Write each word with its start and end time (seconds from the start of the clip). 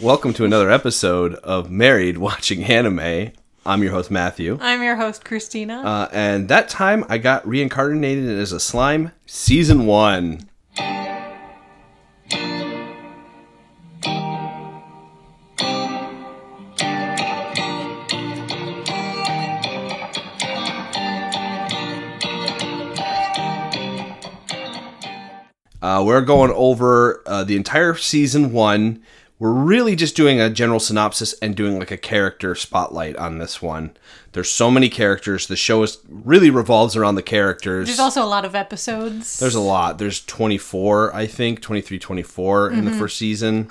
welcome 0.00 0.32
to 0.32 0.44
another 0.44 0.70
episode 0.70 1.34
of 1.36 1.70
Married 1.70 2.18
Watching 2.18 2.64
Anime. 2.64 3.32
I'm 3.66 3.82
your 3.82 3.92
host, 3.92 4.10
Matthew. 4.10 4.56
I'm 4.60 4.82
your 4.82 4.96
host, 4.96 5.24
Christina. 5.24 5.82
Uh, 5.82 6.08
and 6.12 6.48
that 6.48 6.68
time 6.68 7.04
I 7.08 7.18
got 7.18 7.46
reincarnated 7.46 8.38
as 8.38 8.52
a 8.52 8.60
slime, 8.60 9.12
season 9.26 9.86
one. 9.86 10.48
Uh, 25.80 26.02
we're 26.04 26.20
going 26.20 26.50
over 26.52 27.22
uh, 27.26 27.44
the 27.44 27.56
entire 27.56 27.94
season 27.94 28.52
one. 28.52 29.02
We're 29.40 29.52
really 29.52 29.94
just 29.94 30.16
doing 30.16 30.40
a 30.40 30.50
general 30.50 30.80
synopsis 30.80 31.32
and 31.34 31.54
doing 31.54 31.78
like 31.78 31.92
a 31.92 31.96
character 31.96 32.54
spotlight 32.56 33.16
on 33.16 33.38
this 33.38 33.62
one. 33.62 33.96
There's 34.32 34.50
so 34.50 34.68
many 34.70 34.88
characters. 34.88 35.46
The 35.46 35.54
show 35.54 35.82
is 35.84 35.98
really 36.08 36.50
revolves 36.50 36.96
around 36.96 37.14
the 37.14 37.22
characters. 37.22 37.86
There's 37.86 38.00
also 38.00 38.24
a 38.24 38.26
lot 38.26 38.44
of 38.44 38.56
episodes. 38.56 39.38
There's 39.38 39.54
a 39.54 39.60
lot. 39.60 39.98
There's 39.98 40.24
24, 40.24 41.14
I 41.14 41.26
think, 41.26 41.60
23, 41.60 41.98
24 42.00 42.70
in 42.70 42.84
the 42.84 42.90
Mm-hmm. 42.90 42.98
first 43.00 43.16
season. 43.16 43.70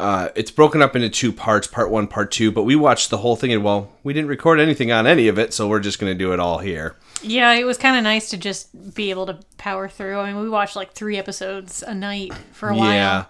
Uh, 0.00 0.30
it's 0.34 0.50
broken 0.50 0.82
up 0.82 0.96
into 0.96 1.08
two 1.08 1.32
parts, 1.32 1.66
part 1.68 1.90
one, 1.90 2.06
part 2.08 2.30
two. 2.32 2.50
But 2.50 2.64
we 2.64 2.74
watched 2.74 3.10
the 3.10 3.18
whole 3.18 3.36
thing, 3.36 3.52
and 3.52 3.62
well, 3.62 3.92
we 4.02 4.12
didn't 4.12 4.28
record 4.30 4.58
anything 4.58 4.90
on 4.90 5.06
any 5.06 5.28
of 5.28 5.38
it, 5.38 5.52
so 5.54 5.68
we're 5.68 5.80
just 5.80 6.00
going 6.00 6.10
to 6.12 6.18
do 6.18 6.32
it 6.32 6.40
all 6.40 6.58
here. 6.58 6.96
Yeah, 7.22 7.52
it 7.52 7.64
was 7.64 7.78
kind 7.78 7.96
of 7.96 8.02
nice 8.02 8.30
to 8.30 8.36
just 8.36 8.94
be 8.94 9.10
able 9.10 9.26
to 9.26 9.38
power 9.58 9.88
through. 9.88 10.18
I 10.18 10.32
mean, 10.32 10.42
we 10.42 10.48
watched 10.48 10.74
like 10.76 10.92
three 10.92 11.18
episodes 11.18 11.82
a 11.84 11.94
night 11.94 12.32
for 12.52 12.70
a 12.70 12.76
while. 12.76 12.90
Yeah. 12.92 13.24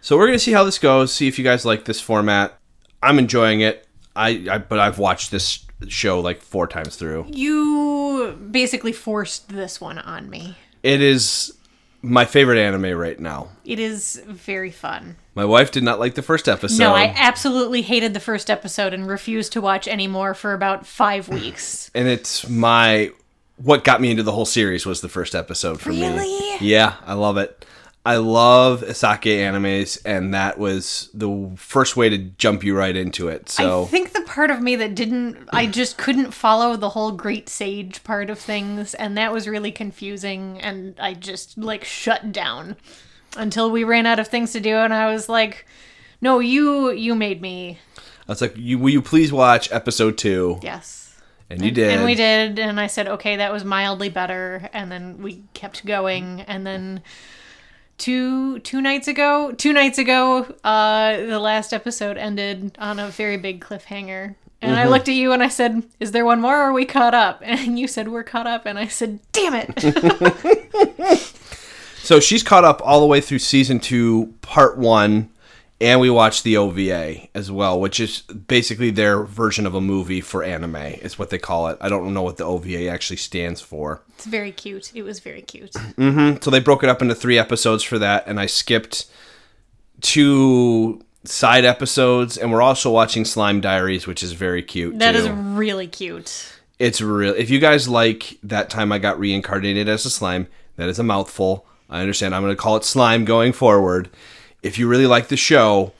So 0.00 0.16
we're 0.16 0.26
gonna 0.26 0.38
see 0.38 0.52
how 0.52 0.64
this 0.64 0.78
goes. 0.78 1.12
See 1.12 1.28
if 1.28 1.38
you 1.38 1.44
guys 1.44 1.64
like 1.64 1.84
this 1.84 2.00
format. 2.00 2.58
I'm 3.02 3.18
enjoying 3.18 3.60
it. 3.60 3.86
I, 4.16 4.46
I 4.50 4.58
but 4.58 4.78
I've 4.78 4.98
watched 4.98 5.30
this 5.30 5.64
show 5.88 6.20
like 6.20 6.42
four 6.42 6.66
times 6.66 6.96
through. 6.96 7.26
You 7.28 8.38
basically 8.50 8.92
forced 8.92 9.48
this 9.48 9.80
one 9.80 9.98
on 9.98 10.28
me. 10.28 10.56
It 10.82 11.00
is 11.00 11.54
my 12.02 12.24
favorite 12.24 12.58
anime 12.58 12.96
right 12.96 13.18
now. 13.18 13.48
It 13.64 13.78
is 13.78 14.22
very 14.26 14.70
fun. 14.70 15.16
My 15.34 15.44
wife 15.44 15.70
did 15.70 15.82
not 15.82 15.98
like 15.98 16.14
the 16.14 16.22
first 16.22 16.48
episode. 16.48 16.78
no, 16.78 16.94
I 16.94 17.12
absolutely 17.16 17.82
hated 17.82 18.14
the 18.14 18.20
first 18.20 18.50
episode 18.50 18.92
and 18.92 19.06
refused 19.08 19.52
to 19.52 19.60
watch 19.60 19.86
any 19.88 20.06
more 20.06 20.34
for 20.34 20.52
about 20.52 20.86
five 20.86 21.28
weeks. 21.28 21.90
and 21.94 22.08
it's 22.08 22.48
my 22.48 23.10
what 23.56 23.82
got 23.82 24.00
me 24.00 24.10
into 24.12 24.22
the 24.22 24.30
whole 24.32 24.44
series 24.46 24.86
was 24.86 25.00
the 25.00 25.08
first 25.08 25.34
episode 25.34 25.80
for 25.80 25.90
me. 25.90 26.06
Really? 26.08 26.56
Yeah, 26.60 26.94
I 27.04 27.14
love 27.14 27.36
it. 27.36 27.64
I 28.08 28.16
love 28.16 28.80
Isekai 28.80 29.36
animes, 29.36 30.00
and 30.02 30.32
that 30.32 30.58
was 30.58 31.10
the 31.12 31.50
first 31.56 31.94
way 31.94 32.08
to 32.08 32.16
jump 32.16 32.64
you 32.64 32.74
right 32.74 32.96
into 32.96 33.28
it. 33.28 33.50
So 33.50 33.82
I 33.82 33.84
think 33.84 34.14
the 34.14 34.22
part 34.22 34.50
of 34.50 34.62
me 34.62 34.76
that 34.76 34.94
didn't, 34.94 35.46
I 35.52 35.66
just 35.66 35.98
couldn't 35.98 36.32
follow 36.32 36.74
the 36.74 36.88
whole 36.88 37.12
Great 37.12 37.50
Sage 37.50 38.02
part 38.04 38.30
of 38.30 38.38
things, 38.38 38.94
and 38.94 39.18
that 39.18 39.30
was 39.30 39.46
really 39.46 39.70
confusing, 39.70 40.58
and 40.62 40.98
I 40.98 41.12
just 41.12 41.58
like 41.58 41.84
shut 41.84 42.32
down 42.32 42.76
until 43.36 43.70
we 43.70 43.84
ran 43.84 44.06
out 44.06 44.18
of 44.18 44.26
things 44.26 44.52
to 44.52 44.60
do, 44.60 44.74
and 44.76 44.94
I 44.94 45.12
was 45.12 45.28
like, 45.28 45.66
"No, 46.22 46.38
you, 46.38 46.90
you 46.90 47.14
made 47.14 47.42
me." 47.42 47.78
I 48.26 48.32
was 48.32 48.40
like, 48.40 48.54
you, 48.56 48.78
"Will 48.78 48.88
you 48.88 49.02
please 49.02 49.34
watch 49.34 49.70
episode 49.70 50.16
two? 50.16 50.60
Yes, 50.62 51.14
And 51.50 51.62
you 51.62 51.70
did. 51.70 51.90
and 51.90 52.06
we 52.06 52.14
did, 52.14 52.58
and 52.58 52.80
I 52.80 52.86
said, 52.86 53.06
"Okay, 53.06 53.36
that 53.36 53.52
was 53.52 53.64
mildly 53.64 54.08
better," 54.08 54.70
and 54.72 54.90
then 54.90 55.20
we 55.20 55.42
kept 55.52 55.84
going, 55.84 56.40
and 56.48 56.66
then. 56.66 57.02
Two 57.98 58.60
two 58.60 58.80
nights 58.80 59.08
ago, 59.08 59.52
two 59.52 59.72
nights 59.72 59.98
ago, 59.98 60.46
uh, 60.64 61.16
the 61.16 61.38
last 61.40 61.72
episode 61.72 62.16
ended 62.16 62.76
on 62.78 62.98
a 62.98 63.08
very 63.08 63.36
big 63.36 63.60
cliffhanger, 63.60 64.36
and 64.62 64.76
I 64.76 64.86
looked 64.86 65.08
at 65.08 65.14
you 65.14 65.32
and 65.32 65.42
I 65.42 65.48
said, 65.48 65.82
"Is 66.00 66.12
there 66.12 66.24
one 66.24 66.40
more? 66.40 66.56
Or 66.56 66.70
are 66.70 66.72
we 66.72 66.86
caught 66.86 67.14
up?" 67.14 67.42
And 67.44 67.78
you 67.78 67.88
said, 67.88 68.08
"We're 68.08 68.22
caught 68.22 68.46
up," 68.46 68.66
and 68.66 68.78
I 68.78 68.86
said, 68.86 69.18
"Damn 69.32 69.54
it!" 69.54 71.34
So 72.08 72.20
she's 72.20 72.42
caught 72.42 72.64
up 72.64 72.80
all 72.82 73.00
the 73.00 73.06
way 73.06 73.20
through 73.20 73.40
season 73.40 73.80
two, 73.80 74.32
part 74.40 74.78
one, 74.78 75.28
and 75.80 76.00
we 76.00 76.10
watched 76.10 76.44
the 76.44 76.56
OVA 76.56 77.28
as 77.34 77.50
well, 77.50 77.78
which 77.78 78.00
is 78.00 78.22
basically 78.22 78.90
their 78.90 79.22
version 79.22 79.66
of 79.66 79.74
a 79.74 79.80
movie 79.80 80.20
for 80.20 80.42
anime, 80.42 80.76
is 80.76 81.18
what 81.18 81.30
they 81.30 81.38
call 81.38 81.68
it. 81.68 81.78
I 81.80 81.88
don't 81.88 82.12
know 82.12 82.22
what 82.22 82.36
the 82.36 82.44
OVA 82.44 82.88
actually 82.88 83.16
stands 83.16 83.60
for. 83.60 84.02
it's 84.14 84.26
very 84.26 84.50
cute. 84.52 84.92
It 84.94 85.02
was 85.02 85.20
very 85.20 85.42
cute. 85.42 85.72
Mm-hmm. 85.72 86.42
So 86.42 86.50
they 86.50 86.60
broke 86.60 86.82
it 86.82 86.88
up 86.88 87.00
into 87.00 87.14
three 87.14 87.38
episodes 87.38 87.84
for 87.84 87.98
that, 87.98 88.26
and 88.26 88.40
I 88.40 88.46
skipped 88.46 89.06
two 90.00 91.04
side 91.24 91.64
episodes, 91.64 92.36
and 92.36 92.52
we're 92.52 92.62
also 92.62 92.90
watching 92.90 93.24
Slime 93.24 93.60
Diaries, 93.60 94.06
which 94.06 94.22
is 94.22 94.32
very 94.32 94.62
cute. 94.62 94.98
That 94.98 95.12
too. 95.12 95.18
is 95.18 95.28
really 95.28 95.86
cute. 95.86 96.54
It's 96.78 97.00
real. 97.00 97.34
If 97.34 97.50
you 97.50 97.58
guys 97.58 97.88
like 97.88 98.38
that 98.42 98.70
time 98.70 98.92
I 98.92 98.98
got 98.98 99.18
reincarnated 99.18 99.88
as 99.88 100.06
a 100.06 100.10
slime, 100.10 100.46
that 100.76 100.88
is 100.88 100.98
a 100.98 101.04
mouthful. 101.04 101.66
I 101.90 102.00
understand. 102.00 102.34
I'm 102.34 102.42
going 102.42 102.54
to 102.54 102.60
call 102.60 102.76
it 102.76 102.84
slime 102.84 103.24
going 103.24 103.52
forward. 103.52 104.10
If 104.62 104.78
you 104.78 104.88
really 104.88 105.06
like 105.06 105.28
the 105.28 105.36
show, 105.36 105.92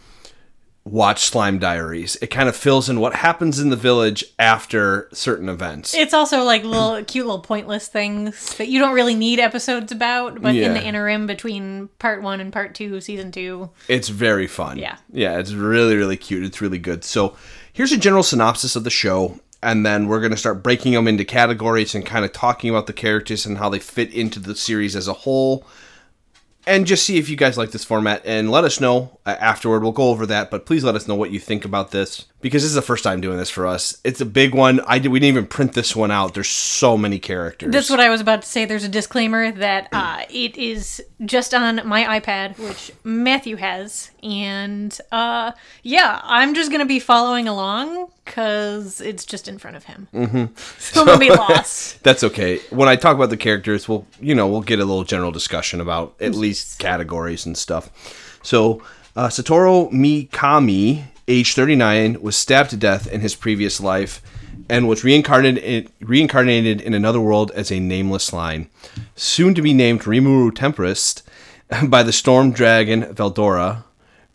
watch 0.84 1.24
Slime 1.24 1.58
Diaries. 1.58 2.16
It 2.22 2.28
kind 2.28 2.48
of 2.48 2.56
fills 2.56 2.88
in 2.88 3.00
what 3.00 3.14
happens 3.14 3.58
in 3.58 3.70
the 3.70 3.76
village 3.76 4.24
after 4.38 5.08
certain 5.12 5.48
events. 5.48 5.94
It's 5.94 6.14
also 6.14 6.42
like 6.44 6.64
little 6.64 7.04
cute 7.06 7.26
little 7.26 7.40
pointless 7.40 7.88
things 7.88 8.56
that 8.56 8.68
you 8.68 8.78
don't 8.78 8.94
really 8.94 9.14
need 9.14 9.38
episodes 9.38 9.92
about, 9.92 10.40
but 10.40 10.54
in 10.54 10.74
the 10.74 10.82
interim 10.82 11.26
between 11.26 11.88
part 11.98 12.22
one 12.22 12.40
and 12.40 12.52
part 12.52 12.74
two, 12.74 13.00
season 13.00 13.30
two, 13.32 13.70
It's 13.88 14.08
very 14.08 14.46
fun. 14.46 14.78
Yeah. 14.78 14.96
Yeah, 15.12 15.38
it's 15.38 15.52
really, 15.52 15.96
really 15.96 16.16
cute. 16.16 16.44
It's 16.44 16.60
really 16.60 16.78
good. 16.78 17.04
So 17.04 17.36
here's 17.72 17.92
a 17.92 17.98
general 17.98 18.22
synopsis 18.22 18.74
of 18.76 18.84
the 18.84 18.90
show, 18.90 19.38
and 19.62 19.84
then 19.84 20.08
we're 20.08 20.20
going 20.20 20.32
to 20.32 20.36
start 20.36 20.62
breaking 20.62 20.92
them 20.92 21.08
into 21.08 21.24
categories 21.24 21.94
and 21.94 22.04
kind 22.04 22.24
of 22.24 22.32
talking 22.32 22.70
about 22.70 22.86
the 22.86 22.92
characters 22.92 23.44
and 23.46 23.58
how 23.58 23.68
they 23.68 23.78
fit 23.78 24.12
into 24.12 24.40
the 24.40 24.56
series 24.56 24.96
as 24.96 25.08
a 25.08 25.12
whole. 25.12 25.64
And 26.68 26.86
just 26.86 27.06
see 27.06 27.16
if 27.16 27.30
you 27.30 27.36
guys 27.36 27.56
like 27.56 27.70
this 27.70 27.82
format 27.82 28.20
and 28.26 28.50
let 28.50 28.62
us 28.62 28.78
know 28.78 29.18
uh, 29.24 29.30
afterward. 29.40 29.82
We'll 29.82 29.92
go 29.92 30.10
over 30.10 30.26
that, 30.26 30.50
but 30.50 30.66
please 30.66 30.84
let 30.84 30.94
us 30.94 31.08
know 31.08 31.14
what 31.14 31.30
you 31.30 31.40
think 31.40 31.64
about 31.64 31.92
this 31.92 32.26
because 32.40 32.62
this 32.62 32.70
is 32.70 32.74
the 32.74 32.82
first 32.82 33.02
time 33.02 33.20
doing 33.20 33.36
this 33.36 33.50
for 33.50 33.66
us. 33.66 34.00
It's 34.04 34.20
a 34.20 34.26
big 34.26 34.54
one. 34.54 34.80
I 34.86 34.98
did, 34.98 35.08
we 35.08 35.18
didn't 35.18 35.36
even 35.36 35.46
print 35.46 35.72
this 35.72 35.96
one 35.96 36.10
out. 36.10 36.34
There's 36.34 36.48
so 36.48 36.96
many 36.96 37.18
characters. 37.18 37.72
That's 37.72 37.90
what 37.90 38.00
I 38.00 38.08
was 38.10 38.20
about 38.20 38.42
to 38.42 38.48
say. 38.48 38.64
There's 38.64 38.84
a 38.84 38.88
disclaimer 38.88 39.50
that 39.52 39.88
uh, 39.92 40.22
it 40.30 40.56
is 40.56 41.02
just 41.24 41.52
on 41.52 41.86
my 41.86 42.20
iPad, 42.20 42.58
which 42.58 42.92
Matthew 43.02 43.56
has, 43.56 44.10
and 44.22 44.96
uh, 45.10 45.52
yeah, 45.82 46.20
I'm 46.22 46.54
just 46.54 46.70
gonna 46.70 46.86
be 46.86 47.00
following 47.00 47.48
along 47.48 48.10
because 48.24 49.00
it's 49.00 49.24
just 49.24 49.48
in 49.48 49.58
front 49.58 49.76
of 49.76 49.84
him. 49.84 50.08
Mm-hmm. 50.14 50.44
So 50.78 51.00
I'm 51.00 51.06
gonna 51.06 51.18
be 51.18 51.30
lost. 51.34 52.02
That's 52.02 52.22
okay. 52.24 52.58
When 52.70 52.88
I 52.88 52.96
talk 52.96 53.16
about 53.16 53.30
the 53.30 53.36
characters, 53.36 53.88
we'll 53.88 54.06
you 54.20 54.34
know 54.34 54.46
we'll 54.46 54.62
get 54.62 54.78
a 54.78 54.84
little 54.84 55.04
general 55.04 55.32
discussion 55.32 55.80
about 55.80 56.14
at 56.20 56.34
least 56.34 56.78
categories 56.78 57.46
and 57.46 57.56
stuff. 57.56 57.90
So 58.42 58.82
uh, 59.16 59.28
Satoru 59.28 59.90
Mikami, 59.92 61.04
age 61.28 61.54
39, 61.54 62.20
was 62.20 62.36
stabbed 62.36 62.70
to 62.70 62.76
death 62.76 63.06
in 63.06 63.20
his 63.20 63.36
previous 63.36 63.80
life 63.80 64.22
and 64.68 64.88
was 64.88 65.04
reincarnated 65.04 65.62
in, 65.62 65.88
reincarnated 66.00 66.80
in 66.80 66.94
another 66.94 67.20
world 67.20 67.50
as 67.54 67.70
a 67.70 67.78
nameless 67.78 68.32
line, 68.32 68.68
soon 69.14 69.54
to 69.54 69.62
be 69.62 69.72
named 69.72 70.02
Rimuru 70.02 70.54
Tempest 70.54 71.22
by 71.84 72.02
the 72.02 72.12
storm 72.12 72.50
dragon 72.50 73.02
Veldora. 73.14 73.84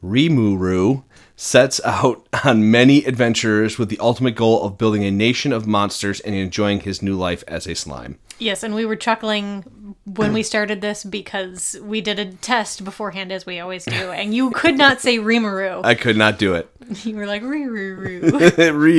Rimuru 0.04 1.04
sets 1.36 1.82
out 1.84 2.28
on 2.44 2.70
many 2.72 3.04
adventures 3.06 3.78
with 3.78 3.90
the 3.90 4.00
ultimate 4.00 4.36
goal 4.36 4.64
of 4.64 4.78
building 4.78 5.04
a 5.04 5.12
nation 5.12 5.52
of 5.52 5.68
monsters 5.68 6.20
and 6.22 6.36
enjoying 6.36 6.82
his 6.82 7.02
new 7.02 7.16
life 7.16 7.44
as 7.48 7.68
a 7.68 7.76
slime. 7.76 8.20
Yes, 8.40 8.64
and 8.64 8.74
we 8.76 8.86
were 8.86 8.96
chuckling 8.96 9.96
when 10.06 10.34
we 10.34 10.44
started 10.44 10.82
this 10.82 11.04
because 11.04 11.78
we 11.82 12.02
did 12.02 12.20
a 12.20 12.26
test 12.34 12.84
beforehand, 12.84 13.32
as 13.32 13.46
we 13.46 13.60
always 13.60 13.86
do, 13.86 13.94
and 14.12 14.34
you 14.34 14.52
could 14.52 14.78
not 14.78 15.00
say 15.02 15.18
Rimuru. 15.18 15.82
I 15.86 15.96
could 15.96 16.18
not 16.18 16.38
do 16.40 16.54
it. 16.56 16.70
You 17.06 17.16
were 17.16 17.26
like 17.26 17.42
Rimuru. 17.44 18.22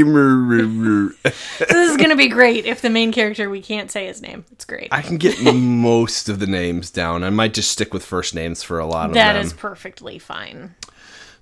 Rimuru. 0.03 1.23
this 1.59 1.91
is 1.91 1.97
gonna 1.99 2.17
be 2.17 2.29
great 2.29 2.65
if 2.65 2.81
the 2.81 2.89
main 2.91 3.13
character 3.13 3.51
we 3.51 3.61
can't 3.61 3.91
say 3.91 4.07
his 4.07 4.23
name. 4.23 4.45
It's 4.53 4.65
great. 4.65 4.89
I 4.91 5.03
can 5.03 5.19
get 5.19 5.55
most 5.55 6.29
of 6.31 6.39
the 6.39 6.47
names 6.47 6.91
down. 6.91 7.23
I 7.25 7.31
might 7.31 7.53
just 7.55 7.71
stick 7.71 7.93
with 7.93 8.05
first 8.05 8.35
names 8.35 8.63
for 8.63 8.79
a 8.79 8.87
lot 8.87 9.09
of 9.11 9.15
That 9.15 9.35
them. 9.35 9.43
is 9.43 9.53
perfectly 9.53 10.19
fine. 10.19 10.75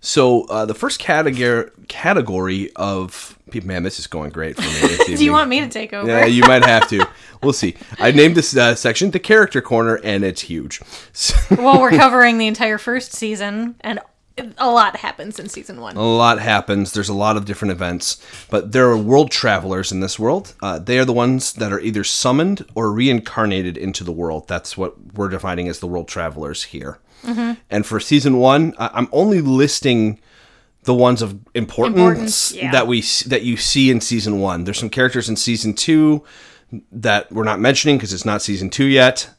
So 0.04 0.42
uh, 0.46 0.66
the 0.66 0.74
first 0.74 0.98
category 0.98 1.70
category 1.86 2.72
of 2.74 3.38
people, 3.52 3.68
man, 3.68 3.84
this 3.84 4.00
is 4.00 4.08
going 4.08 4.30
great 4.30 4.56
for 4.56 4.62
me. 4.62 4.96
Do 5.16 5.24
you 5.24 5.30
want 5.30 5.48
me 5.48 5.60
to 5.60 5.68
take 5.68 5.92
over? 5.92 6.08
Yeah, 6.08 6.26
you 6.26 6.42
might 6.42 6.64
have 6.64 6.88
to. 6.88 7.06
We'll 7.40 7.52
see. 7.52 7.76
I 8.00 8.10
named 8.10 8.34
this 8.34 8.56
uh, 8.56 8.74
section 8.74 9.12
the 9.12 9.20
character 9.20 9.62
corner, 9.62 10.00
and 10.02 10.24
it's 10.24 10.42
huge. 10.42 10.80
So, 11.12 11.36
well, 11.62 11.80
we're 11.80 11.90
covering 11.92 12.38
the 12.38 12.48
entire 12.48 12.78
first 12.78 13.12
season, 13.12 13.76
and 13.80 14.00
a 14.58 14.70
lot 14.70 14.96
happens 14.96 15.38
in 15.38 15.48
season 15.48 15.80
one. 15.80 15.96
a 15.96 16.02
lot 16.02 16.40
happens. 16.40 16.92
There's 16.92 17.08
a 17.08 17.14
lot 17.14 17.36
of 17.36 17.44
different 17.44 17.70
events, 17.70 18.20
but 18.50 18.72
there 18.72 18.88
are 18.90 18.96
world 18.98 19.30
travelers 19.30 19.92
in 19.92 20.00
this 20.00 20.18
world. 20.18 20.54
Uh, 20.60 20.80
they 20.80 20.98
are 20.98 21.04
the 21.04 21.12
ones 21.12 21.52
that 21.52 21.72
are 21.72 21.80
either 21.80 22.02
summoned 22.02 22.64
or 22.74 22.90
reincarnated 22.90 23.76
into 23.76 24.02
the 24.02 24.12
world. 24.12 24.48
That's 24.48 24.76
what 24.76 25.14
we're 25.14 25.28
defining 25.28 25.68
as 25.68 25.78
the 25.78 25.86
world 25.86 26.08
travelers 26.08 26.64
here. 26.64 26.98
Mm-hmm. 27.22 27.52
And 27.70 27.86
for 27.86 28.00
season 28.00 28.38
one, 28.38 28.74
I- 28.78 28.90
I'm 28.94 29.08
only 29.12 29.40
listing 29.40 30.20
the 30.84 30.94
ones 30.94 31.22
of 31.22 31.38
importance, 31.54 31.96
Importance, 32.00 32.52
yeah. 32.52 32.72
that 32.72 32.86
we 32.88 33.02
that 33.26 33.42
you 33.42 33.56
see 33.56 33.90
in 33.90 34.00
season 34.00 34.40
one. 34.40 34.64
There's 34.64 34.78
some 34.78 34.90
characters 34.90 35.28
in 35.28 35.36
season 35.36 35.74
two 35.74 36.24
that 36.90 37.30
we're 37.30 37.44
not 37.44 37.60
mentioning 37.60 37.96
because 37.98 38.12
it's 38.12 38.24
not 38.24 38.42
season 38.42 38.68
two 38.70 38.86
yet. 38.86 39.30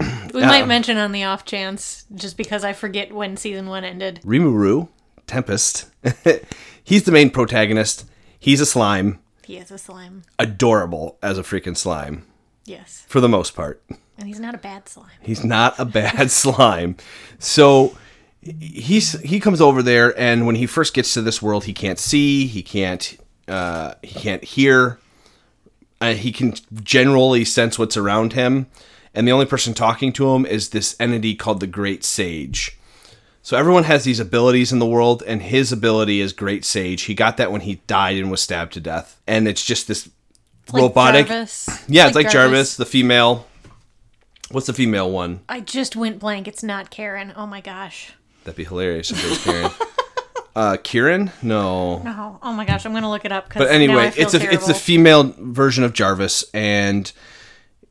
We 0.00 0.40
might 0.42 0.62
uh, 0.62 0.66
mention 0.66 0.96
on 0.98 1.12
the 1.12 1.24
off 1.24 1.44
chance, 1.44 2.04
just 2.14 2.36
because 2.36 2.64
I 2.64 2.72
forget 2.72 3.12
when 3.12 3.36
season 3.36 3.68
one 3.68 3.84
ended. 3.84 4.20
Rimuru, 4.24 4.88
Tempest. 5.26 5.86
He's 6.84 7.04
the 7.04 7.12
main 7.12 7.30
protagonist. 7.30 8.04
He's 8.38 8.60
a 8.60 8.66
slime, 8.66 9.20
He 9.44 9.56
is 9.56 9.70
a 9.70 9.78
slime. 9.78 10.22
adorable 10.38 11.16
as 11.22 11.38
a 11.38 11.42
freaking 11.42 11.76
slime 11.76 12.26
Yes. 12.66 13.04
for 13.08 13.20
the 13.20 13.28
most 13.28 13.54
part. 13.56 13.82
And 14.18 14.28
he's 14.28 14.40
not 14.40 14.54
a 14.54 14.58
bad 14.58 14.88
slime. 14.88 15.10
He's 15.22 15.44
not 15.44 15.78
a 15.78 15.84
bad 15.84 16.30
slime. 16.42 16.96
So 17.38 17.96
he's 18.42 19.18
he 19.20 19.40
comes 19.40 19.60
over 19.60 19.82
there 19.82 20.18
and 20.18 20.46
when 20.46 20.56
he 20.56 20.66
first 20.66 20.94
gets 20.94 21.14
to 21.14 21.22
this 21.22 21.40
world 21.42 21.64
he 21.64 21.72
can't 21.72 21.98
see, 21.98 22.46
he 22.46 22.62
can't 22.62 23.18
uh, 23.48 23.94
he 24.02 24.18
can't 24.18 24.44
hear. 24.44 24.98
Uh, 26.00 26.14
he 26.14 26.32
can 26.32 26.54
generally 26.82 27.44
sense 27.44 27.78
what's 27.78 27.96
around 27.96 28.34
him 28.34 28.66
and 29.14 29.28
the 29.28 29.32
only 29.32 29.46
person 29.46 29.74
talking 29.74 30.12
to 30.14 30.34
him 30.34 30.44
is 30.44 30.70
this 30.70 30.96
entity 30.98 31.34
called 31.34 31.60
the 31.60 31.66
Great 31.66 32.02
Sage. 32.04 32.76
So 33.42 33.56
everyone 33.56 33.84
has 33.84 34.04
these 34.04 34.18
abilities 34.18 34.72
in 34.72 34.78
the 34.78 34.86
world, 34.86 35.22
and 35.26 35.42
his 35.42 35.70
ability 35.70 36.20
is 36.20 36.32
Great 36.32 36.64
Sage. 36.64 37.02
He 37.02 37.14
got 37.14 37.36
that 37.36 37.52
when 37.52 37.60
he 37.60 37.76
died 37.86 38.16
and 38.16 38.30
was 38.30 38.40
stabbed 38.40 38.72
to 38.72 38.80
death, 38.80 39.20
and 39.26 39.46
it's 39.46 39.64
just 39.64 39.86
this 39.86 40.08
Like 40.72 40.82
robotic. 40.82 41.26
Jarvis. 41.28 41.84
Yeah, 41.88 42.06
it's 42.06 42.16
like 42.16 42.30
Jarvis. 42.30 42.76
the 42.76 42.86
female. 42.86 43.46
What's 44.54 44.68
the 44.68 44.72
female 44.72 45.10
one? 45.10 45.40
I 45.48 45.58
just 45.58 45.96
went 45.96 46.20
blank. 46.20 46.46
It's 46.46 46.62
not 46.62 46.88
Karen. 46.88 47.32
Oh 47.34 47.44
my 47.44 47.60
gosh. 47.60 48.12
That'd 48.44 48.56
be 48.56 48.62
hilarious 48.62 49.10
if 49.10 49.24
it 49.24 49.28
was 49.28 49.44
Karen. 49.44 49.70
uh, 50.54 50.76
Kieran? 50.80 51.32
No. 51.42 51.98
No. 52.04 52.38
Oh 52.40 52.52
my 52.52 52.64
gosh. 52.64 52.86
I'm 52.86 52.92
gonna 52.92 53.10
look 53.10 53.24
it 53.24 53.32
up. 53.32 53.52
But 53.52 53.72
anyway, 53.72 54.12
it's 54.16 54.32
a 54.32 54.52
it's 54.52 54.68
a 54.68 54.74
female 54.74 55.34
version 55.38 55.82
of 55.82 55.92
Jarvis, 55.92 56.44
and 56.54 57.10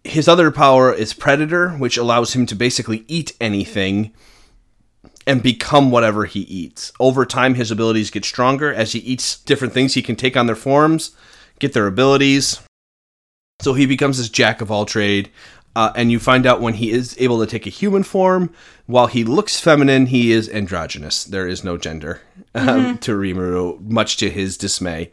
his 0.06 0.30
other 0.30 0.51
power 0.51 0.94
is 0.94 1.13
Predator, 1.13 1.71
which 1.71 1.98
allows 1.98 2.33
him 2.33 2.45
to 2.45 2.56
basically 2.56 3.04
eat 3.09 3.33
anything 3.42 4.13
and 5.27 5.44
become 5.44 5.92
whatever 5.92 6.24
he 6.24 6.42
eats. 6.42 6.94
Over 6.98 7.25
time, 7.25 7.56
his 7.56 7.71
abilities 7.71 8.09
get 8.09 8.24
stronger 8.24 8.74
as 8.74 8.94
he 8.94 9.00
eats 9.00 9.38
different 9.42 9.74
things. 9.74 9.95
He 9.95 10.01
can 10.01 10.16
take 10.16 10.38
on 10.38 10.45
their 10.45 10.56
forms, 10.56 11.12
get 11.59 11.74
their 11.74 11.88
abilities. 11.88 12.62
So 13.62 13.74
he 13.74 13.86
becomes 13.86 14.18
this 14.18 14.30
jack 14.30 14.62
of 14.62 14.71
all 14.71 14.86
trade. 14.86 15.30
Uh, 15.75 15.92
and 15.96 16.12
you 16.12 16.20
find 16.20 16.46
out 16.46 16.62
when 16.62 16.75
he 16.75 16.92
is 16.92 17.16
able 17.20 17.40
to 17.40 17.48
take 17.48 17.66
a 17.66 17.72
human 17.72 18.04
form, 18.04 18.54
while 18.86 19.08
he 19.08 19.24
looks 19.24 19.60
feminine, 19.60 20.08
he 20.08 20.31
is 20.31 20.48
androgynous. 20.50 21.24
There 21.24 21.48
is 21.48 21.64
no 21.64 21.78
gender 21.78 22.22
um, 22.54 22.98
to 23.00 23.12
Rimuru, 23.14 23.80
much 23.81 24.18
to 24.18 24.30
his 24.30 24.58
dismay. 24.58 25.10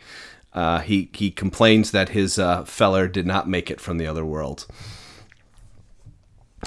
Uh, 0.52 0.80
he 0.80 1.08
he 1.14 1.30
complains 1.30 1.92
that 1.92 2.10
his 2.10 2.38
uh, 2.38 2.64
feller 2.64 3.06
did 3.08 3.24
not 3.24 3.48
make 3.48 3.70
it 3.70 3.80
from 3.80 3.98
the 3.98 4.06
other 4.06 4.24
world. 4.24 4.66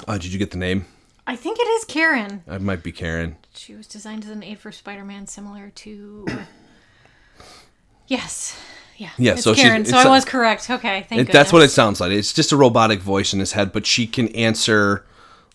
Uh, 0.08 0.18
did 0.18 0.32
you 0.32 0.38
get 0.38 0.50
the 0.50 0.58
name? 0.58 0.86
I 1.26 1.36
think 1.36 1.58
it 1.58 1.68
is 1.68 1.84
Karen. 1.84 2.42
It 2.46 2.62
might 2.62 2.82
be 2.82 2.92
Karen. 2.92 3.36
She 3.54 3.74
was 3.74 3.86
designed 3.86 4.24
as 4.24 4.30
an 4.30 4.42
aid 4.42 4.58
for 4.58 4.72
Spider-Man, 4.72 5.26
similar 5.26 5.70
to. 5.70 6.26
yes. 8.06 8.58
Yeah. 8.96 9.10
Yeah, 9.18 9.32
It's 9.32 9.42
so 9.42 9.54
she- 9.54 9.62
Karen. 9.62 9.84
so 9.84 9.96
I 9.96 10.08
was 10.08 10.24
correct. 10.24 10.68
Okay. 10.70 11.06
Thank 11.08 11.28
It, 11.28 11.32
that's 11.32 11.52
what 11.52 11.62
it 11.62 11.70
sounds 11.70 12.00
like. 12.00 12.12
It's 12.12 12.32
just 12.32 12.52
a 12.52 12.56
robotic 12.56 13.00
voice 13.00 13.32
in 13.32 13.40
his 13.40 13.52
head, 13.52 13.72
but 13.72 13.86
she 13.86 14.06
can 14.06 14.28
answer 14.28 15.04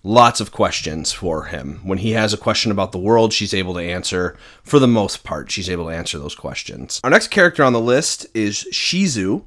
lots 0.04 0.40
of 0.40 0.52
questions 0.52 1.12
for 1.12 1.46
him. 1.46 1.80
When 1.84 1.98
he 1.98 2.12
has 2.12 2.34
a 2.34 2.38
question 2.38 2.72
about 2.72 2.92
the 2.92 2.98
world, 3.00 3.34
she's 3.34 3.54
able 3.54 3.74
to 3.74 3.82
answer, 3.82 4.38
for 4.64 4.80
the 4.80 4.88
most 4.88 5.24
part, 5.24 5.52
she's 5.52 5.70
able 5.70 5.86
to 5.86 5.92
answer 5.92 6.18
those 6.18 6.36
questions. 6.36 7.00
Our 7.04 7.10
next 7.10 7.28
character 7.30 7.64
on 7.64 7.74
the 7.74 7.82
list 7.82 8.26
is 8.34 8.66
Shizu. 8.72 9.44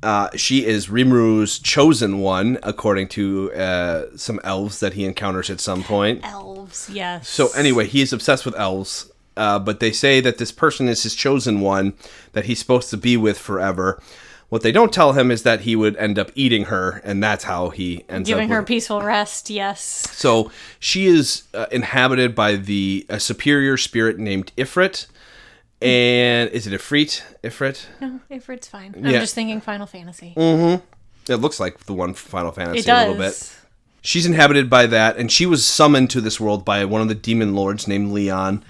Uh, 0.00 0.28
she 0.36 0.64
is 0.64 0.86
Rimuru's 0.88 1.58
chosen 1.58 2.20
one, 2.20 2.58
according 2.62 3.08
to 3.08 3.52
uh, 3.52 4.04
some 4.16 4.38
elves 4.44 4.78
that 4.80 4.92
he 4.94 5.04
encounters 5.04 5.50
at 5.50 5.60
some 5.60 5.82
point. 5.82 6.20
Elves. 6.24 6.88
Yes. 6.92 7.28
So 7.28 7.48
anyway, 7.56 7.86
he 7.88 8.00
is 8.00 8.12
obsessed 8.12 8.44
with 8.46 8.54
elves, 8.56 9.10
uh, 9.38 9.58
but 9.58 9.80
they 9.80 9.92
say 9.92 10.20
that 10.20 10.36
this 10.36 10.52
person 10.52 10.88
is 10.88 11.02
his 11.04 11.14
chosen 11.14 11.60
one 11.60 11.94
that 12.32 12.44
he's 12.44 12.58
supposed 12.58 12.90
to 12.90 12.96
be 12.98 13.16
with 13.16 13.38
forever. 13.38 14.02
What 14.50 14.62
they 14.62 14.72
don't 14.72 14.92
tell 14.92 15.12
him 15.12 15.30
is 15.30 15.42
that 15.42 15.60
he 15.60 15.76
would 15.76 15.94
end 15.96 16.18
up 16.18 16.30
eating 16.34 16.64
her, 16.66 17.02
and 17.04 17.22
that's 17.22 17.44
how 17.44 17.68
he 17.68 18.04
ends 18.08 18.28
up 18.30 18.34
Giving 18.34 18.44
up. 18.50 18.50
her 18.50 18.56
a 18.58 18.60
with- 18.60 18.68
peaceful 18.68 19.02
rest. 19.02 19.50
Yes. 19.50 19.80
so 20.12 20.50
she 20.80 21.06
is 21.06 21.42
uh, 21.54 21.66
inhabited 21.70 22.34
by 22.34 22.56
the 22.56 23.04
a 23.10 23.20
superior 23.20 23.76
spirit 23.76 24.18
named 24.18 24.52
Ifrit, 24.56 25.06
and 25.80 26.50
is 26.50 26.66
it 26.66 26.72
Ifrit? 26.72 27.22
Ifrit? 27.44 27.84
No, 28.00 28.20
Ifrit's 28.30 28.66
fine. 28.68 28.94
I'm 28.96 29.04
Yeah. 29.06 29.20
just 29.20 29.34
thinking 29.34 29.60
Final 29.60 29.86
Fantasy. 29.86 30.32
It 30.36 31.36
looks 31.36 31.60
like 31.60 31.80
the 31.84 31.92
one 31.92 32.14
from 32.14 32.30
Final 32.30 32.52
Fantasy 32.52 32.78
it 32.78 32.84
a 32.84 32.86
does. 32.86 33.06
little 33.08 33.22
bit. 33.22 33.54
She's 34.00 34.24
inhabited 34.24 34.70
by 34.70 34.86
that, 34.86 35.18
and 35.18 35.30
she 35.30 35.44
was 35.44 35.66
summoned 35.66 36.08
to 36.10 36.20
this 36.22 36.40
world 36.40 36.64
by 36.64 36.84
one 36.86 37.02
of 37.02 37.08
the 37.08 37.14
demon 37.14 37.54
lords 37.54 37.86
named 37.86 38.12
Leon. 38.12 38.64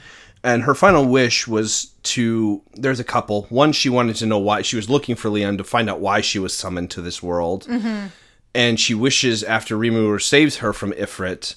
And 0.44 0.62
her 0.62 0.74
final 0.74 1.04
wish 1.04 1.48
was 1.48 1.86
to. 2.04 2.62
There's 2.74 3.00
a 3.00 3.04
couple. 3.04 3.42
One, 3.50 3.72
she 3.72 3.88
wanted 3.88 4.16
to 4.16 4.26
know 4.26 4.38
why. 4.38 4.62
She 4.62 4.76
was 4.76 4.88
looking 4.88 5.16
for 5.16 5.28
Leon 5.30 5.58
to 5.58 5.64
find 5.64 5.90
out 5.90 6.00
why 6.00 6.20
she 6.20 6.38
was 6.38 6.54
summoned 6.54 6.90
to 6.92 7.02
this 7.02 7.22
world. 7.22 7.66
And 8.54 8.80
she 8.80 8.94
wishes 8.94 9.42
after 9.44 9.76
Rimuru 9.76 10.20
saves 10.22 10.56
her 10.58 10.72
from 10.72 10.92
Ifrit, 10.92 11.56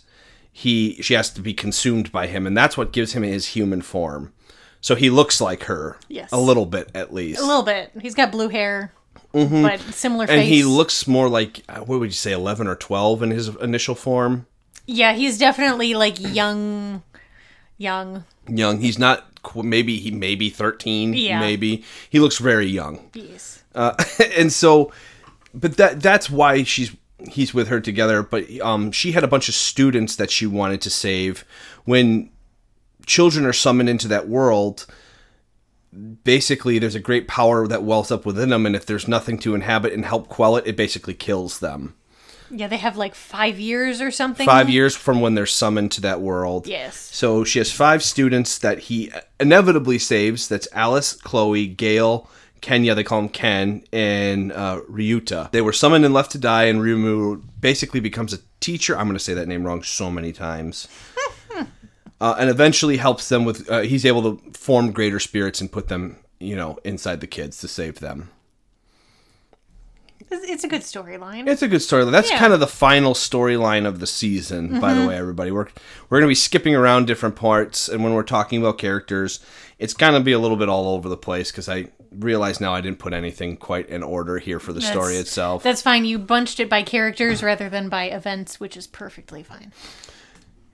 he 0.52 1.02
she 1.02 1.14
has 1.14 1.30
to 1.32 1.42
be 1.42 1.54
consumed 1.54 2.12
by 2.12 2.28
him, 2.28 2.46
and 2.46 2.56
that's 2.58 2.76
what 2.78 2.92
gives 2.92 3.14
him 3.14 3.24
his 3.24 3.48
human 3.48 3.82
form. 3.82 4.34
So 4.82 4.96
he 4.96 5.10
looks 5.10 5.40
like 5.40 5.64
her, 5.66 5.98
Yes. 6.10 6.32
a 6.32 6.40
little 6.40 6.66
bit 6.66 6.90
at 6.94 7.14
least. 7.14 7.40
A 7.40 7.46
little 7.46 7.64
bit. 7.64 7.92
He's 8.02 8.16
got 8.16 8.32
blue 8.32 8.50
hair, 8.50 8.92
but 9.32 9.80
similar 9.94 10.28
face. 10.28 10.34
Mm-hmm. 10.34 10.42
and 10.42 10.50
he 10.50 10.64
looks 10.64 11.08
more 11.08 11.30
like 11.30 11.64
uh, 11.70 11.80
what 11.82 12.00
would 12.00 12.10
you 12.10 12.14
say, 12.14 12.34
eleven 12.34 12.68
or 12.68 12.76
twelve 12.76 13.24
in 13.24 13.32
his 13.32 13.48
initial 13.58 13.96
form. 13.96 14.48
Yeah, 14.86 15.14
he's 15.14 15.38
definitely 15.38 15.94
like 15.94 16.20
young, 16.20 17.04
young. 17.82 18.24
young. 18.48 18.80
He's 18.82 19.00
not 19.00 19.26
maybe 19.56 19.98
he 19.98 20.12
maybe 20.12 20.50
13, 20.50 21.14
Yeah. 21.14 21.40
maybe. 21.40 21.84
He 22.10 22.20
looks 22.20 22.38
very 22.38 22.68
young. 22.68 23.10
Yes. 23.14 23.64
Uh, 23.74 23.96
and 24.38 24.52
so 24.54 24.92
but 25.54 25.78
that 25.78 26.02
that's 26.02 26.30
why 26.30 26.64
she's 26.64 26.96
he's 27.30 27.54
with 27.54 27.68
her 27.68 27.80
together, 27.82 28.24
but 28.24 28.44
um 28.62 28.92
she 28.92 29.12
had 29.14 29.24
a 29.24 29.28
bunch 29.28 29.50
of 29.50 29.56
students 29.56 30.16
that 30.16 30.32
she 30.32 30.46
wanted 30.48 30.82
to 30.82 30.90
save 30.90 31.44
when 31.86 32.30
children 33.06 33.46
are 33.46 33.54
summoned 33.54 33.90
into 33.90 34.08
that 34.08 34.28
world. 34.30 34.86
Basically, 36.24 36.80
there's 36.80 36.96
a 36.96 37.02
great 37.02 37.28
power 37.28 37.68
that 37.68 37.84
wells 37.84 38.12
up 38.12 38.26
within 38.26 38.48
them, 38.50 38.66
and 38.66 38.78
if 38.78 38.86
there's 38.86 39.10
nothing 39.10 39.38
to 39.40 39.54
inhabit 39.54 39.92
and 39.92 40.06
help 40.06 40.30
quell 40.30 40.56
it, 40.56 40.66
it 40.66 40.78
basically 40.78 41.14
kills 41.14 41.60
them. 41.60 41.96
Yeah, 42.52 42.68
they 42.68 42.78
have 42.78 42.98
like 42.98 43.16
five 43.16 43.60
years 43.60 44.02
or 44.02 44.12
something. 44.12 44.46
Five 44.46 44.70
years 44.70 44.96
from 44.96 45.22
when 45.22 45.36
they're 45.36 45.46
summoned 45.46 45.92
to 45.94 46.02
that 46.02 46.22
world. 46.22 46.68
Yes. 46.68 46.98
So 46.98 47.44
she 47.44 47.60
has 47.60 47.72
five 47.72 48.04
students 48.04 48.58
that 48.60 48.80
he 48.80 49.12
inevitably 49.40 49.98
saves. 50.00 50.48
That's 50.48 50.68
Alice, 50.74 51.14
Chloe, 51.14 51.68
Gail, 51.68 52.30
Kenya, 52.62 52.94
they 52.94 53.04
call 53.04 53.20
him 53.20 53.30
Ken, 53.30 53.84
and 53.92 54.52
uh, 54.52 54.82
Ryuta. 54.90 55.50
They 55.52 55.62
were 55.62 55.74
summoned 55.74 56.06
and 56.06 56.14
left 56.14 56.32
to 56.32 56.38
die, 56.38 56.66
and 56.66 56.80
Ryumu 56.80 57.42
basically 57.60 58.00
becomes 58.00 58.34
a 58.34 58.40
teacher. 58.60 58.98
I'm 58.98 59.08
going 59.08 59.18
to 59.18 59.24
say 59.24 59.34
that 59.34 59.48
name 59.48 59.66
wrong 59.66 59.82
so 59.82 60.12
many 60.12 60.32
times. 60.32 60.88
uh, 62.22 62.36
and 62.38 62.50
eventually 62.50 62.98
helps 62.98 63.30
them 63.30 63.46
with, 63.46 63.70
uh, 63.70 63.82
he's 63.82 64.06
able 64.06 64.36
to 64.36 64.52
form 64.54 64.92
greater 64.92 65.20
spirits 65.20 65.60
and 65.60 65.72
put 65.72 65.88
them, 65.88 66.18
you 66.40 66.56
know, 66.56 66.78
inside 66.84 67.20
the 67.20 67.28
kids 67.28 67.60
to 67.62 67.68
save 67.68 68.00
them. 68.00 68.30
It's, 70.32 70.64
a 70.64 70.68
good 70.68 70.82
storyline. 70.82 71.48
It's 71.48 71.62
a 71.62 71.68
good 71.68 71.82
storyline. 71.82 72.12
That's 72.12 72.30
Yeah. 72.32 72.40
kind 72.40 72.54
of 72.54 72.60
the 72.60 72.68
final 72.68 73.14
storyline 73.14 73.86
of 73.86 74.00
the 74.00 74.08
season, 74.08 74.80
by 74.80 74.94
the 74.94 75.06
way, 75.06 75.18
everybody. 75.18 75.52
We're 75.52 75.68
we're 76.10 76.20
going 76.20 76.28
to 76.28 76.32
be 76.32 76.36
skipping 76.36 76.76
around 76.76 77.06
different 77.08 77.36
parts, 77.36 77.90
and 77.90 78.04
when 78.04 78.14
we're 78.14 78.24
talking 78.24 78.62
about 78.62 78.78
characters, 78.78 79.40
it's 79.78 79.94
going 79.94 80.14
to 80.14 80.20
be 80.22 80.32
a 80.32 80.40
little 80.40 80.58
bit 80.58 80.70
all 80.70 80.96
over 80.96 81.10
the 81.10 81.18
place 81.18 81.52
because 81.52 81.68
I 81.68 81.88
realize 82.12 82.60
now 82.62 82.74
I 82.74 82.82
didn't 82.82 83.00
put 83.00 83.14
anything 83.14 83.58
quite 83.58 83.90
in 83.90 84.04
order 84.04 84.38
here 84.38 84.60
for 84.60 84.74
the 84.74 84.82
story 84.82 85.16
itself. 85.16 85.64
That's 85.64 85.82
fine. 85.82 86.06
You 86.06 86.20
bunched 86.20 86.60
it 86.60 86.70
by 86.70 86.84
characters 86.84 87.42
rather 87.44 87.70
than 87.70 87.90
by 87.90 88.06
events, 88.06 88.60
which 88.60 88.76
is 88.78 88.88
perfectly 88.88 89.44
fine. 89.44 89.72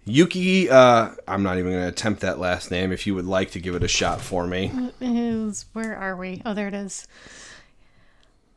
Yuki, 0.06 0.70
uh, 0.70 1.10
I'm 1.28 1.44
not 1.44 1.58
even 1.58 1.72
going 1.74 1.84
to 1.84 1.90
attempt 1.90 2.22
that 2.22 2.40
last 2.40 2.72
name. 2.72 2.92
If 2.94 3.06
you 3.06 3.14
would 3.14 3.26
like 3.26 3.52
to 3.52 3.60
give 3.60 3.76
it 3.76 3.84
a 3.84 3.90
shot 3.90 4.22
for 4.22 4.48
me, 4.48 4.72
Is 5.02 5.66
where 5.74 5.96
are 5.98 6.16
we? 6.16 6.42
Oh, 6.46 6.54
there 6.54 6.70
it 6.70 6.74
is. 6.74 7.08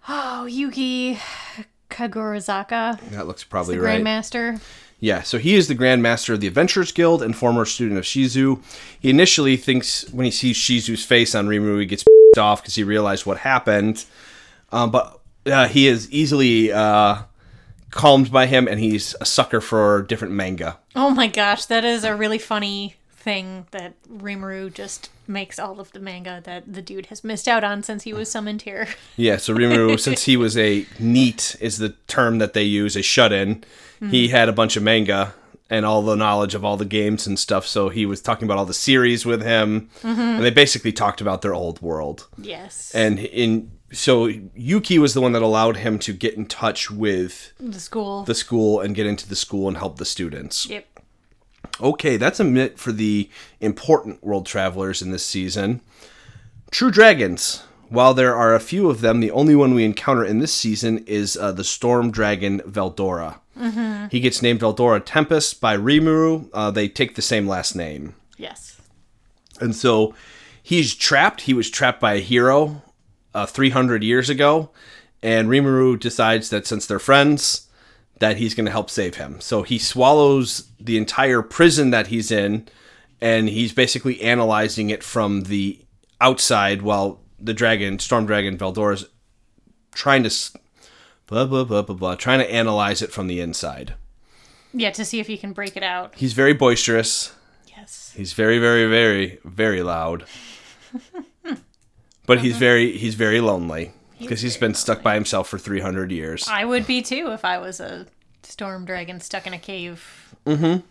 Oh, 0.09 0.47
Yuki 0.47 1.19
Kagurazaka, 1.91 2.99
that 3.11 3.27
looks 3.27 3.45
probably 3.45 3.77
the 3.77 3.83
right. 3.83 4.03
Grandmaster. 4.03 4.61
Yeah, 5.01 5.23
so 5.23 5.39
he 5.39 5.55
is 5.55 5.67
the 5.67 5.75
Grand 5.75 6.03
Master 6.03 6.35
of 6.35 6.41
the 6.41 6.47
Adventurers 6.47 6.93
Guild 6.93 7.23
and 7.23 7.35
former 7.35 7.65
student 7.65 7.99
of 7.99 8.05
Shizu. 8.05 8.63
He 9.01 9.09
initially 9.09 9.57
thinks 9.57 10.09
when 10.11 10.27
he 10.27 10.31
sees 10.31 10.57
Shizu's 10.57 11.05
face 11.05 11.35
on 11.35 11.49
Rimuru, 11.49 11.81
he 11.81 11.87
gets 11.87 12.05
pissed 12.05 12.39
off 12.39 12.61
because 12.61 12.75
he 12.75 12.85
realized 12.85 13.25
what 13.25 13.39
happened. 13.39 14.05
Um, 14.73 14.91
but 14.91 15.19
uh, 15.47 15.69
he 15.69 15.87
is 15.89 16.11
easily 16.11 16.71
uh, 16.71 17.23
calmed 17.91 18.31
by 18.31 18.45
him, 18.45 18.69
and 18.69 18.79
he's 18.79 19.17
a 19.23 19.25
sucker 19.25 19.63
for 19.63 20.03
different 20.03 20.35
manga. 20.35 20.79
Oh 20.95 21.11
my 21.11 21.29
gosh, 21.29 21.65
that 21.67 21.85
is 21.85 22.05
a 22.05 22.15
really 22.15 22.39
funny 22.39 22.97
thing 23.21 23.67
that 23.71 23.95
Rimuru 24.09 24.73
just 24.73 25.11
makes 25.27 25.59
all 25.59 25.79
of 25.79 25.93
the 25.93 26.01
manga 26.01 26.41
that 26.45 26.73
the 26.73 26.83
dude 26.83 27.07
has 27.07 27.23
missed 27.23 27.47
out 27.47 27.63
on 27.63 27.83
since 27.83 28.05
he 28.05 28.13
was 28.13 28.31
summoned 28.31 28.63
here. 28.63 28.89
Yeah, 29.17 29.37
so 29.37 29.55
Rimuru, 29.55 30.01
since 30.09 30.25
he 30.25 30.37
was 30.37 30.57
a 30.57 30.87
NEET, 30.99 31.57
is 31.61 31.79
the 31.79 31.91
term 32.07 32.39
that 32.39 32.55
they 32.55 32.63
use, 32.63 32.97
a 32.97 33.03
shut 33.03 33.33
in, 33.33 33.65
he 34.11 34.29
hmm. 34.29 34.31
had 34.31 34.49
a 34.49 34.53
bunch 34.53 34.77
of 34.77 34.83
manga 34.83 35.35
and 35.69 35.87
all 35.87 36.03
the 36.03 36.17
knowledge 36.17 36.55
of 36.55 36.65
all 36.65 36.77
the 36.77 36.85
games 36.85 37.27
and 37.27 37.39
stuff. 37.39 37.67
So 37.67 37.91
he 37.91 38.07
was 38.07 38.21
talking 38.21 38.45
about 38.45 38.59
all 38.59 38.65
the 38.65 38.75
series 38.75 39.25
with 39.25 39.43
him. 39.43 39.89
Mm-hmm. 40.03 40.21
And 40.21 40.45
they 40.45 40.51
basically 40.51 40.93
talked 40.93 41.21
about 41.21 41.43
their 41.43 41.55
old 41.55 41.81
world. 41.81 42.27
Yes. 42.37 42.93
And 42.95 43.21
in 43.21 43.71
so 43.93 44.27
Yuki 44.55 44.99
was 44.99 45.15
the 45.15 45.21
one 45.21 45.33
that 45.33 45.43
allowed 45.43 45.79
him 45.79 45.99
to 46.01 46.13
get 46.13 46.35
in 46.35 46.47
touch 46.47 46.91
with 46.91 47.53
the 47.59 47.81
school. 47.81 48.23
the 48.25 48.35
school 48.35 48.81
and 48.81 48.95
get 48.95 49.07
into 49.07 49.29
the 49.29 49.37
school 49.37 49.69
and 49.69 49.77
help 49.77 49.99
the 49.99 50.05
students. 50.05 50.67
yep. 50.67 50.87
Okay, 51.81 52.17
that's 52.17 52.41
a 52.41 52.45
minute 52.45 52.79
for 52.79 52.93
the 52.93 53.31
important 53.61 54.23
world 54.23 54.47
travelers 54.47 55.03
in 55.03 55.11
this 55.11 55.25
season. 55.25 55.81
True 56.71 56.91
dragons. 56.91 57.63
While 57.89 58.15
there 58.15 58.37
are 58.37 58.55
a 58.55 58.61
few 58.61 58.89
of 58.89 59.01
them, 59.01 59.19
the 59.21 59.33
only 59.33 59.57
one 59.57 59.75
we 59.75 59.85
encounter 59.85 60.25
in 60.25 60.39
this 60.39 60.55
season 60.55 60.99
is 61.07 61.37
uh, 61.37 61.51
the 61.53 61.65
storm 61.65 62.11
dragon 62.11 62.61
Veldora. 62.61 63.41
He 64.11 64.21
gets 64.21 64.41
named 64.41 64.61
Veldora 64.61 65.03
Tempest 65.05 65.61
by 65.61 65.77
Rimuru. 65.77 66.49
Uh, 66.55 66.71
they 66.71 66.89
take 66.89 67.15
the 67.15 67.21
same 67.23 67.47
last 67.47 67.75
name. 67.77 68.15
Yes. 68.39 68.81
And 69.61 69.75
so 69.77 70.15
he's 70.63 70.95
trapped. 70.95 71.43
He 71.43 71.53
was 71.53 71.69
trapped 71.69 72.01
by 72.01 72.15
a 72.15 72.21
hero 72.21 72.83
uh, 73.35 73.45
300 73.45 74.03
years 74.03 74.31
ago. 74.31 74.71
And 75.23 75.49
Rimuru 75.49 75.99
decides 76.01 76.49
that 76.49 76.67
since 76.67 76.87
they're 76.87 76.99
friends, 76.99 77.69
that 78.21 78.37
he's 78.37 78.55
going 78.55 78.67
to 78.67 78.73
help 78.73 78.89
save 78.89 79.17
him. 79.17 79.41
So 79.41 79.63
he 79.63 79.79
swallows 79.79 80.71
the 80.79 80.97
entire 80.97 81.43
prison 81.43 81.91
that 81.91 82.07
he's 82.09 82.31
in, 82.31 82.69
and 83.21 83.49
he's 83.49 83.73
basically 83.73 84.21
analyzing 84.21 84.91
it 84.91 85.03
from 85.03 85.43
the 85.45 85.85
outside 86.21 86.83
while 86.83 87.21
the 87.39 87.55
dragon, 87.55 87.99
Storm 87.99 88.27
Dragon 88.27 88.57
Veldora's 88.57 89.07
trying 89.93 90.23
to 90.23 90.31
blah 91.27 91.47
blah 91.47 91.65
blah 91.65 91.83
blah 91.83 91.97
blah, 91.97 92.15
trying 92.15 92.39
to 92.39 92.51
analyze 92.51 93.03
it 93.03 93.11
from 93.11 93.27
the 93.27 93.41
inside. 93.41 93.95
Yeah, 94.73 94.91
to 94.91 95.05
see 95.05 95.19
if 95.19 95.27
he 95.27 95.37
can 95.37 95.53
break 95.53 95.77
it 95.77 95.83
out. 95.83 96.15
He's 96.15 96.35
very 96.35 96.53
boisterous. 96.53 97.35
Yes. 97.67 98.13
He's 98.15 98.35
very, 98.35 98.59
very, 98.59 98.89
very, 98.89 99.41
very 99.45 99.83
loud. 99.83 100.27
but 102.27 102.41
he's 102.41 102.53
uh-huh. 102.53 102.61
very, 102.61 102.97
he's 102.97 103.15
very 103.15 103.41
lonely 103.41 103.93
because 104.21 104.41
he's 104.41 104.57
been 104.57 104.75
stuck 104.75 105.03
by 105.03 105.15
himself 105.15 105.49
for 105.49 105.59
300 105.59 106.13
years. 106.13 106.47
I 106.49 106.65
would 106.65 106.87
be 106.87 107.03
too 107.03 107.31
if 107.33 107.45
I 107.45 107.59
was 107.59 107.81
a 107.81 108.07
storm 108.43 108.85
dragon 108.85 109.21
stuck 109.21 109.47
in 109.47 109.53
a 109.53 109.59
cave. 109.59 110.35
Mm-hmm. 110.47 110.87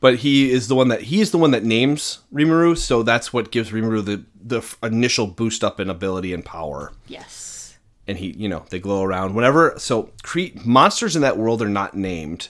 But 0.00 0.16
he 0.16 0.50
is 0.50 0.68
the 0.68 0.74
one 0.74 0.88
that 0.88 1.02
he 1.02 1.20
is 1.20 1.30
the 1.30 1.38
one 1.38 1.52
that 1.52 1.64
names 1.64 2.18
Rimuru, 2.32 2.76
so 2.76 3.02
that's 3.02 3.32
what 3.32 3.50
gives 3.50 3.70
Rimuru 3.70 4.04
the 4.04 4.24
the 4.38 4.76
initial 4.82 5.26
boost 5.26 5.64
up 5.64 5.80
in 5.80 5.88
ability 5.88 6.34
and 6.34 6.44
power. 6.44 6.92
Yes. 7.06 7.78
And 8.06 8.18
he, 8.18 8.32
you 8.32 8.48
know, 8.48 8.66
they 8.68 8.78
glow 8.78 9.02
around 9.02 9.34
whenever. 9.34 9.74
So 9.78 10.10
cre- 10.22 10.58
monsters 10.62 11.16
in 11.16 11.22
that 11.22 11.38
world 11.38 11.62
are 11.62 11.70
not 11.70 11.96
named. 11.96 12.48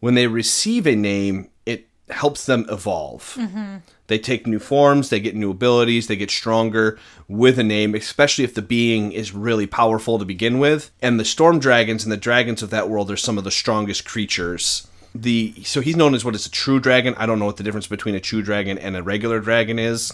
When 0.00 0.14
they 0.14 0.26
receive 0.26 0.84
a 0.86 0.96
name, 0.96 1.50
it 1.64 1.86
helps 2.08 2.46
them 2.46 2.66
evolve. 2.68 3.36
Mm-hmm. 3.38 3.76
They 4.10 4.18
take 4.18 4.44
new 4.44 4.58
forms, 4.58 5.08
they 5.08 5.20
get 5.20 5.36
new 5.36 5.52
abilities, 5.52 6.08
they 6.08 6.16
get 6.16 6.32
stronger 6.32 6.98
with 7.28 7.60
a 7.60 7.62
name, 7.62 7.94
especially 7.94 8.42
if 8.42 8.56
the 8.56 8.60
being 8.60 9.12
is 9.12 9.32
really 9.32 9.68
powerful 9.68 10.18
to 10.18 10.24
begin 10.24 10.58
with. 10.58 10.90
And 11.00 11.20
the 11.20 11.24
storm 11.24 11.60
dragons 11.60 12.02
and 12.02 12.10
the 12.10 12.16
dragons 12.16 12.60
of 12.60 12.70
that 12.70 12.88
world 12.88 13.08
are 13.12 13.16
some 13.16 13.38
of 13.38 13.44
the 13.44 13.52
strongest 13.52 14.04
creatures. 14.04 14.88
The 15.14 15.54
so 15.62 15.80
he's 15.80 15.94
known 15.94 16.16
as 16.16 16.24
what 16.24 16.34
is 16.34 16.44
a 16.44 16.50
true 16.50 16.80
dragon. 16.80 17.14
I 17.18 17.26
don't 17.26 17.38
know 17.38 17.44
what 17.44 17.56
the 17.56 17.62
difference 17.62 17.86
between 17.86 18.16
a 18.16 18.20
true 18.20 18.42
dragon 18.42 18.78
and 18.78 18.96
a 18.96 19.02
regular 19.04 19.38
dragon 19.38 19.78
is. 19.78 20.12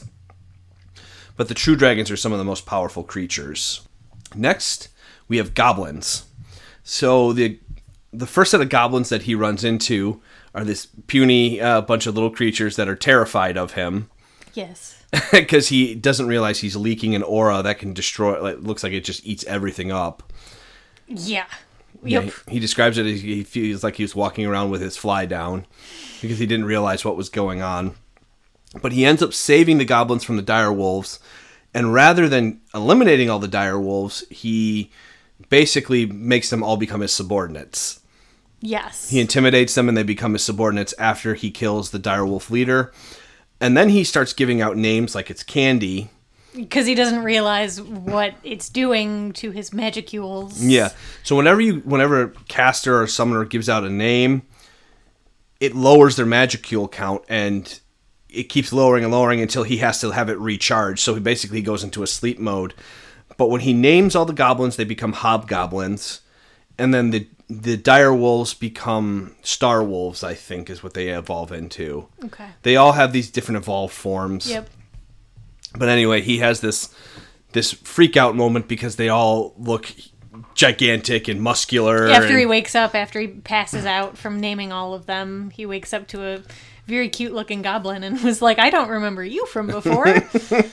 But 1.38 1.48
the 1.48 1.54
true 1.54 1.74
dragons 1.74 2.10
are 2.10 2.18
some 2.18 2.32
of 2.32 2.38
the 2.38 2.44
most 2.44 2.66
powerful 2.66 3.02
creatures. 3.02 3.80
Next, 4.34 4.90
we 5.26 5.38
have 5.38 5.54
goblins. 5.54 6.26
So 6.84 7.32
the 7.32 7.58
the 8.12 8.26
first 8.26 8.50
set 8.50 8.60
of 8.60 8.68
goblins 8.68 9.08
that 9.08 9.22
he 9.22 9.34
runs 9.34 9.64
into 9.64 10.20
are 10.56 10.64
this 10.64 10.86
puny 11.06 11.60
uh, 11.60 11.80
bunch 11.82 12.06
of 12.08 12.14
little 12.14 12.30
creatures 12.30 12.74
that 12.76 12.88
are 12.88 12.96
terrified 12.96 13.56
of 13.56 13.74
him 13.74 14.08
Yes. 14.54 15.04
because 15.30 15.68
he 15.68 15.94
doesn't 15.94 16.26
realize 16.26 16.58
he's 16.60 16.74
leaking 16.76 17.14
an 17.14 17.22
aura 17.22 17.62
that 17.62 17.78
can 17.78 17.92
destroy. 17.92 18.42
Like, 18.42 18.58
looks 18.60 18.82
like 18.82 18.92
it 18.92 19.04
just 19.04 19.24
eats 19.24 19.44
everything 19.44 19.92
up. 19.92 20.32
Yeah. 21.06 21.44
Yeah, 22.02 22.20
Yep. 22.20 22.32
he, 22.48 22.52
he 22.54 22.58
describes 22.60 22.98
it 22.98 23.06
as 23.06 23.20
he 23.22 23.44
feels 23.44 23.84
like 23.84 23.96
he 23.96 24.02
was 24.02 24.14
walking 24.16 24.44
around 24.46 24.70
with 24.70 24.80
his 24.80 24.96
fly 24.96 25.24
down 25.26 25.66
because 26.20 26.38
he 26.38 26.46
didn't 26.46 26.64
realize 26.66 27.04
what 27.04 27.16
was 27.16 27.28
going 27.28 27.62
on. 27.62 27.94
But 28.82 28.92
he 28.92 29.04
ends 29.04 29.22
up 29.22 29.32
saving 29.32 29.78
the 29.78 29.84
goblins 29.84 30.24
from 30.24 30.36
the 30.36 30.42
dire 30.42 30.72
wolves, 30.72 31.18
and 31.72 31.94
rather 31.94 32.28
than 32.28 32.60
eliminating 32.74 33.30
all 33.30 33.38
the 33.38 33.48
dire 33.48 33.78
wolves, 33.80 34.24
he 34.30 34.90
basically 35.48 36.04
makes 36.06 36.50
them 36.50 36.62
all 36.62 36.76
become 36.76 37.00
his 37.00 37.12
subordinates. 37.12 38.00
Yes. 38.66 39.10
He 39.10 39.20
intimidates 39.20 39.74
them 39.74 39.88
and 39.88 39.96
they 39.96 40.02
become 40.02 40.32
his 40.32 40.44
subordinates 40.44 40.92
after 40.98 41.34
he 41.34 41.50
kills 41.50 41.90
the 41.90 42.00
direwolf 42.00 42.50
leader. 42.50 42.92
And 43.60 43.76
then 43.76 43.90
he 43.90 44.02
starts 44.04 44.32
giving 44.32 44.60
out 44.60 44.76
names 44.76 45.14
like 45.14 45.30
it's 45.30 45.42
Candy. 45.42 46.10
Because 46.54 46.86
he 46.86 46.94
doesn't 46.94 47.22
realize 47.22 47.80
what 47.80 48.34
it's 48.42 48.68
doing 48.68 49.32
to 49.34 49.50
his 49.50 49.72
magicules. 49.72 50.62
Yeah. 50.62 50.90
So 51.22 51.36
whenever 51.36 51.60
you 51.60 51.80
whenever 51.80 52.22
a 52.22 52.30
caster 52.48 53.00
or 53.00 53.06
summoner 53.06 53.44
gives 53.44 53.68
out 53.68 53.84
a 53.84 53.90
name, 53.90 54.42
it 55.60 55.74
lowers 55.74 56.16
their 56.16 56.26
magicule 56.26 56.90
count 56.90 57.22
and 57.28 57.80
it 58.28 58.44
keeps 58.44 58.72
lowering 58.72 59.04
and 59.04 59.12
lowering 59.12 59.40
until 59.40 59.62
he 59.62 59.78
has 59.78 60.00
to 60.00 60.10
have 60.10 60.28
it 60.28 60.38
recharged. 60.38 61.00
So 61.00 61.14
he 61.14 61.20
basically 61.20 61.62
goes 61.62 61.84
into 61.84 62.02
a 62.02 62.06
sleep 62.06 62.38
mode. 62.38 62.74
But 63.36 63.48
when 63.48 63.60
he 63.60 63.72
names 63.72 64.16
all 64.16 64.24
the 64.24 64.32
goblins, 64.32 64.76
they 64.76 64.84
become 64.84 65.12
hobgoblins. 65.12 66.20
And 66.78 66.92
then 66.92 67.10
the 67.10 67.28
the 67.48 67.76
dire 67.76 68.14
wolves 68.14 68.54
become 68.54 69.36
star 69.42 69.82
wolves, 69.82 70.24
I 70.24 70.34
think 70.34 70.68
is 70.68 70.82
what 70.82 70.94
they 70.94 71.08
evolve 71.08 71.52
into. 71.52 72.08
Okay. 72.24 72.48
They 72.62 72.76
all 72.76 72.92
have 72.92 73.12
these 73.12 73.30
different 73.30 73.58
evolved 73.58 73.94
forms. 73.94 74.48
Yep. 74.50 74.68
But 75.78 75.88
anyway, 75.88 76.22
he 76.22 76.38
has 76.38 76.60
this 76.60 76.94
this 77.52 77.72
freak 77.72 78.16
out 78.16 78.36
moment 78.36 78.68
because 78.68 78.96
they 78.96 79.08
all 79.08 79.54
look 79.58 79.92
gigantic 80.54 81.28
and 81.28 81.40
muscular. 81.40 82.08
After 82.08 82.30
and- 82.30 82.38
he 82.38 82.46
wakes 82.46 82.74
up, 82.74 82.94
after 82.94 83.20
he 83.20 83.28
passes 83.28 83.86
out 83.86 84.18
from 84.18 84.40
naming 84.40 84.72
all 84.72 84.94
of 84.94 85.06
them, 85.06 85.50
he 85.50 85.66
wakes 85.66 85.92
up 85.92 86.08
to 86.08 86.26
a 86.26 86.42
very 86.86 87.08
cute 87.08 87.32
looking 87.32 87.62
goblin 87.62 88.02
and 88.02 88.20
was 88.24 88.42
like, 88.42 88.58
I 88.58 88.70
don't 88.70 88.88
remember 88.88 89.24
you 89.24 89.46
from 89.46 89.66
before. 89.68 90.06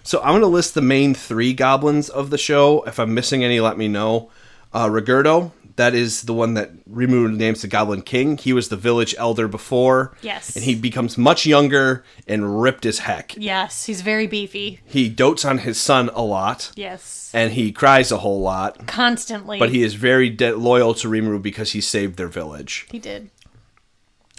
So 0.07 0.21
I'm 0.21 0.31
going 0.31 0.43
to 0.43 0.47
list 0.47 0.75
the 0.75 0.83
main 0.83 1.15
three 1.15 1.53
goblins 1.53 2.09
of 2.09 2.31
the 2.31 2.39
show. 2.39 2.85
If 2.85 3.01
I'm 3.01 3.13
missing 3.13 3.43
any, 3.43 3.59
let 3.59 3.77
me 3.77 3.89
know. 3.89 4.31
Uh, 4.73 4.87
Rigurdo, 4.87 5.51
that 5.77 5.95
is 5.95 6.23
the 6.23 6.33
one 6.35 6.55
that 6.55 6.85
Rimu 6.91 7.35
names 7.37 7.63
the 7.63 7.69
Goblin 7.69 8.03
King. 8.03 8.37
He 8.39 8.53
was 8.53 8.69
the 8.69 8.77
village 8.77 9.15
elder 9.19 9.47
before. 9.49 10.17
Yes. 10.23 10.57
And 10.57 10.65
he 10.65 10.75
becomes 10.75 11.17
much 11.19 11.47
younger 11.47 12.05
and 12.27 12.61
ripped 12.61 12.85
as 12.87 13.01
heck. 13.01 13.35
yes, 13.37 13.85
he's 13.85 14.01
very 14.01 14.27
beefy. 14.27 14.81
He 14.85 15.09
dotes 15.09 15.45
on 15.45 15.59
his 15.59 15.79
son 15.81 16.11
a 16.15 16.23
lot, 16.23 16.73
Yes. 16.77 17.31
and 17.35 17.53
he 17.53 17.73
cries 17.73 18.11
a 18.11 18.19
whole 18.19 18.41
lot. 18.41 18.87
Constantly. 18.87 19.59
But 19.59 19.71
he 19.71 19.83
is 19.83 19.95
very 19.95 20.31
de- 20.31 20.57
loyal 20.57 20.95
to 20.95 21.09
Rimuru 21.09 21.41
because 21.43 21.73
he 21.73 21.81
saved 21.81 22.17
their 22.17 22.29
village. 22.29 22.87
he 22.91 22.99
did. 22.99 23.31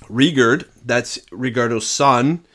Rigurd, 0.09 0.67
that's 0.85 1.19
Rigurdo's 1.31 1.87
son, 1.87 2.45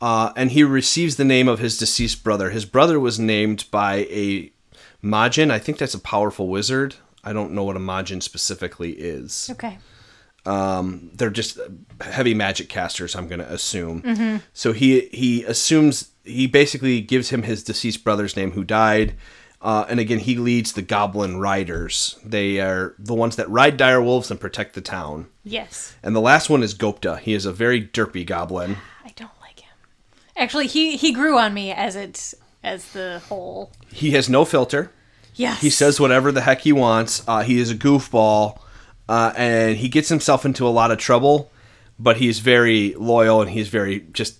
uh, 0.00 0.32
and 0.36 0.50
he 0.50 0.62
receives 0.64 1.16
the 1.16 1.24
name 1.24 1.48
of 1.48 1.58
his 1.58 1.78
deceased 1.78 2.22
brother. 2.24 2.50
His 2.50 2.64
brother 2.64 2.98
was 3.00 3.18
named 3.18 3.64
by 3.70 4.06
a 4.10 4.50
Majin. 5.02 5.50
I 5.50 5.58
think 5.58 5.78
that's 5.78 5.94
a 5.94 5.98
powerful 6.00 6.48
wizard. 6.48 6.96
I 7.24 7.32
don't 7.32 7.52
know 7.52 7.64
what 7.64 7.76
a 7.76 7.80
Majin 7.80 8.22
specifically 8.22 8.92
is. 8.92 9.48
Okay. 9.52 9.78
They're 11.14 11.30
just 11.30 11.58
heavy 12.00 12.34
magic 12.34 12.68
casters, 12.68 13.14
I'm 13.14 13.28
going 13.28 13.40
to 13.40 13.52
assume. 13.52 14.40
So 14.52 14.72
he 14.72 15.08
he 15.12 15.44
assumes 15.44 16.10
he 16.24 16.46
basically 16.46 17.00
gives 17.00 17.30
him 17.30 17.42
his 17.42 17.62
deceased 17.64 18.04
brother's 18.04 18.36
name 18.36 18.52
who 18.52 18.64
died. 18.64 19.14
Uh, 19.60 19.84
and 19.88 19.98
again, 19.98 20.20
he 20.20 20.36
leads 20.36 20.72
the 20.72 20.82
Goblin 20.82 21.40
Riders. 21.40 22.16
They 22.24 22.60
are 22.60 22.94
the 22.96 23.14
ones 23.14 23.34
that 23.36 23.50
ride 23.50 23.76
dire 23.76 24.00
wolves 24.00 24.30
and 24.30 24.38
protect 24.38 24.74
the 24.74 24.80
town. 24.80 25.26
Yes. 25.42 25.96
And 26.02 26.14
the 26.14 26.20
last 26.20 26.48
one 26.48 26.62
is 26.62 26.74
Gobta. 26.76 27.18
He 27.18 27.34
is 27.34 27.44
a 27.44 27.52
very 27.52 27.84
derpy 27.84 28.24
goblin. 28.24 28.76
I 29.04 29.12
don't 29.16 29.32
like 29.40 29.60
him. 29.60 29.76
Actually, 30.36 30.68
he 30.68 30.96
he 30.96 31.12
grew 31.12 31.36
on 31.36 31.54
me 31.54 31.72
as 31.72 31.96
it 31.96 32.34
as 32.62 32.92
the 32.92 33.20
whole. 33.28 33.72
He 33.92 34.12
has 34.12 34.28
no 34.28 34.44
filter. 34.44 34.92
Yes. 35.38 35.60
He 35.60 35.70
says 35.70 35.98
whatever 36.00 36.30
the 36.32 36.42
heck 36.42 36.60
he 36.62 36.72
wants. 36.72 37.22
Uh, 37.26 37.42
he 37.42 37.58
is 37.58 37.70
a 37.70 37.74
goofball, 37.74 38.58
uh, 39.08 39.32
and 39.36 39.76
he 39.78 39.88
gets 39.88 40.08
himself 40.08 40.44
into 40.44 40.66
a 40.66 40.70
lot 40.70 40.90
of 40.90 40.98
trouble. 40.98 41.50
But 41.98 42.18
he's 42.18 42.38
very 42.40 42.94
loyal 42.94 43.40
and 43.42 43.50
he's 43.50 43.68
very 43.68 44.00
just 44.12 44.38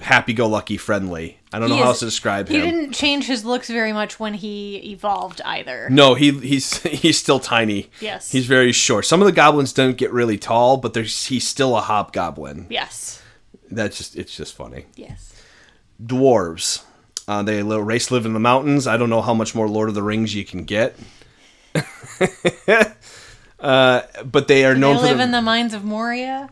happy-go-lucky, 0.00 0.76
friendly. 0.76 1.38
I 1.52 1.58
don't 1.58 1.68
know 1.70 1.76
He 1.76 1.80
how 1.80 1.86
is- 1.86 1.94
else 1.94 1.98
to 2.00 2.04
describe 2.04 2.48
He 2.48 2.56
him. 2.58 2.64
He 2.64 2.70
didn't 2.70 2.92
change 2.92 3.26
his 3.26 3.44
looks 3.44 3.68
very 3.68 3.92
much 3.92 4.20
when 4.20 4.34
he 4.34 4.76
evolved 4.92 5.40
either. 5.44 5.88
No, 5.90 6.14
he 6.14 6.30
he's 6.32 6.80
he's 6.82 7.18
still 7.18 7.40
tiny. 7.40 7.90
Yes. 8.00 8.30
he's 8.30 8.46
very 8.46 8.72
short. 8.72 9.04
Some 9.06 9.20
of 9.22 9.26
the 9.26 9.32
goblins 9.32 9.72
don't 9.72 9.96
get 9.96 10.12
really 10.12 10.38
tall, 10.38 10.76
but 10.76 10.92
there's 10.94 11.26
he's 11.26 11.46
still 11.46 11.76
a 11.76 11.80
hobgoblin. 11.80 12.66
Yes. 12.68 13.22
That's 13.70 13.96
just 13.98 14.16
it's 14.16 14.36
just 14.36 14.54
funny. 14.54 14.84
Yes. 14.96 15.32
Dwarves. 16.00 16.84
Uh, 17.28 17.42
they 17.42 17.62
race 17.62 18.10
live 18.10 18.24
in 18.24 18.32
the 18.32 18.40
mountains. 18.40 18.86
I 18.86 18.96
don't 18.96 19.10
know 19.10 19.22
how 19.22 19.34
much 19.34 19.54
more 19.54 19.68
Lord 19.68 19.88
of 19.88 19.94
the 19.94 20.02
Rings 20.02 20.34
you 20.34 20.44
can 20.44 20.64
get. 20.64 20.96
uh, 23.58 24.02
but 24.24 24.48
they 24.48 24.64
are 24.64 24.74
They 24.74 24.80
known 24.80 24.96
for 24.96 25.02
live 25.02 25.18
the, 25.18 25.24
in 25.24 25.30
the 25.32 25.42
mines 25.42 25.74
of 25.74 25.84
Moria. 25.84 26.50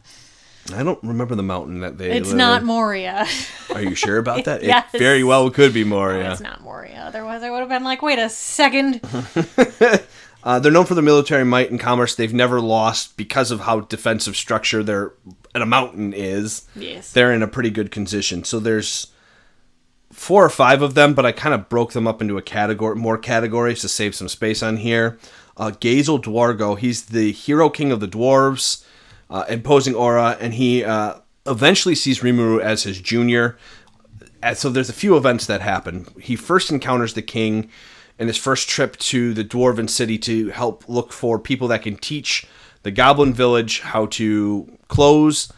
I 0.75 0.83
don't 0.83 1.03
remember 1.03 1.35
the 1.35 1.43
mountain 1.43 1.81
that 1.81 1.99
they. 1.99 2.11
It's 2.11 2.29
live 2.31 2.37
not 2.37 2.61
in. 2.63 2.67
Moria. 2.67 3.27
Are 3.73 3.83
you 3.83 3.95
sure 3.95 4.19
about 4.19 4.45
that? 4.47 4.63
Yes. 4.65 4.93
It 4.95 4.99
very 4.99 5.23
well 5.23 5.51
could 5.51 5.73
be 5.75 5.85
Moria. 5.85 6.33
It's 6.33 6.41
not 6.41 6.63
Moria. 6.63 7.05
Otherwise, 7.07 7.43
I 7.43 7.51
would 7.51 7.61
have 7.61 7.69
been 7.69 7.85
like, 7.85 8.03
wait 8.03 8.19
a 8.19 8.29
second. 8.29 9.01
Uh, 10.45 10.59
they're 10.59 10.71
known 10.71 10.85
for 10.85 10.95
their 10.95 11.03
military 11.03 11.43
might 11.43 11.71
and 11.71 11.81
commerce. 11.81 12.15
They've 12.15 12.35
never 12.35 12.61
lost 12.61 13.17
because 13.17 13.51
of 13.51 13.61
how 13.61 13.81
defensive 13.81 14.37
structure 14.37 14.83
their 14.83 15.15
and 15.55 15.63
a 15.63 15.67
mountain 15.67 16.13
is. 16.13 16.69
Yes. 16.77 17.13
They're 17.13 17.33
in 17.33 17.43
a 17.43 17.49
pretty 17.49 17.71
good 17.71 17.91
condition. 17.91 18.45
So 18.45 18.61
there's 18.61 19.07
four 20.15 20.45
or 20.45 20.51
five 20.51 20.81
of 20.81 20.95
them, 20.95 21.13
but 21.13 21.27
I 21.27 21.33
kind 21.33 21.55
of 21.55 21.69
broke 21.69 21.93
them 21.93 22.07
up 22.07 22.23
into 22.23 22.39
a 22.39 22.43
category, 22.43 22.95
more 22.97 23.19
categories 23.19 23.81
to 23.81 23.89
save 23.89 24.15
some 24.15 24.29
space 24.29 24.63
on 24.63 24.79
here. 24.79 25.19
Uh, 25.57 25.71
Gazel 25.71 26.23
Dwargo, 26.23 26.79
he's 26.79 27.07
the 27.07 27.33
hero 27.33 27.69
king 27.69 27.93
of 27.93 28.01
the 28.01 28.09
dwarves, 28.09 28.85
uh, 29.29 29.45
imposing 29.49 29.95
aura, 29.95 30.37
and 30.41 30.55
he 30.55 30.85
uh, 30.85 31.15
eventually 31.47 31.95
sees 31.95 32.21
Rimuru 32.21 32.61
as 32.61 32.85
his 32.85 33.01
junior. 33.01 33.59
And 34.43 34.57
so 34.57 34.71
there's 34.71 34.89
a 34.89 34.95
few 34.95 35.17
events 35.17 35.47
that 35.47 35.61
happen. 35.61 36.07
He 36.21 36.37
first 36.37 36.71
encounters 36.71 37.15
the 37.15 37.23
king 37.23 37.69
in 38.19 38.29
his 38.29 38.37
first 38.37 38.69
trip 38.69 38.97
to 38.97 39.35
the 39.35 39.45
dwarven 39.45 39.91
city 39.91 40.19
to 40.19 40.51
help 40.51 40.89
look 40.89 41.13
for 41.13 41.39
people 41.39 41.69
that 41.69 41.83
can 41.83 41.97
teach 41.97 42.47
the 42.83 42.91
goblin 42.91 43.33
village 43.35 43.81
how 43.81 44.07
to 44.07 44.79
close 44.89 45.53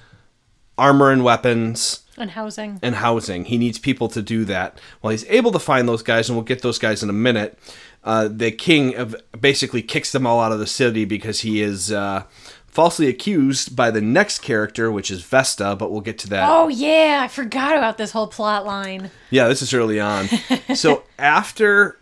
armor 0.78 1.10
and 1.10 1.24
weapons 1.24 2.05
And 2.18 2.30
housing. 2.30 2.78
and 2.82 2.94
housing. 2.96 3.44
He 3.44 3.58
needs 3.58 3.78
people 3.78 4.08
to 4.08 4.22
do 4.22 4.44
that. 4.46 4.80
Well, 5.02 5.10
he's 5.10 5.24
able 5.26 5.52
to 5.52 5.58
find 5.58 5.88
those 5.88 6.02
guys, 6.02 6.28
and 6.28 6.36
we'll 6.36 6.44
get 6.44 6.62
those 6.62 6.78
guys 6.78 7.02
in 7.02 7.10
a 7.10 7.14
minute. 7.14 7.58
Uh, 8.02 8.28
the 8.28 8.50
king 8.50 8.94
of, 8.96 9.16
basically 9.38 9.82
kicks 9.82 10.12
them 10.12 10.26
all 10.26 10.40
out 10.40 10.52
of 10.52 10.58
the 10.58 10.66
city 10.66 11.04
because 11.04 11.40
he 11.40 11.60
is 11.60 11.92
uh, 11.92 12.22
falsely 12.66 13.08
accused 13.08 13.74
by 13.74 13.90
the 13.90 14.00
next 14.00 14.40
character, 14.40 14.92
which 14.92 15.10
is 15.10 15.22
Vesta, 15.22 15.74
but 15.74 15.90
we'll 15.90 16.00
get 16.00 16.18
to 16.18 16.28
that. 16.28 16.48
Oh 16.48 16.68
yeah, 16.68 17.20
I 17.22 17.28
forgot 17.28 17.76
about 17.76 17.98
this 17.98 18.12
whole 18.12 18.28
plot 18.28 18.64
line. 18.64 19.10
Yeah, 19.30 19.48
this 19.48 19.62
is 19.62 19.74
early 19.74 19.98
on. 19.98 20.28
so 20.74 21.02
after 21.18 21.98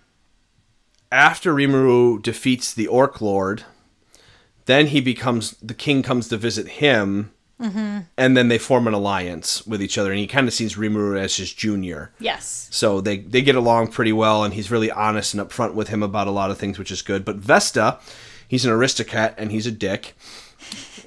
after 1.12 1.54
Rimuru 1.54 2.20
defeats 2.20 2.74
the 2.74 2.88
Orc 2.88 3.20
Lord, 3.20 3.64
then 4.66 4.88
he 4.88 5.00
becomes 5.00 5.52
the 5.62 5.74
king 5.74 6.02
comes 6.02 6.28
to 6.28 6.36
visit 6.36 6.66
him, 6.66 7.32
Mm-hmm. 7.64 7.98
and 8.18 8.36
then 8.36 8.48
they 8.48 8.58
form 8.58 8.86
an 8.86 8.94
alliance 8.94 9.66
with 9.66 9.82
each 9.82 9.96
other, 9.98 10.10
and 10.10 10.18
he 10.18 10.26
kind 10.26 10.46
of 10.46 10.54
sees 10.54 10.76
Rimuru 10.76 11.18
as 11.18 11.36
his 11.36 11.52
junior. 11.52 12.12
Yes. 12.18 12.68
So 12.70 13.00
they 13.00 13.18
they 13.18 13.42
get 13.42 13.56
along 13.56 13.88
pretty 13.88 14.12
well, 14.12 14.44
and 14.44 14.52
he's 14.54 14.70
really 14.70 14.90
honest 14.90 15.34
and 15.34 15.42
upfront 15.42 15.74
with 15.74 15.88
him 15.88 16.02
about 16.02 16.26
a 16.26 16.30
lot 16.32 16.50
of 16.50 16.58
things, 16.58 16.78
which 16.78 16.90
is 16.90 17.02
good. 17.02 17.24
But 17.24 17.36
Vesta, 17.36 17.98
he's 18.48 18.64
an 18.64 18.72
aristocrat 18.72 19.34
and 19.38 19.50
he's 19.50 19.66
a 19.66 19.72
dick. 19.72 20.14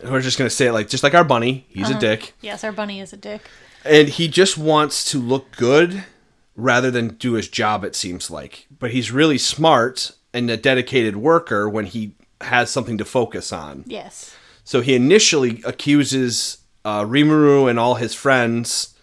We're 0.04 0.22
just 0.22 0.38
gonna 0.38 0.50
say 0.50 0.68
it 0.68 0.74
like 0.74 0.90
just 0.90 1.04
like 1.04 1.14
our 1.16 1.24
bunny, 1.24 1.66
he's 1.70 1.88
a 1.90 1.92
uh-huh. 1.92 2.00
dick 2.00 2.34
Yes, 2.42 2.64
our 2.64 2.72
bunny 2.72 3.00
is 3.02 3.14
a 3.14 3.18
dick. 3.18 3.42
and 3.84 4.08
he 4.08 4.28
just 4.28 4.58
wants 4.58 5.10
to 5.12 5.18
look 5.20 5.56
good 5.56 6.04
rather 6.56 6.92
than 6.92 7.16
do 7.16 7.34
his 7.34 7.48
job 7.48 7.84
it 7.84 7.96
seems 7.96 8.30
like 8.32 8.68
but 8.80 8.92
he's 8.92 9.12
really 9.12 9.38
smart 9.38 10.12
and 10.34 10.50
a 10.50 10.58
dedicated 10.58 11.16
worker 11.16 11.68
when 11.70 11.86
he 11.86 12.14
has 12.42 12.70
something 12.70 12.98
to 12.98 13.06
focus 13.06 13.52
on 13.52 13.84
Yes. 13.88 14.36
So 14.70 14.82
he 14.82 14.94
initially 14.96 15.62
accuses 15.66 16.58
uh, 16.84 17.02
rimuru 17.04 17.70
and 17.70 17.80
all 17.80 17.96
his 17.96 18.14
friends 18.14 18.94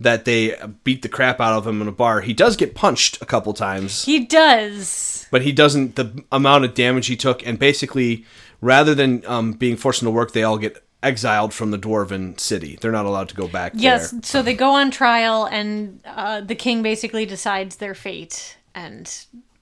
that 0.00 0.24
they 0.24 0.56
beat 0.82 1.02
the 1.02 1.08
crap 1.08 1.40
out 1.40 1.52
of 1.58 1.66
him 1.66 1.80
in 1.82 1.88
a 1.88 1.92
bar 1.92 2.20
he 2.22 2.32
does 2.34 2.56
get 2.56 2.74
punched 2.74 3.20
a 3.22 3.26
couple 3.26 3.52
times 3.54 4.04
He 4.04 4.18
does. 4.24 5.26
but 5.30 5.42
he 5.42 5.52
doesn't 5.52 5.94
the 5.96 6.24
amount 6.32 6.64
of 6.64 6.74
damage 6.74 7.06
he 7.06 7.16
took 7.16 7.46
and 7.46 7.58
basically 7.58 8.24
rather 8.60 8.94
than 8.94 9.22
um, 9.26 9.52
being 9.52 9.76
forced 9.76 10.02
into 10.02 10.10
work 10.10 10.32
they 10.32 10.42
all 10.42 10.58
get 10.58 10.82
exiled 11.04 11.52
from 11.54 11.70
the 11.72 11.78
dwarven 11.78 12.38
city 12.38 12.76
they're 12.80 12.92
not 13.00 13.06
allowed 13.06 13.28
to 13.28 13.34
go 13.34 13.46
back 13.48 13.72
Yes. 13.74 14.10
there. 14.10 14.20
So 14.24 14.42
they 14.42 14.54
go 14.54 14.70
on 14.72 14.90
trial, 14.92 15.46
and 15.46 16.00
uh, 16.04 16.40
the 16.42 16.54
king 16.54 16.82
basically 16.82 17.26
decides 17.26 17.76
their 17.76 17.94
fate, 17.94 18.56
and 18.72 19.10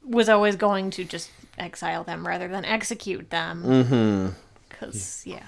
was 0.04 0.28
always 0.28 0.56
going 0.56 0.90
to 0.90 1.04
just 1.04 1.30
exile 1.56 2.04
them 2.04 2.26
rather 2.26 2.46
than 2.48 2.66
execute 2.66 3.30
them. 3.30 3.62
Mm-hmm. 3.64 4.28
Because 4.68 5.22
yeah. 5.26 5.44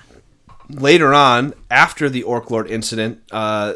Later 0.69 1.13
on, 1.15 1.55
after 1.71 2.09
the 2.09 2.23
Orc 2.23 2.51
Lord 2.51 2.69
incident, 2.71 3.23
uh, 3.31 3.75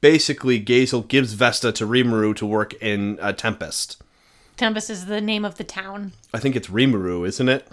basically 0.00 0.60
Gazel 0.62 1.06
gives 1.06 1.32
Vesta 1.34 1.72
to 1.72 1.86
Rimuru 1.86 2.34
to 2.36 2.46
work 2.46 2.74
in 2.74 3.18
uh, 3.20 3.32
Tempest. 3.32 4.02
Tempest 4.56 4.90
is 4.90 5.06
the 5.06 5.20
name 5.20 5.44
of 5.44 5.56
the 5.56 5.64
town. 5.64 6.12
I 6.34 6.38
think 6.38 6.54
it's 6.56 6.68
Rimuru, 6.68 7.26
isn't 7.26 7.48
it? 7.48 7.66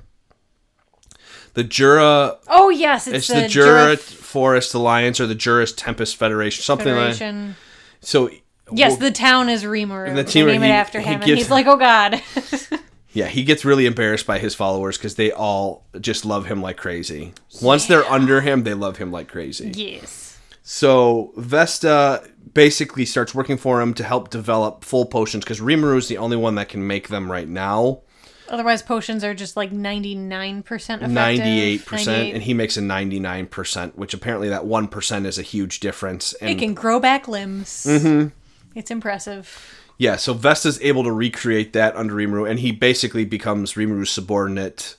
The 1.54 1.64
Jura, 1.64 2.38
Oh 2.48 2.70
yes, 2.70 3.08
it's, 3.08 3.18
it's 3.18 3.28
the, 3.30 3.42
the, 3.42 3.48
Jura 3.48 3.86
Jura 3.86 3.98
Forest 3.98 4.74
Alliance 4.76 5.20
or 5.20 5.26
the 5.28 5.36
Juris 5.36 5.74
Tempest 5.74 6.16
Federation, 6.16 6.62
something 6.64 6.88
like. 6.88 7.16
Federation. 7.16 7.56
So 8.02 8.30
Yes, 8.72 8.92
well, 8.92 9.00
the 9.00 9.12
town 9.12 9.50
is 9.50 9.64
Rimuru. 9.64 10.14
the 10.14 10.24
They 10.24 10.32
team- 10.32 10.46
name 10.48 10.62
it 10.62 10.68
he- 10.68 10.72
after 10.72 11.00
he 11.00 11.06
him, 11.06 11.14
and 11.16 11.24
gives- 11.26 11.42
he's 11.44 11.50
like, 11.50 11.66
"Oh 11.68 11.78
God." 11.78 12.22
yeah, 13.12 13.28
he 13.28 13.44
gets 13.44 13.64
really 13.66 13.86
embarrassed 13.86 14.28
by 14.28 14.40
his 14.40 14.54
followers 14.56 14.98
because 14.98 15.16
they 15.16 15.32
all 15.32 15.86
just 16.00 16.26
love 16.26 16.46
him 16.46 16.62
like 16.62 16.78
crazy. 16.78 17.34
Once 17.62 17.86
they're 17.88 18.06
under 18.06 18.42
him, 18.42 18.64
they 18.64 18.74
love 18.74 18.98
him 18.98 19.12
like 19.12 19.28
crazy. 19.28 19.72
yes. 19.76 20.40
So 20.70 21.32
Vesta 21.38 22.30
basically 22.54 23.06
starts 23.06 23.34
working 23.34 23.56
for 23.56 23.82
him 23.82 23.94
to 23.94 24.04
help 24.04 24.30
develop 24.30 24.84
full 24.84 25.06
potions 25.06 25.46
because 25.46 25.62
Rimuru 25.62 25.98
is 25.98 26.10
the 26.10 26.18
only 26.18 26.36
one 26.36 26.56
that 26.56 26.68
can 26.68 26.86
make 26.86 27.08
them 27.08 27.32
right 27.32 27.48
now. 27.48 28.02
Otherwise, 28.50 28.82
potions 28.82 29.24
are 29.24 29.34
just 29.34 29.56
like 29.56 29.72
ninety 29.72 30.14
nine 30.14 30.64
percent 30.64 31.02
effective. 31.02 31.14
Ninety-eight 31.16 31.86
percent, 31.86 32.18
98. 32.18 32.34
and 32.34 32.44
he 32.44 32.54
makes 32.54 32.76
a 32.78 32.82
ninety-nine 32.82 33.48
percent, 33.48 33.98
which 33.98 34.14
apparently 34.14 34.50
that 34.50 34.66
one 34.66 34.88
percent 34.90 35.26
is 35.26 35.38
a 35.40 35.42
huge 35.42 35.80
difference. 35.80 36.34
It 36.34 36.50
And 36.52 36.60
can 36.60 36.74
grow 36.74 37.00
back 37.00 37.28
limbs. 37.30 37.86
Mm-hmm. 37.88 38.30
It's 38.78 38.92
impressive. 38.92 39.74
Yeah, 39.98 40.16
so 40.16 40.34
Vesta's 40.34 40.80
able 40.82 41.04
to 41.04 41.12
recreate 41.12 41.74
that 41.74 41.96
under 41.96 42.14
Rimuru, 42.14 42.50
and 42.50 42.60
he 42.60 42.72
basically 42.72 43.26
becomes 43.26 43.74
Rimuru's 43.74 44.12
subordinate 44.12 44.96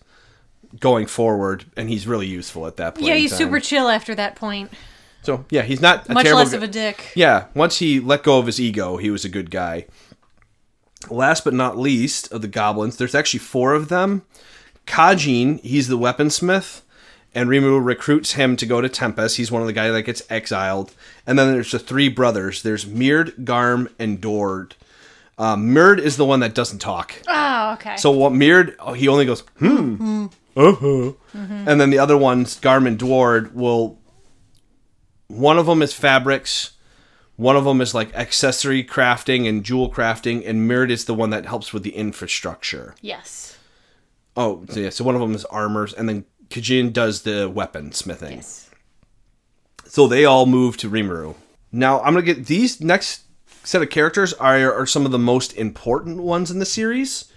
going 0.80 1.06
forward, 1.06 1.66
and 1.76 1.88
he's 1.88 2.06
really 2.06 2.26
useful 2.26 2.66
at 2.66 2.76
that 2.76 2.96
point. 2.96 3.06
Yeah, 3.06 3.14
he's 3.14 3.36
super 3.36 3.60
chill 3.60 3.88
after 3.88 4.14
that 4.16 4.34
point. 4.36 4.72
So 5.22 5.44
yeah, 5.50 5.62
he's 5.62 5.80
not 5.80 6.08
a 6.08 6.14
Much 6.14 6.26
less 6.26 6.52
of 6.52 6.62
a 6.62 6.68
dick. 6.68 7.12
Yeah, 7.14 7.46
once 7.54 7.78
he 7.78 8.00
let 8.00 8.22
go 8.22 8.38
of 8.38 8.46
his 8.46 8.60
ego, 8.60 8.96
he 8.96 9.10
was 9.10 9.24
a 9.24 9.28
good 9.28 9.50
guy. 9.50 9.86
Last 11.10 11.44
but 11.44 11.54
not 11.54 11.78
least 11.78 12.32
of 12.32 12.42
the 12.42 12.48
goblins, 12.48 12.96
there's 12.96 13.14
actually 13.14 13.40
four 13.40 13.74
of 13.74 13.88
them. 13.88 14.22
Kaijin, 14.86 15.60
he's 15.60 15.88
the 15.88 15.98
weaponsmith, 15.98 16.80
and 17.34 17.48
Rimu 17.48 17.84
recruits 17.84 18.32
him 18.32 18.56
to 18.56 18.66
go 18.66 18.80
to 18.80 18.88
Tempest. 18.88 19.36
He's 19.36 19.52
one 19.52 19.62
of 19.62 19.68
the 19.68 19.72
guys 19.72 19.92
that 19.92 20.02
gets 20.02 20.22
exiled. 20.30 20.94
And 21.26 21.38
then 21.38 21.52
there's 21.52 21.70
the 21.70 21.78
three 21.78 22.08
brothers. 22.08 22.62
There's 22.62 22.86
Mird, 22.86 23.44
Garm, 23.44 23.88
and 23.98 24.20
Dord. 24.20 24.74
Uh, 25.38 25.56
Mird 25.56 26.00
is 26.00 26.16
the 26.16 26.24
one 26.24 26.40
that 26.40 26.54
doesn't 26.54 26.80
talk. 26.80 27.14
Oh, 27.28 27.72
okay. 27.74 27.96
So 27.96 28.10
what 28.10 28.32
Mird, 28.32 28.74
oh, 28.80 28.92
he 28.92 29.06
only 29.06 29.24
goes, 29.24 29.40
hmm, 29.58 30.26
uh-huh. 30.56 31.12
And 31.32 31.80
then 31.80 31.90
the 31.90 32.00
other 32.00 32.16
ones, 32.16 32.58
Garm 32.58 32.86
and 32.88 32.98
Dward, 32.98 33.54
will, 33.54 34.00
one 35.28 35.56
of 35.58 35.66
them 35.66 35.80
is 35.80 35.92
fabrics, 35.92 36.72
one 37.36 37.54
of 37.54 37.64
them 37.64 37.80
is 37.80 37.94
like 37.94 38.12
accessory 38.16 38.82
crafting 38.82 39.48
and 39.48 39.62
jewel 39.64 39.92
crafting, 39.92 40.42
and 40.44 40.66
Mird 40.66 40.90
is 40.90 41.04
the 41.04 41.14
one 41.14 41.30
that 41.30 41.46
helps 41.46 41.72
with 41.72 41.84
the 41.84 41.94
infrastructure. 41.94 42.94
yes. 43.00 43.54
Oh, 44.36 44.64
so 44.68 44.78
yeah, 44.78 44.90
so 44.90 45.02
one 45.02 45.16
of 45.16 45.20
them 45.20 45.34
is 45.34 45.44
armors, 45.46 45.92
and 45.92 46.08
then 46.08 46.24
Kaijin 46.48 46.92
does 46.92 47.22
the 47.22 47.48
weapon 47.48 47.90
smithing. 47.90 48.36
Yes. 48.36 48.70
So 49.84 50.06
they 50.06 50.24
all 50.24 50.46
move 50.46 50.76
to 50.76 50.88
Rimuru. 50.88 51.34
Now 51.72 52.00
I'm 52.02 52.14
gonna 52.14 52.22
get 52.22 52.46
these 52.46 52.80
next 52.80 53.22
set 53.68 53.82
of 53.82 53.90
characters 53.90 54.32
are 54.32 54.72
are 54.72 54.86
some 54.86 55.04
of 55.04 55.12
the 55.12 55.18
most 55.18 55.54
important 55.54 56.22
ones 56.22 56.50
in 56.50 56.58
the 56.58 56.64
series. 56.64 57.30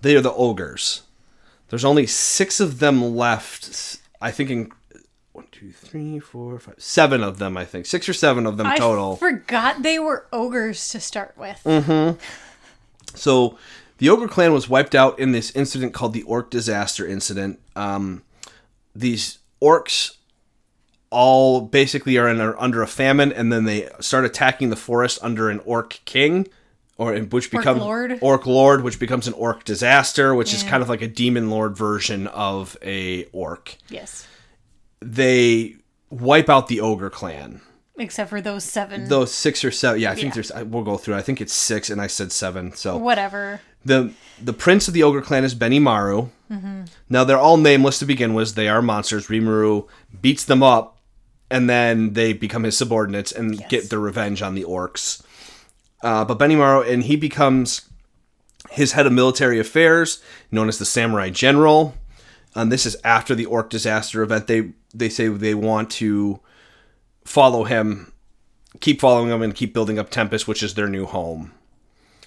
They 0.00 0.16
are 0.16 0.22
the 0.22 0.32
ogres. 0.32 1.02
There's 1.68 1.84
only 1.84 2.06
six 2.06 2.58
of 2.58 2.78
them 2.78 3.14
left. 3.14 4.00
I 4.18 4.30
think 4.30 4.48
in 4.48 4.72
one, 5.32 5.46
two, 5.52 5.72
three, 5.72 6.18
four, 6.20 6.58
five, 6.58 6.76
seven 6.78 7.22
of 7.22 7.38
them. 7.38 7.58
I 7.58 7.66
think 7.66 7.84
six 7.84 8.08
or 8.08 8.14
seven 8.14 8.46
of 8.46 8.56
them 8.56 8.66
total. 8.68 8.74
I 8.74 8.78
total. 8.78 9.16
forgot 9.16 9.82
they 9.82 9.98
were 9.98 10.26
ogres 10.32 10.88
to 10.88 11.00
start 11.00 11.34
with. 11.36 11.60
Mm. 11.66 12.18
So 13.14 13.58
the 13.98 14.08
ogre 14.08 14.26
clan 14.26 14.54
was 14.54 14.70
wiped 14.70 14.94
out 14.94 15.18
in 15.18 15.32
this 15.32 15.50
incident 15.50 15.92
called 15.92 16.14
the 16.14 16.22
Orc 16.22 16.50
Disaster 16.50 17.06
Incident. 17.06 17.60
Um, 17.76 18.22
these 18.94 19.38
orcs 19.60 20.16
all 21.14 21.60
basically 21.62 22.18
are 22.18 22.28
in 22.28 22.40
a, 22.40 22.54
under 22.58 22.82
a 22.82 22.86
famine, 22.86 23.32
and 23.32 23.52
then 23.52 23.64
they 23.64 23.88
start 24.00 24.24
attacking 24.24 24.70
the 24.70 24.76
forest 24.76 25.18
under 25.22 25.48
an 25.48 25.60
orc 25.64 26.00
king, 26.04 26.46
or 26.98 27.16
which 27.16 27.50
becomes 27.50 27.80
lord? 27.80 28.18
orc 28.20 28.46
lord, 28.46 28.82
which 28.82 28.98
becomes 28.98 29.26
an 29.26 29.32
orc 29.34 29.64
disaster, 29.64 30.34
which 30.34 30.52
is 30.52 30.62
kind 30.62 30.82
of 30.82 30.88
like 30.88 31.02
a 31.02 31.08
demon 31.08 31.48
lord 31.50 31.76
version 31.76 32.26
of 32.28 32.76
a 32.82 33.24
orc. 33.32 33.76
Yes. 33.88 34.26
They 35.00 35.76
wipe 36.10 36.48
out 36.48 36.68
the 36.68 36.80
ogre 36.80 37.10
clan. 37.10 37.60
Except 37.96 38.28
for 38.28 38.40
those 38.40 38.64
seven. 38.64 39.08
Those 39.08 39.32
six 39.32 39.64
or 39.64 39.70
seven. 39.70 40.00
Yeah, 40.00 40.10
I 40.10 40.14
think 40.14 40.26
Yeah. 40.28 40.34
there's. 40.34 40.50
I- 40.50 40.62
We'll 40.64 40.82
go 40.82 40.96
through. 40.96 41.14
I 41.14 41.22
think 41.22 41.40
it's 41.40 41.52
six, 41.52 41.90
and 41.90 42.00
I 42.00 42.08
said 42.08 42.32
seven. 42.32 42.72
So 42.74 42.96
Whatever. 42.96 43.60
the 43.84 44.12
the 44.42 44.52
prince 44.52 44.88
of 44.88 44.94
the 44.94 45.04
ogre 45.04 45.20
clan 45.22 45.44
is 45.44 45.54
Benimaru. 45.54 46.28
Mm-hmm. 46.50 46.82
Now 47.08 47.22
they're 47.22 47.38
all 47.38 47.56
nameless 47.56 48.00
to 48.00 48.04
begin 48.04 48.34
with. 48.34 48.54
They 48.56 48.68
are 48.68 48.82
monsters. 48.82 49.28
Rimuru 49.28 49.86
beats 50.20 50.44
them 50.44 50.60
up, 50.62 50.98
and 51.54 51.70
then 51.70 52.14
they 52.14 52.32
become 52.32 52.64
his 52.64 52.76
subordinates 52.76 53.30
and 53.30 53.54
Yes. 53.60 53.68
get 53.70 53.88
their 53.90 54.00
revenge 54.00 54.42
on 54.42 54.56
the 54.56 54.64
orcs. 54.64 55.22
Uh, 56.02 56.24
but 56.24 56.36
Benimaru 56.36 56.90
and 56.92 57.04
he 57.04 57.14
becomes 57.14 57.82
his 58.70 58.92
head 58.92 59.06
of 59.06 59.12
military 59.12 59.60
affairs, 59.60 60.20
known 60.50 60.68
as 60.68 60.78
the 60.78 60.84
Samurai 60.84 61.30
General. 61.30 61.94
And 62.56 62.72
this 62.72 62.84
is 62.84 62.96
after 63.04 63.36
the 63.36 63.46
orc 63.46 63.70
disaster 63.70 64.20
event. 64.22 64.48
They 64.48 64.72
they 64.92 65.08
say 65.08 65.28
they 65.28 65.54
want 65.54 65.90
to 65.92 66.40
follow 67.24 67.62
him, 67.64 68.12
keep 68.80 69.00
following 69.00 69.30
him, 69.30 69.40
and 69.42 69.54
keep 69.54 69.72
building 69.72 69.98
up 69.98 70.10
Tempest, 70.10 70.48
which 70.48 70.62
is 70.62 70.74
their 70.74 70.88
new 70.88 71.06
home. 71.06 71.52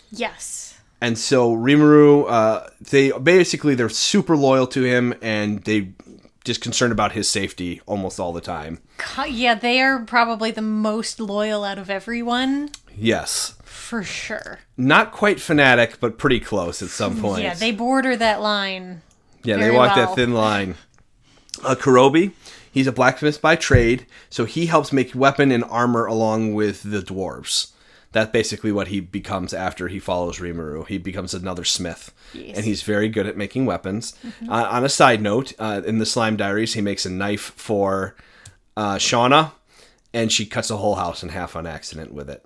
Yes. 0.09 0.75
And 1.01 1.17
so 1.17 1.53
Rimuru, 1.53 2.25
uh, 2.29 2.69
they 2.79 3.11
basically 3.11 3.75
they're 3.75 3.89
super 3.89 4.37
loyal 4.37 4.67
to 4.67 4.83
him, 4.83 5.13
and 5.21 5.63
they 5.65 5.91
just 6.47 6.61
concerned 6.61 6.91
about 6.91 7.11
his 7.11 7.29
safety 7.29 7.79
almost 7.85 8.19
all 8.19 8.33
the 8.33 8.41
time. 8.41 8.79
Yeah, 9.27 9.53
they 9.53 9.79
are 9.81 9.99
probably 9.99 10.49
the 10.49 10.61
most 10.63 11.19
loyal 11.19 11.63
out 11.63 11.77
of 11.77 11.89
everyone, 11.91 12.69
Yes, 12.97 13.53
for 13.63 14.01
sure. 14.03 14.59
not 14.75 15.11
quite 15.11 15.39
fanatic, 15.39 15.99
but 15.99 16.17
pretty 16.17 16.39
close 16.39 16.81
at 16.81 16.89
some 16.89 17.21
point. 17.21 17.43
Yeah, 17.43 17.53
they 17.53 17.71
border 17.71 18.15
that 18.17 18.41
line. 18.41 19.01
yeah, 19.43 19.57
they 19.57 19.69
walk 19.69 19.95
well. 19.95 20.07
that 20.07 20.15
thin 20.15 20.33
line. 20.33 20.75
Uh, 21.63 21.75
Kurobe, 21.75 22.31
he's 22.71 22.87
a 22.87 22.91
blacksmith 22.91 23.41
by 23.41 23.55
trade, 23.55 24.05
so 24.29 24.45
he 24.45 24.65
helps 24.67 24.91
make 24.91 25.13
weapon 25.13 25.51
and 25.51 25.63
armor 25.65 26.05
along 26.05 26.53
with 26.55 26.83
the 26.83 26.99
dwarves. 27.01 27.71
That's 28.17 28.31
basically 28.31 28.71
what 28.71 28.87
he 28.87 28.99
becomes 28.99 29.53
after 29.53 29.89
he 29.89 29.99
follows 29.99 30.39
Rimuru. 30.39 30.87
He 30.87 30.97
becomes 30.97 31.35
another 31.35 31.63
smith, 31.63 32.11
Yes. 32.33 32.57
and 32.57 32.65
he's 32.65 32.81
very 32.81 33.09
good 33.09 33.27
at 33.27 33.37
making 33.37 33.67
weapons. 33.67 34.15
Uh, 34.49 34.67
on 34.71 34.83
a 34.83 34.89
side 34.89 35.21
note, 35.21 35.53
uh, 35.59 35.83
in 35.85 35.99
the 35.99 36.05
Slime 36.05 36.35
Diaries, 36.35 36.73
he 36.73 36.81
makes 36.81 37.05
a 37.05 37.11
knife 37.11 37.53
for 37.55 38.15
uh, 38.75 38.95
Shuna, 38.95 39.51
and 40.15 40.31
she 40.31 40.47
cuts 40.47 40.71
a 40.71 40.77
whole 40.77 40.95
house 40.95 41.21
in 41.21 41.29
half 41.29 41.55
on 41.55 41.67
accident 41.67 42.11
with 42.11 42.27
it. 42.27 42.43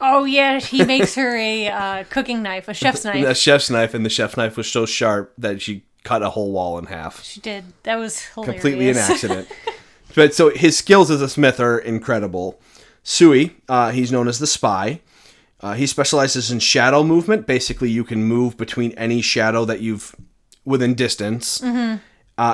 Oh 0.00 0.24
yeah, 0.24 0.58
he 0.58 0.82
makes 0.86 1.16
her 1.16 1.36
a 1.36 1.68
uh, 1.68 2.04
cooking 2.04 2.42
knife, 2.42 2.66
a 2.68 2.72
chef's 2.72 3.04
knife. 3.04 3.26
A 3.26 3.34
chef's 3.34 3.68
knife, 3.68 3.92
and 3.92 4.06
the 4.06 4.10
chef's 4.10 4.38
knife 4.38 4.56
was 4.56 4.72
so 4.72 4.86
sharp 4.86 5.34
that 5.36 5.60
she 5.60 5.84
cut 6.02 6.22
a 6.22 6.30
whole 6.30 6.50
wall 6.50 6.78
in 6.78 6.86
half. 6.86 7.22
She 7.22 7.40
did. 7.40 7.64
That 7.82 7.96
was 7.96 8.22
hilarious. 8.22 8.54
completely 8.62 8.88
an 8.88 8.96
accident. 8.96 9.48
but 10.14 10.34
so 10.34 10.48
his 10.48 10.78
skills 10.78 11.10
as 11.10 11.20
a 11.20 11.28
smith 11.28 11.60
are 11.60 11.78
incredible. 11.78 12.58
Souei, 13.04 13.52
uh, 13.68 13.90
he's 13.90 14.10
known 14.10 14.28
as 14.28 14.38
the 14.38 14.46
spy. 14.46 15.00
Uh, 15.60 15.74
he 15.74 15.86
specializes 15.86 16.50
in 16.50 16.58
shadow 16.58 17.02
movement. 17.02 17.46
Basically, 17.46 17.90
you 17.90 18.04
can 18.04 18.24
move 18.24 18.56
between 18.56 18.92
any 18.92 19.20
shadow 19.22 19.64
that 19.64 19.80
you've 19.80 20.14
within 20.64 20.94
distance, 20.94 21.62
uh, 21.62 21.98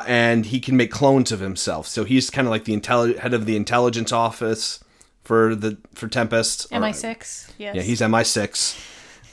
and 0.07 0.47
he 0.47 0.61
can 0.61 0.77
make 0.77 0.91
clones 0.91 1.33
of 1.33 1.41
himself. 1.41 1.87
So 1.87 2.05
he's 2.05 2.31
kind 2.31 2.47
of 2.47 2.51
like 2.51 2.65
the 2.65 2.77
intelli- 2.79 3.19
head 3.19 3.33
of 3.35 3.47
the 3.47 3.57
intelligence 3.57 4.13
office 4.13 4.83
for 5.23 5.55
the 5.55 5.79
for 5.95 6.09
Tempest. 6.09 6.67
or- 6.73 6.81
MI6. 6.81 7.51
Yes. 7.59 7.77
yeah, 7.77 7.83
he's 7.83 8.01
MI6. 8.01 8.79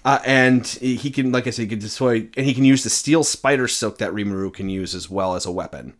Uh, 0.06 0.20
and 0.26 0.66
he 0.66 1.10
can, 1.12 1.32
like 1.34 1.48
I 1.48 1.50
said, 1.50 1.64
he 1.64 1.68
can 1.68 1.80
destroy, 1.80 2.30
and 2.38 2.46
he 2.46 2.54
can 2.54 2.64
use 2.64 2.84
the 2.84 2.90
steel 2.90 3.24
spider 3.26 3.68
silk 3.68 3.98
that 3.98 4.12
Rimuru 4.14 4.54
can 4.54 4.70
use 4.70 4.96
as 4.96 5.10
well 5.10 5.36
as 5.36 5.46
a 5.46 5.52
weapon, 5.52 5.94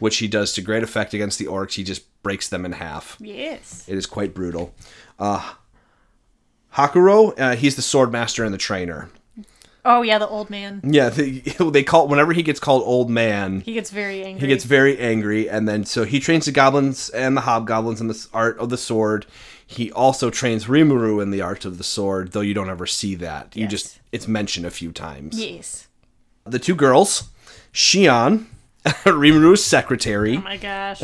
which 0.00 0.16
he 0.16 0.26
does 0.26 0.52
to 0.54 0.62
great 0.62 0.82
effect 0.82 1.14
against 1.14 1.38
the 1.38 1.44
orcs. 1.46 1.74
He 1.74 1.84
just 1.84 2.02
breaks 2.22 2.48
them 2.48 2.64
in 2.64 2.72
half. 2.72 3.16
Yes. 3.20 3.84
It 3.88 3.96
is 3.96 4.06
quite 4.06 4.34
brutal. 4.34 4.74
Uh, 5.18 5.54
Hakuro, 6.74 7.38
uh, 7.38 7.56
he's 7.56 7.76
the 7.76 7.82
sword 7.82 8.10
master 8.12 8.44
and 8.44 8.54
the 8.54 8.58
trainer. 8.58 9.10
Oh 9.84 10.02
yeah, 10.02 10.18
the 10.18 10.28
old 10.28 10.48
man. 10.48 10.80
Yeah, 10.84 11.08
they, 11.08 11.30
they 11.70 11.82
call 11.82 12.06
whenever 12.08 12.32
he 12.32 12.42
gets 12.42 12.60
called 12.60 12.82
old 12.86 13.10
man, 13.10 13.60
He 13.62 13.72
gets 13.74 13.90
very 13.90 14.22
angry. 14.22 14.40
he 14.40 14.46
gets 14.46 14.64
very 14.64 14.96
angry, 14.98 15.50
and 15.50 15.68
then 15.68 15.84
so 15.84 16.04
he 16.04 16.20
trains 16.20 16.46
the 16.46 16.52
goblins 16.52 17.10
and 17.10 17.36
the 17.36 17.40
hobgoblins 17.42 18.00
in 18.00 18.06
the 18.06 18.26
art 18.32 18.56
of 18.58 18.68
the 18.70 18.78
sword. 18.78 19.26
He 19.66 19.90
also 19.90 20.30
trains 20.30 20.66
Rimuru 20.66 21.20
in 21.22 21.30
the 21.30 21.40
art 21.40 21.64
of 21.64 21.78
the 21.78 21.84
sword, 21.84 22.32
though 22.32 22.42
you 22.42 22.54
don't 22.54 22.70
ever 22.70 22.86
see 22.86 23.14
that. 23.16 23.56
You 23.56 23.62
Yes. 23.62 23.70
just 23.70 24.00
it's 24.12 24.28
mentioned 24.28 24.66
a 24.66 24.70
few 24.70 24.92
times. 24.92 25.38
Yes. 25.38 25.88
The 26.44 26.58
two 26.60 26.74
girls, 26.76 27.24
Shion, 27.72 28.46
Rimuru's 28.84 29.64
secretary 29.64 30.36
Oh 30.36 30.42
my 30.42 30.58
gosh. 30.58 31.00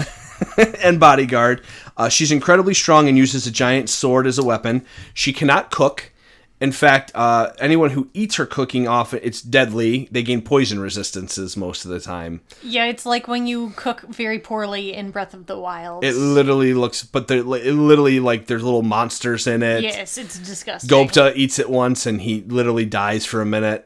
and 0.82 0.98
bodyguard. 1.00 1.62
Uh, 1.96 2.08
she's 2.08 2.30
incredibly 2.32 2.74
strong 2.74 3.08
and 3.08 3.16
uses 3.16 3.46
a 3.46 3.50
giant 3.50 3.88
sword 3.88 4.26
as 4.26 4.38
a 4.38 4.44
weapon. 4.44 4.84
She 5.14 5.32
cannot 5.32 5.70
cook. 5.70 6.12
In 6.60 6.72
fact, 6.72 7.12
uh, 7.14 7.52
anyone 7.60 7.90
who 7.90 8.08
eats 8.14 8.34
her 8.34 8.44
cooking 8.44 8.88
off 8.88 9.14
it's 9.14 9.40
deadly. 9.40 10.08
They 10.10 10.24
gain 10.24 10.42
poison 10.42 10.80
resistances 10.80 11.56
most 11.56 11.84
of 11.84 11.92
the 11.92 12.00
time. 12.00 12.40
yeah, 12.64 12.86
it's 12.86 13.06
like 13.06 13.28
when 13.28 13.46
you 13.46 13.72
cook 13.76 14.00
very 14.08 14.40
poorly 14.40 14.92
in 14.92 15.12
Breath 15.12 15.34
of 15.34 15.46
the 15.46 15.56
Wild. 15.56 16.02
It 16.04 16.14
literally 16.16 16.74
looks, 16.74 17.04
but 17.04 17.28
they're 17.28 17.38
it 17.38 17.44
literally 17.46 18.18
like 18.18 18.46
there's 18.48 18.64
little 18.64 18.82
monsters 18.82 19.46
in 19.46 19.62
it. 19.62 19.84
yes, 19.84 20.18
it's 20.18 20.36
disgusting. 20.40 20.90
Gobta 20.90 21.32
eats 21.36 21.60
it 21.60 21.70
once 21.70 22.06
and 22.06 22.20
he 22.22 22.40
literally 22.42 22.84
dies 22.86 23.24
for 23.24 23.40
a 23.40 23.46
minute. 23.46 23.84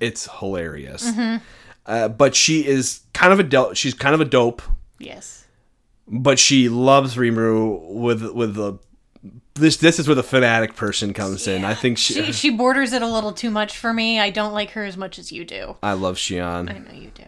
It's 0.00 0.26
hilarious. 0.38 1.06
Uh, 1.84 2.08
but 2.08 2.34
she 2.34 2.66
is 2.66 3.00
kind 3.12 3.32
of 3.32 3.40
a 3.40 3.42
do- 3.42 3.74
she's 3.74 3.94
kind 3.94 4.14
of 4.14 4.20
a 4.20 4.24
dope, 4.24 4.62
Yes. 4.98 5.44
But 6.08 6.38
she 6.38 6.68
loves 6.68 7.16
Rimuru 7.16 7.92
with 7.92 8.22
with 8.32 8.54
the 8.54 8.78
this 9.54 9.76
this 9.78 9.98
is 9.98 10.06
where 10.06 10.14
the 10.14 10.22
fanatic 10.22 10.76
person 10.76 11.12
comes 11.12 11.48
in. 11.48 11.64
I 11.64 11.74
think 11.74 11.98
she, 11.98 12.14
She 12.14 12.32
she 12.32 12.50
borders 12.50 12.92
it 12.92 13.02
a 13.02 13.08
little 13.08 13.32
too 13.32 13.50
much 13.50 13.76
for 13.76 13.92
me. 13.92 14.20
I 14.20 14.30
don't 14.30 14.52
like 14.52 14.70
her 14.70 14.84
as 14.84 14.96
much 14.96 15.18
as 15.18 15.32
you 15.32 15.44
do. 15.44 15.76
I 15.82 15.94
love 15.94 16.16
Shion. 16.16 16.70
I 16.70 16.78
know 16.78 16.92
you 16.92 17.10
do. 17.14 17.24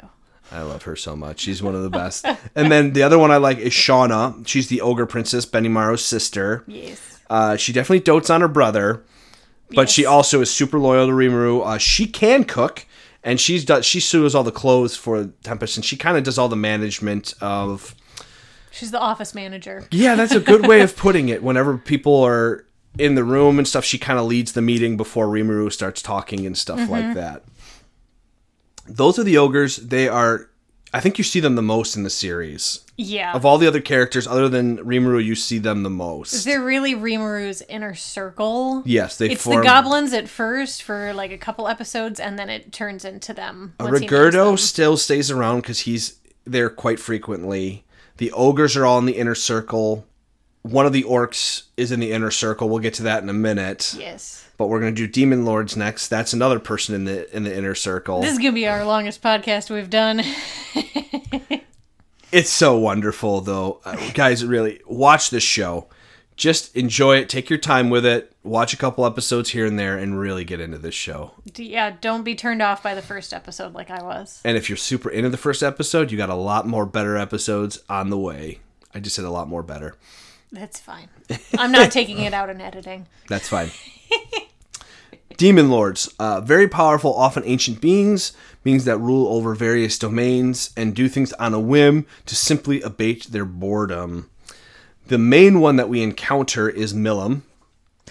I 0.50 0.62
love 0.62 0.82
her 0.84 0.96
so 0.96 1.14
much. 1.14 1.40
She's 1.40 1.62
one 1.62 1.74
of 1.74 1.82
the 1.82 1.90
best. 1.90 2.24
and 2.54 2.72
then 2.72 2.92
the 2.94 3.02
other 3.02 3.18
one 3.18 3.30
I 3.30 3.36
like 3.36 3.58
is 3.58 3.72
Shuna. 3.72 4.46
She's 4.46 4.68
the 4.68 4.80
ogre 4.80 5.04
princess, 5.06 5.44
Benimaru's 5.44 6.04
sister. 6.04 6.64
Yes. 6.66 7.20
Uh, 7.28 7.56
she 7.56 7.72
definitely 7.72 8.00
dotes 8.00 8.30
on 8.30 8.40
her 8.40 8.48
brother, 8.48 9.04
but 9.74 9.90
she 9.90 10.06
also 10.06 10.40
is 10.40 10.50
super 10.50 10.78
loyal 10.78 11.06
to 11.06 11.12
Rimuru. 11.12 11.66
Uh, 11.66 11.76
she 11.76 12.06
can 12.06 12.44
cook, 12.44 12.86
and 13.22 13.38
she's 13.38 13.64
does 13.64 13.84
she 13.84 14.00
sews 14.00 14.34
all 14.34 14.44
the 14.44 14.52
clothes 14.52 14.96
for 14.96 15.26
Tempest, 15.42 15.76
and 15.76 15.84
she 15.84 15.96
kind 15.96 16.16
of 16.16 16.22
does 16.24 16.38
all 16.38 16.48
the 16.48 16.56
management 16.56 17.34
of. 17.40 17.94
She's 18.78 18.92
the 18.92 19.00
office 19.00 19.34
manager. 19.34 19.88
Yeah, 19.90 20.14
that's 20.14 20.32
a 20.32 20.40
good 20.40 20.66
way 20.66 20.82
of 20.82 20.96
putting 20.96 21.28
it. 21.28 21.42
Whenever 21.42 21.76
people 21.76 22.22
are 22.22 22.64
in 22.96 23.16
the 23.16 23.24
room 23.24 23.58
and 23.58 23.66
stuff, 23.66 23.84
she 23.84 23.98
kind 23.98 24.20
of 24.20 24.26
leads 24.26 24.52
the 24.52 24.62
meeting 24.62 24.96
before 24.96 25.26
Rimuru 25.26 25.72
starts 25.72 26.00
talking 26.00 26.46
and 26.46 26.56
stuff 26.56 26.88
like 26.88 27.04
mm-hmm. 27.04 27.14
that. 27.14 27.42
Those 28.86 29.18
are 29.18 29.24
the 29.24 29.36
ogres. 29.36 29.76
They 29.76 30.08
are. 30.08 30.48
I 30.94 31.00
think 31.00 31.18
you 31.18 31.24
see 31.24 31.40
them 31.40 31.56
the 31.56 31.62
most 31.62 31.96
in 31.96 32.04
the 32.04 32.10
series. 32.10 32.84
Yeah. 32.96 33.34
Of 33.34 33.44
all 33.44 33.58
the 33.58 33.66
other 33.66 33.80
characters, 33.80 34.26
other 34.26 34.48
than 34.48 34.78
Rimuru, 34.78 35.24
you 35.24 35.34
see 35.34 35.58
them 35.58 35.82
the 35.82 35.90
most. 35.90 36.44
They're 36.44 36.62
really 36.62 36.94
Rimuru's 36.94 37.62
inner 37.62 37.94
circle. 37.94 38.82
Yes, 38.86 39.18
they 39.18 39.30
It's 39.30 39.42
form. 39.42 39.58
the 39.58 39.62
goblins 39.64 40.12
at 40.12 40.28
first 40.28 40.82
for 40.82 41.12
like 41.14 41.30
a 41.30 41.38
couple 41.38 41.68
episodes, 41.68 42.20
and 42.20 42.38
then 42.38 42.48
it 42.48 42.72
turns 42.72 43.04
into 43.04 43.34
them. 43.34 43.74
Uh, 43.80 43.88
once 43.90 44.00
Rigurdo 44.00 44.58
still 44.58 44.96
stays 44.96 45.30
around 45.30 45.60
because 45.60 45.80
he's 45.80 46.16
there 46.44 46.70
quite 46.70 46.98
frequently. 46.98 47.84
The 48.18 48.30
ogres 48.32 48.76
are 48.76 48.84
all 48.84 48.98
in 48.98 49.06
the 49.06 49.16
inner 49.16 49.34
circle. 49.34 50.04
One 50.62 50.86
of 50.86 50.92
the 50.92 51.04
orcs 51.04 51.64
is 51.76 51.92
in 51.92 52.00
the 52.00 52.12
inner 52.12 52.30
circle. 52.30 52.68
We'll 52.68 52.80
get 52.80 52.94
to 52.94 53.04
that 53.04 53.22
in 53.22 53.28
a 53.28 53.32
minute. 53.34 53.94
Yes. 53.98 54.44
But 54.58 54.66
we're 54.66 54.80
gonna 54.80 54.92
do 54.92 55.06
demon 55.06 55.44
lords 55.44 55.76
next. 55.76 56.08
That's 56.08 56.32
another 56.32 56.58
person 56.58 56.94
in 56.94 57.04
the 57.04 57.34
in 57.34 57.44
the 57.44 57.56
inner 57.56 57.74
circle. 57.76 58.20
This 58.20 58.32
is 58.32 58.38
gonna 58.38 58.52
be 58.52 58.66
our 58.66 58.84
longest 58.84 59.22
podcast 59.22 59.70
we've 59.70 59.88
done. 59.90 60.22
It's 62.30 62.50
so 62.50 62.76
wonderful, 62.76 63.40
though, 63.40 63.80
uh, 63.86 63.96
guys. 64.12 64.44
Really 64.44 64.80
watch 64.86 65.30
this 65.30 65.42
show. 65.42 65.88
Just 66.38 66.74
enjoy 66.76 67.16
it. 67.16 67.28
Take 67.28 67.50
your 67.50 67.58
time 67.58 67.90
with 67.90 68.06
it. 68.06 68.32
Watch 68.44 68.72
a 68.72 68.76
couple 68.76 69.04
episodes 69.04 69.50
here 69.50 69.66
and 69.66 69.76
there, 69.76 69.98
and 69.98 70.18
really 70.18 70.44
get 70.44 70.60
into 70.60 70.78
this 70.78 70.94
show. 70.94 71.32
Yeah, 71.56 71.96
don't 72.00 72.22
be 72.22 72.36
turned 72.36 72.62
off 72.62 72.80
by 72.80 72.94
the 72.94 73.02
first 73.02 73.34
episode 73.34 73.74
like 73.74 73.90
I 73.90 74.02
was. 74.02 74.40
And 74.44 74.56
if 74.56 74.70
you're 74.70 74.76
super 74.76 75.10
into 75.10 75.30
the 75.30 75.36
first 75.36 75.64
episode, 75.64 76.12
you 76.12 76.16
got 76.16 76.30
a 76.30 76.36
lot 76.36 76.64
more 76.64 76.86
better 76.86 77.16
episodes 77.16 77.80
on 77.90 78.08
the 78.08 78.16
way. 78.16 78.60
I 78.94 79.00
just 79.00 79.16
said 79.16 79.24
a 79.24 79.30
lot 79.30 79.48
more 79.48 79.64
better. 79.64 79.96
That's 80.52 80.78
fine. 80.78 81.08
I'm 81.58 81.72
not 81.72 81.90
taking 81.90 82.20
it 82.20 82.32
out 82.32 82.48
in 82.50 82.60
editing. 82.60 83.08
That's 83.28 83.48
fine. 83.48 83.70
Demon 85.36 85.70
lords, 85.70 86.08
uh, 86.18 86.40
very 86.40 86.68
powerful, 86.68 87.14
often 87.14 87.42
ancient 87.46 87.80
beings, 87.80 88.32
beings 88.62 88.84
that 88.84 88.98
rule 88.98 89.28
over 89.28 89.54
various 89.54 89.98
domains 89.98 90.70
and 90.76 90.94
do 90.94 91.08
things 91.08 91.32
on 91.34 91.52
a 91.52 91.60
whim 91.60 92.06
to 92.26 92.34
simply 92.34 92.80
abate 92.82 93.26
their 93.26 93.44
boredom. 93.44 94.30
The 95.08 95.18
main 95.18 95.60
one 95.60 95.76
that 95.76 95.88
we 95.88 96.02
encounter 96.02 96.68
is 96.68 96.94
Milim. 96.94 97.42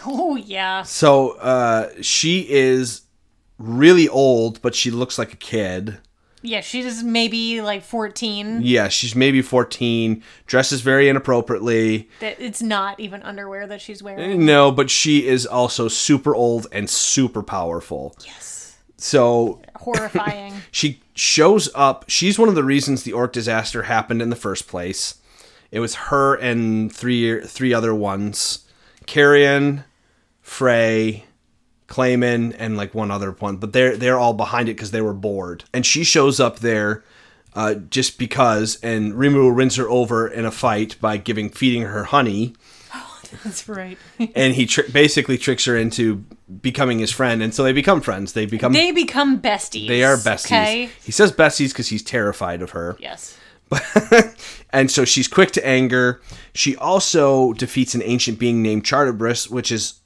Oh 0.06 0.36
yeah. 0.36 0.84
So 0.84 1.32
uh, 1.38 1.90
she 2.02 2.48
is 2.50 3.02
really 3.58 4.08
old, 4.08 4.62
but 4.62 4.76
she 4.76 4.92
looks 4.92 5.18
like 5.18 5.34
a 5.34 5.38
kid. 5.38 6.00
Yeah, 6.44 6.62
she's 6.62 7.04
maybe 7.04 7.62
like 7.62 7.84
14. 7.84 8.62
Yeah, 8.62 8.90
she's 8.90 9.16
maybe 9.16 9.42
14, 9.42 10.24
dresses 10.46 10.82
very 10.82 11.10
inappropriately. 11.10 12.10
That 12.20 12.40
it's 12.40 12.62
not 12.62 13.00
even 13.00 13.24
underwear 13.24 13.66
that 13.68 13.82
she's 13.82 14.04
wearing. 14.04 14.46
No, 14.46 14.72
but 14.72 14.90
she 14.90 15.26
is 15.28 15.46
also 15.46 15.88
super 15.88 16.36
old 16.36 16.68
and 16.72 16.90
super 16.90 17.42
powerful. 17.42 18.16
Yes. 18.24 18.78
So 18.98 19.62
Horrifying. 19.76 20.54
she 20.72 21.02
shows 21.16 21.70
up. 21.74 22.06
She's 22.08 22.38
one 22.38 22.50
of 22.50 22.56
the 22.56 22.64
reasons 22.64 23.04
the 23.04 23.14
orc 23.14 23.34
disaster 23.34 23.84
happened 23.84 24.22
in 24.22 24.30
the 24.30 24.36
first 24.36 24.68
place. 24.68 25.16
It 25.72 25.80
was 25.80 25.96
her 25.96 26.36
and 26.36 26.94
three 26.94 27.42
three 27.42 27.74
other 27.74 27.94
ones. 27.94 28.66
Carrion, 29.06 29.84
Frey, 30.42 31.26
Clayman, 31.88 32.56
and 32.58 32.78
like 32.78 32.94
one 32.94 33.12
other 33.12 33.32
one, 33.32 33.58
but 33.58 33.74
they're 33.74 33.96
they're 33.98 34.20
all 34.20 34.34
behind 34.34 34.70
it 34.70 34.74
because 34.74 34.92
they 34.92 35.02
were 35.02 35.14
bored. 35.14 35.64
And 35.74 35.86
she 35.86 36.04
shows 36.04 36.40
up 36.40 36.60
there 36.60 37.04
uh, 37.54 37.76
just 37.76 38.18
because, 38.18 38.78
and 38.84 39.14
Rimuru 39.14 39.56
wins 39.56 39.76
her 39.78 39.90
over 39.90 40.28
in 40.28 40.46
a 40.46 40.52
fight 40.52 40.98
by 41.02 41.18
giving 41.18 41.50
feeding 41.50 41.84
her 41.84 42.06
honey, 42.06 42.54
That's 43.44 43.68
right. 43.68 43.98
and 44.36 44.54
he 44.54 44.70
basically 44.92 45.38
tricks 45.38 45.66
her 45.66 45.78
into 45.78 46.26
becoming 46.62 47.00
his 47.00 47.12
friend, 47.12 47.42
and 47.42 47.54
so 47.54 47.64
they 47.64 47.74
become 47.74 48.02
friends. 48.02 48.34
They 48.34 48.46
become 48.46 48.74
they, 48.74 48.88
they 48.88 49.04
become 49.04 49.42
besties. 49.42 49.88
They 49.88 50.04
are 50.04 50.18
besties. 50.18 50.46
Okay. 50.46 50.90
He 51.04 51.12
says 51.12 51.32
besties 51.32 51.70
because 51.70 51.90
he's 51.90 52.04
terrified 52.04 52.62
of 52.62 52.72
her. 52.72 52.98
Yes. 53.00 53.38
and 54.72 54.90
so 54.90 55.06
she's 55.06 55.28
quick 55.28 55.52
to 55.52 55.66
anger. 55.66 56.22
She 56.54 56.76
also 56.76 57.54
defeats 57.54 57.96
an 57.96 58.02
ancient 58.04 58.40
being 58.40 58.62
named 58.62 58.84
Chartibus, 58.84 59.50
which 59.50 59.72
is 59.72 60.02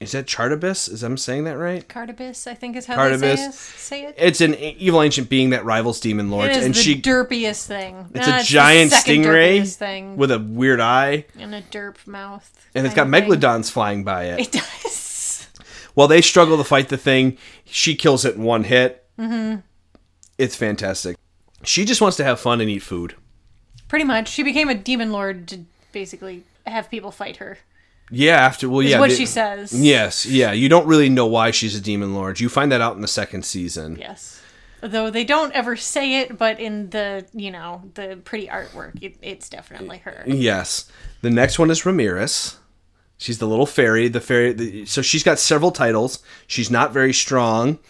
is 0.00 0.12
that 0.12 0.26
Chartibus? 0.26 0.90
Is 0.90 1.02
I'm 1.02 1.16
saying 1.16 1.44
that 1.44 1.58
right? 1.58 1.86
Cardibus, 1.88 2.46
I 2.46 2.54
think 2.54 2.76
is 2.76 2.86
how 2.86 3.08
they 3.08 3.16
say 3.18 3.44
it. 3.44 3.52
Say 3.54 4.04
it. 4.04 4.14
It's 4.16 4.40
an 4.40 4.54
evil 4.54 5.02
ancient 5.02 5.28
being 5.28 5.50
that 5.50 5.64
rivals 5.64 5.98
demon 5.98 6.30
lords, 6.30 6.56
is 6.56 6.64
and 6.64 6.74
the 6.74 6.78
she 6.78 7.00
derpiest 7.00 7.66
thing. 7.66 8.08
it's 8.14 8.28
a 8.28 8.30
the 8.30 8.42
giant 8.44 8.92
stingray 8.92 9.74
thing. 9.74 10.16
with 10.16 10.30
a 10.30 10.38
weird 10.38 10.80
eye, 10.80 11.24
and 11.38 11.52
a 11.52 11.62
derp 11.62 12.06
mouth. 12.06 12.48
and 12.76 12.86
it's 12.86 12.94
got 12.94 13.08
of 13.08 13.12
thing. 13.12 13.28
megalodons 13.28 13.70
flying 13.72 14.04
by 14.04 14.26
it. 14.26 14.40
It 14.40 14.52
does. 14.52 15.48
While 15.94 16.06
they 16.06 16.20
struggle 16.20 16.58
to 16.58 16.64
fight 16.64 16.90
the 16.90 16.96
thing, 16.96 17.36
she 17.64 17.96
kills 17.96 18.24
it 18.24 18.36
in 18.36 18.44
one 18.44 18.62
hit. 18.62 19.04
Mm-hmm. 19.18 19.60
It's 20.36 20.54
fantastic. 20.54 21.16
She 21.64 21.84
just 21.84 22.00
wants 22.00 22.16
to 22.18 22.24
have 22.24 22.40
fun 22.40 22.60
and 22.60 22.70
eat 22.70 22.80
food. 22.80 23.14
Pretty 23.88 24.04
much. 24.04 24.28
She 24.28 24.42
became 24.42 24.68
a 24.68 24.74
demon 24.74 25.12
lord 25.12 25.48
to 25.48 25.60
basically 25.92 26.44
have 26.66 26.90
people 26.90 27.10
fight 27.10 27.36
her. 27.38 27.58
Yeah, 28.10 28.36
after 28.36 28.68
well, 28.68 28.82
yeah, 28.82 29.00
what 29.00 29.10
they- 29.10 29.16
she 29.16 29.26
says. 29.26 29.72
Yes, 29.72 30.24
yeah. 30.24 30.52
You 30.52 30.68
don't 30.68 30.86
really 30.86 31.08
know 31.08 31.26
why 31.26 31.50
she's 31.50 31.74
a 31.74 31.80
demon 31.80 32.14
lord. 32.14 32.40
You 32.40 32.48
find 32.48 32.72
that 32.72 32.80
out 32.80 32.96
in 32.96 33.02
the 33.02 33.08
second 33.08 33.44
season. 33.44 33.96
Yes. 33.98 34.40
Though 34.80 35.10
they 35.10 35.24
don't 35.24 35.52
ever 35.52 35.74
say 35.76 36.20
it, 36.20 36.38
but 36.38 36.60
in 36.60 36.90
the, 36.90 37.26
you 37.34 37.50
know, 37.50 37.82
the 37.94 38.18
pretty 38.24 38.46
artwork, 38.46 39.02
it, 39.02 39.16
it's 39.20 39.48
definitely 39.48 39.98
her. 39.98 40.22
Yes. 40.26 40.90
The 41.20 41.30
next 41.30 41.58
one 41.58 41.70
is 41.70 41.82
Ramiris. 41.82 42.56
She's 43.18 43.38
the 43.38 43.48
little 43.48 43.66
fairy. 43.66 44.06
The 44.06 44.20
fairy. 44.20 44.52
The, 44.52 44.86
so 44.86 45.02
she's 45.02 45.24
got 45.24 45.40
several 45.40 45.72
titles. 45.72 46.22
She's 46.46 46.70
not 46.70 46.92
very 46.92 47.12
strong, 47.12 47.80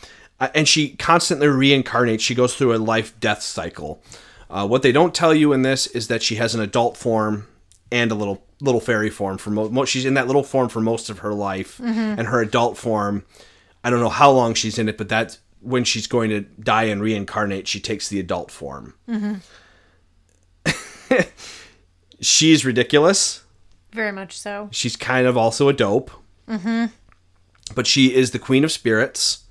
uh, 0.40 0.48
and 0.54 0.68
she 0.68 0.90
constantly 0.96 1.46
reincarnates. 1.46 2.20
She 2.20 2.34
goes 2.34 2.54
through 2.54 2.74
a 2.74 2.78
life 2.78 3.18
death 3.20 3.42
cycle. 3.42 4.02
Uh, 4.50 4.66
what 4.66 4.82
they 4.82 4.92
don't 4.92 5.14
tell 5.14 5.34
you 5.34 5.52
in 5.52 5.62
this 5.62 5.86
is 5.88 6.08
that 6.08 6.22
she 6.22 6.36
has 6.36 6.54
an 6.54 6.60
adult 6.60 6.96
form 6.96 7.46
and 7.90 8.10
a 8.10 8.14
little 8.14 8.42
little 8.60 8.80
fairy 8.80 9.10
form 9.10 9.38
for 9.38 9.50
mo- 9.50 9.68
mo- 9.68 9.84
she's 9.84 10.04
in 10.04 10.14
that 10.14 10.26
little 10.26 10.42
form 10.42 10.68
for 10.68 10.80
most 10.80 11.10
of 11.10 11.20
her 11.20 11.32
life, 11.32 11.78
and 11.80 12.26
her 12.26 12.40
adult 12.40 12.76
form. 12.76 13.24
I 13.84 13.90
don't 13.90 14.00
know 14.00 14.08
how 14.08 14.30
long 14.30 14.54
she's 14.54 14.78
in 14.78 14.88
it, 14.88 14.98
but 14.98 15.08
that's 15.08 15.38
when 15.60 15.84
she's 15.84 16.06
going 16.06 16.30
to 16.30 16.40
die 16.40 16.84
and 16.84 17.00
reincarnate. 17.00 17.68
She 17.68 17.80
takes 17.80 18.08
the 18.08 18.18
adult 18.20 18.50
form. 18.50 18.94
she's 22.20 22.64
ridiculous. 22.64 23.44
Very 23.92 24.12
much 24.12 24.38
so. 24.38 24.68
She's 24.72 24.96
kind 24.96 25.26
of 25.26 25.36
also 25.36 25.68
a 25.68 25.72
dope. 25.72 26.10
Mm-hmm. 26.48 26.86
But 27.74 27.86
she 27.86 28.14
is 28.14 28.30
the 28.32 28.38
queen 28.38 28.64
of 28.64 28.72
spirits. 28.72 29.44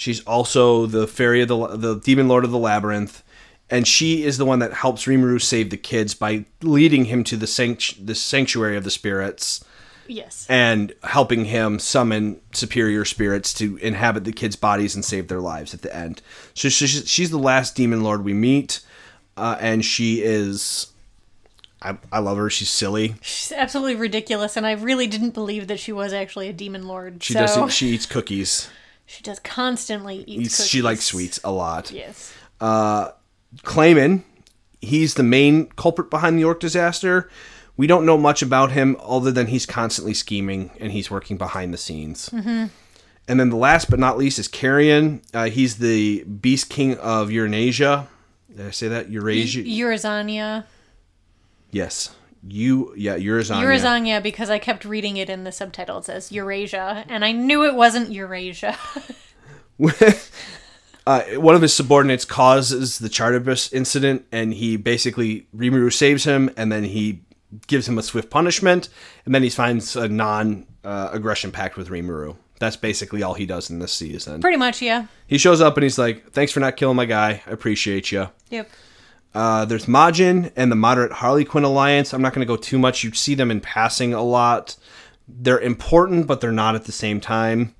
She's 0.00 0.20
also 0.24 0.86
the 0.86 1.06
fairy 1.06 1.42
of 1.42 1.48
the 1.48 1.76
the 1.76 1.94
demon 2.00 2.26
lord 2.26 2.46
of 2.46 2.50
the 2.50 2.58
labyrinth, 2.58 3.22
and 3.68 3.86
she 3.86 4.24
is 4.24 4.38
the 4.38 4.46
one 4.46 4.60
that 4.60 4.72
helps 4.72 5.04
Rimuru 5.04 5.38
save 5.42 5.68
the 5.68 5.76
kids 5.76 6.14
by 6.14 6.46
leading 6.62 7.04
him 7.04 7.22
to 7.24 7.36
the 7.36 7.46
sanct- 7.46 8.06
the 8.06 8.14
sanctuary 8.14 8.78
of 8.78 8.84
the 8.84 8.90
spirits 8.90 9.62
Yes. 10.08 10.46
and 10.48 10.94
helping 11.02 11.44
him 11.44 11.78
summon 11.78 12.40
superior 12.52 13.04
spirits 13.04 13.52
to 13.54 13.76
inhabit 13.76 14.24
the 14.24 14.32
kids' 14.32 14.56
bodies 14.56 14.94
and 14.94 15.04
save 15.04 15.28
their 15.28 15.38
lives 15.40 15.74
at 15.74 15.82
the 15.82 15.94
end. 15.94 16.22
So 16.54 16.70
she's, 16.70 17.06
she's 17.06 17.28
the 17.28 17.38
last 17.38 17.76
demon 17.76 18.02
lord 18.02 18.24
we 18.24 18.32
meet, 18.32 18.80
uh, 19.36 19.58
and 19.60 19.84
she 19.84 20.22
is. 20.22 20.86
I, 21.82 21.98
I 22.10 22.20
love 22.20 22.38
her. 22.38 22.48
She's 22.48 22.70
silly. 22.70 23.16
She's 23.20 23.52
absolutely 23.52 23.96
ridiculous, 23.96 24.56
and 24.56 24.66
I 24.66 24.72
really 24.72 25.06
didn't 25.06 25.34
believe 25.34 25.66
that 25.68 25.78
she 25.78 25.92
was 25.92 26.14
actually 26.14 26.48
a 26.48 26.54
demon 26.54 26.88
lord. 26.88 27.22
She 27.22 27.34
so 27.34 27.40
does. 27.40 27.74
She 27.74 27.88
eats 27.88 28.06
cookies. 28.06 28.70
She 29.10 29.24
does 29.24 29.40
constantly 29.40 30.18
eat 30.18 30.42
Eats, 30.42 30.64
she 30.64 30.82
likes 30.82 31.04
sweets 31.04 31.40
a 31.42 31.50
lot. 31.50 31.90
Yes. 31.90 32.32
Uh, 32.60 33.10
Clayman, 33.64 34.22
he's 34.80 35.14
the 35.14 35.24
main 35.24 35.66
culprit 35.70 36.10
behind 36.10 36.36
the 36.36 36.40
York 36.42 36.60
disaster. 36.60 37.28
We 37.76 37.88
don't 37.88 38.06
know 38.06 38.16
much 38.16 38.40
about 38.40 38.70
him 38.70 38.96
other 39.02 39.32
than 39.32 39.48
he's 39.48 39.66
constantly 39.66 40.14
scheming 40.14 40.70
and 40.78 40.92
he's 40.92 41.10
working 41.10 41.36
behind 41.36 41.74
the 41.74 41.78
scenes. 41.78 42.28
Mm-hmm. 42.28 42.66
And 43.26 43.40
then 43.40 43.50
the 43.50 43.56
last 43.56 43.90
but 43.90 43.98
not 43.98 44.16
least 44.16 44.38
is 44.38 44.46
Carrion. 44.46 45.22
Uh, 45.34 45.46
he's 45.46 45.78
the 45.78 46.22
Beast 46.24 46.70
King 46.70 46.96
of 46.98 47.32
Eurasia. 47.32 48.06
Did 48.54 48.66
I 48.66 48.70
say 48.70 48.86
that? 48.88 49.10
Eurasia? 49.10 49.64
Eurazania. 49.64 50.66
yes. 51.72 52.14
You, 52.46 52.94
yeah, 52.96 53.16
Eurazania. 53.16 53.62
Eurazania, 53.62 54.22
because 54.22 54.48
I 54.48 54.58
kept 54.58 54.84
reading 54.84 55.18
it 55.18 55.28
in 55.28 55.44
the 55.44 55.52
subtitles 55.52 56.08
It 56.08 56.12
says 56.12 56.32
Eurasia, 56.32 57.04
and 57.08 57.24
I 57.24 57.32
knew 57.32 57.64
it 57.64 57.74
wasn't 57.74 58.12
Eurasia. 58.12 58.76
uh, 61.06 61.22
one 61.36 61.54
of 61.54 61.62
his 61.62 61.74
subordinates 61.74 62.24
causes 62.24 62.98
the 62.98 63.08
Chartibus 63.08 63.72
incident, 63.72 64.24
and 64.32 64.54
he 64.54 64.76
basically 64.76 65.46
Rimuru 65.54 65.92
saves 65.92 66.24
him, 66.24 66.50
and 66.56 66.72
then 66.72 66.84
he 66.84 67.22
gives 67.66 67.88
him 67.88 67.98
a 67.98 68.02
swift 68.02 68.30
punishment, 68.30 68.88
and 69.26 69.34
then 69.34 69.42
he 69.42 69.50
finds 69.50 69.96
a 69.96 70.08
non-aggression 70.08 71.52
pact 71.52 71.76
with 71.76 71.88
Rimuru. 71.88 72.36
That's 72.58 72.76
basically 72.76 73.22
all 73.22 73.34
he 73.34 73.46
does 73.46 73.70
in 73.70 73.78
this 73.78 73.92
season. 73.92 74.40
Pretty 74.40 74.58
much, 74.58 74.82
yeah. 74.82 75.06
He 75.26 75.38
shows 75.38 75.60
up 75.62 75.76
and 75.78 75.82
he's 75.82 75.98
like, 75.98 76.30
"Thanks 76.32 76.52
for 76.52 76.60
not 76.60 76.76
killing 76.76 76.96
my 76.96 77.06
guy. 77.06 77.42
I 77.46 77.50
appreciate 77.50 78.12
you." 78.12 78.28
Yep. 78.50 78.68
Uh, 79.34 79.64
there's 79.64 79.86
Majin 79.86 80.50
and 80.56 80.72
the 80.72 80.76
Moderate 80.76 81.12
Harlequin 81.12 81.64
Alliance. 81.64 82.12
I'm 82.12 82.22
not 82.22 82.34
going 82.34 82.46
to 82.46 82.52
go 82.52 82.56
too 82.56 82.78
much. 82.78 83.04
You 83.04 83.12
see 83.12 83.34
them 83.34 83.50
in 83.50 83.60
passing 83.60 84.12
a 84.12 84.22
lot. 84.22 84.76
They're 85.28 85.60
important, 85.60 86.26
but 86.26 86.40
they're 86.40 86.50
not 86.50 86.74
at 86.74 86.84
the 86.84 86.92
same 86.92 87.20
time. 87.20 87.74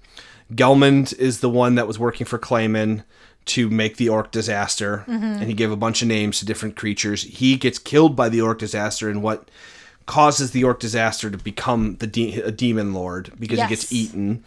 Gelmond 0.53 1.17
is 1.19 1.41
the 1.41 1.51
one 1.51 1.75
that 1.75 1.87
was 1.87 1.99
working 1.99 2.27
for 2.27 2.39
Clayman 2.39 3.05
to 3.47 3.69
make 3.69 3.97
the 3.97 4.09
orc 4.09 4.31
disaster, 4.31 5.05
and 5.09 5.43
he 5.45 5.55
gave 5.55 5.71
a 5.73 5.77
bunch 5.77 6.03
of 6.03 6.09
names 6.09 6.39
to 6.39 6.47
different 6.47 6.77
creatures. 6.77 7.23
He 7.23 7.57
gets 7.57 7.79
killed 7.79 8.15
by 8.15 8.29
the 8.29 8.41
orc 8.41 8.59
disaster, 8.59 9.09
and 9.09 9.23
what 9.23 9.51
causes 10.07 10.51
the 10.53 10.63
orc 10.65 10.79
disaster 10.79 11.31
to 11.31 11.39
become 11.39 11.97
the 11.97 12.07
de- 12.07 12.41
a 12.41 12.51
demon 12.53 12.93
lord 12.93 13.33
because 13.39 13.59
he 13.69 13.75
gets 13.75 13.93
eaten. 13.93 14.45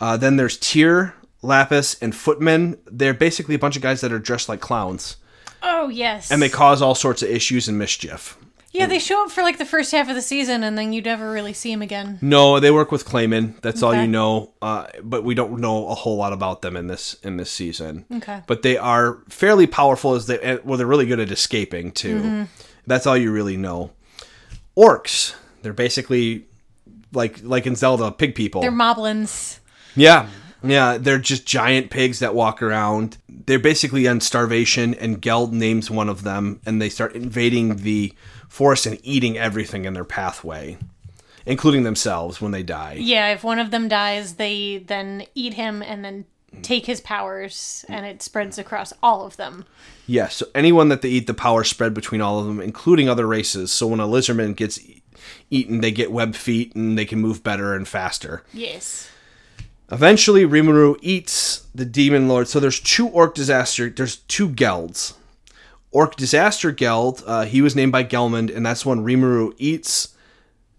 Uh, 0.00 0.16
then 0.16 0.36
there's 0.36 0.58
Tyr, 0.58 1.14
Lapis, 1.42 1.96
and 2.02 2.14
Footman. 2.14 2.78
They're 2.86 3.14
basically 3.14 3.54
a 3.54 3.58
bunch 3.58 3.76
of 3.76 3.82
guys 3.82 4.00
that 4.00 4.12
are 4.12 4.18
dressed 4.18 4.48
like 4.48 4.60
clowns 4.60 5.16
Oh 5.62 5.88
yes. 5.88 6.30
and 6.30 6.40
they 6.42 6.48
cause 6.48 6.80
all 6.82 6.94
sorts 6.94 7.22
of 7.22 7.30
issues 7.30 7.68
and 7.68 7.78
mischief. 7.78 8.36
yeah, 8.72 8.86
they 8.86 8.98
show 9.00 9.24
up 9.24 9.30
for 9.32 9.42
like 9.42 9.58
the 9.58 9.64
first 9.64 9.90
half 9.92 10.08
of 10.08 10.14
the 10.14 10.22
season, 10.22 10.62
and 10.62 10.78
then 10.78 10.92
you 10.92 11.02
never 11.02 11.30
really 11.32 11.52
see 11.52 11.70
them 11.72 11.82
again. 11.82 12.18
No, 12.22 12.60
they 12.60 12.70
work 12.70 12.92
with 12.92 13.04
Clayman. 13.04 13.60
That's 13.62 13.82
all 13.82 13.94
you 13.94 14.06
know. 14.06 14.52
Uh, 14.62 14.86
but 15.02 15.24
we 15.24 15.34
don't 15.34 15.58
know 15.60 15.88
a 15.88 15.94
whole 15.94 16.16
lot 16.16 16.32
about 16.32 16.62
them 16.62 16.76
in 16.76 16.86
this 16.86 17.14
in 17.22 17.36
this 17.36 17.50
season. 17.50 18.04
Okay. 18.16 18.42
But 18.46 18.62
they 18.62 18.76
are 18.76 19.18
fairly 19.28 19.66
powerful. 19.66 20.14
As 20.14 20.26
they 20.26 20.58
well, 20.64 20.78
they're 20.78 20.86
really 20.86 21.06
good 21.06 21.20
at 21.20 21.30
escaping 21.32 21.90
too. 21.92 22.18
Mm-hmm. 22.20 22.42
That's 22.86 23.06
all 23.06 23.16
you 23.16 23.32
really 23.32 23.56
know. 23.56 23.90
Orcs. 24.76 25.34
They're 25.62 25.72
basically 25.72 26.46
like 27.12 27.40
like 27.42 27.66
in 27.66 27.74
Zelda, 27.76 28.12
pig 28.12 28.34
people. 28.34 28.60
They're 28.62 28.70
moblins. 28.72 29.58
Yeah. 29.96 30.28
Yeah, 30.62 30.98
they're 30.98 31.18
just 31.18 31.46
giant 31.46 31.90
pigs 31.90 32.18
that 32.18 32.34
walk 32.34 32.62
around. 32.62 33.16
They're 33.28 33.58
basically 33.58 34.06
on 34.06 34.20
starvation, 34.20 34.94
and 34.94 35.20
Geld 35.20 35.52
names 35.52 35.90
one 35.90 36.08
of 36.08 36.22
them, 36.22 36.60
and 36.66 36.80
they 36.80 36.88
start 36.88 37.14
invading 37.14 37.76
the 37.76 38.12
forest 38.48 38.86
and 38.86 38.98
eating 39.02 39.38
everything 39.38 39.84
in 39.84 39.94
their 39.94 40.04
pathway, 40.04 40.76
including 41.46 41.84
themselves 41.84 42.40
when 42.40 42.52
they 42.52 42.62
die. 42.62 42.96
Yeah, 42.98 43.32
if 43.32 43.42
one 43.42 43.58
of 43.58 43.70
them 43.70 43.88
dies, 43.88 44.34
they 44.34 44.78
then 44.78 45.24
eat 45.34 45.54
him 45.54 45.82
and 45.82 46.04
then 46.04 46.26
take 46.62 46.86
his 46.86 47.00
powers, 47.00 47.84
and 47.88 48.04
it 48.04 48.22
spreads 48.22 48.58
across 48.58 48.92
all 49.02 49.24
of 49.24 49.36
them. 49.36 49.64
Yes, 50.06 50.36
so 50.36 50.46
anyone 50.54 50.88
that 50.88 51.00
they 51.00 51.08
eat, 51.08 51.26
the 51.26 51.34
power 51.34 51.62
spread 51.62 51.94
between 51.94 52.20
all 52.20 52.40
of 52.40 52.46
them, 52.46 52.60
including 52.60 53.08
other 53.08 53.26
races. 53.26 53.70
So 53.70 53.86
when 53.86 54.00
a 54.00 54.06
lizardman 54.06 54.56
gets 54.56 54.80
eaten, 55.48 55.80
they 55.80 55.92
get 55.92 56.10
web 56.12 56.34
feet 56.34 56.74
and 56.74 56.98
they 56.98 57.04
can 57.04 57.20
move 57.20 57.44
better 57.44 57.74
and 57.74 57.86
faster. 57.86 58.42
Yes. 58.52 59.08
Eventually, 59.92 60.44
Rimuru 60.44 60.96
eats 61.02 61.66
the 61.74 61.84
demon 61.84 62.28
lord. 62.28 62.48
So 62.48 62.60
there's 62.60 62.78
two 62.80 63.08
orc 63.08 63.34
disaster. 63.34 63.90
There's 63.90 64.16
two 64.16 64.48
Gelds. 64.48 65.14
Orc 65.90 66.14
disaster 66.16 66.70
Geld. 66.70 67.22
Uh, 67.26 67.44
he 67.44 67.60
was 67.60 67.74
named 67.74 67.90
by 67.92 68.04
Gelmund, 68.04 68.54
and 68.54 68.64
that's 68.64 68.86
when 68.86 69.00
Rimuru 69.04 69.52
eats, 69.58 70.14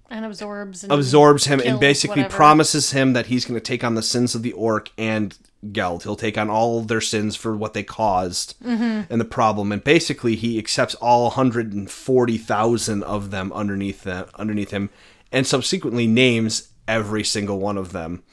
And 0.10 0.24
absorbs 0.24 0.84
and 0.84 0.92
absorbs 0.94 1.46
him, 1.46 1.62
and 1.66 1.80
basically 1.82 2.22
whatever. 2.22 2.36
promises 2.36 2.92
him 2.92 3.12
that 3.14 3.26
he's 3.26 3.44
going 3.44 3.60
to 3.60 3.64
take 3.66 3.84
on 3.84 3.96
the 3.96 4.02
sins 4.02 4.36
of 4.36 4.42
the 4.44 4.54
orc 4.54 4.90
and 4.98 5.38
Geld. 5.74 6.04
He'll 6.04 6.16
take 6.16 6.38
on 6.38 6.50
all 6.50 6.80
of 6.80 6.88
their 6.88 7.02
sins 7.02 7.36
for 7.36 7.56
what 7.58 7.74
they 7.74 7.84
caused 7.84 8.56
Mm-hmm. 8.64 9.12
and 9.12 9.20
the 9.22 9.26
problem. 9.26 9.72
And 9.74 9.84
basically, 9.84 10.36
he 10.38 10.58
accepts 10.58 10.96
all 10.96 11.26
140,000 11.26 13.04
of 13.04 13.32
them 13.32 13.52
underneath 13.54 14.04
them, 14.04 14.28
underneath 14.36 14.72
him, 14.72 14.90
and 15.32 15.46
subsequently 15.46 16.08
names 16.08 16.70
every 16.88 17.24
single 17.24 17.60
one 17.60 17.78
of 17.78 17.92
them. 17.92 18.24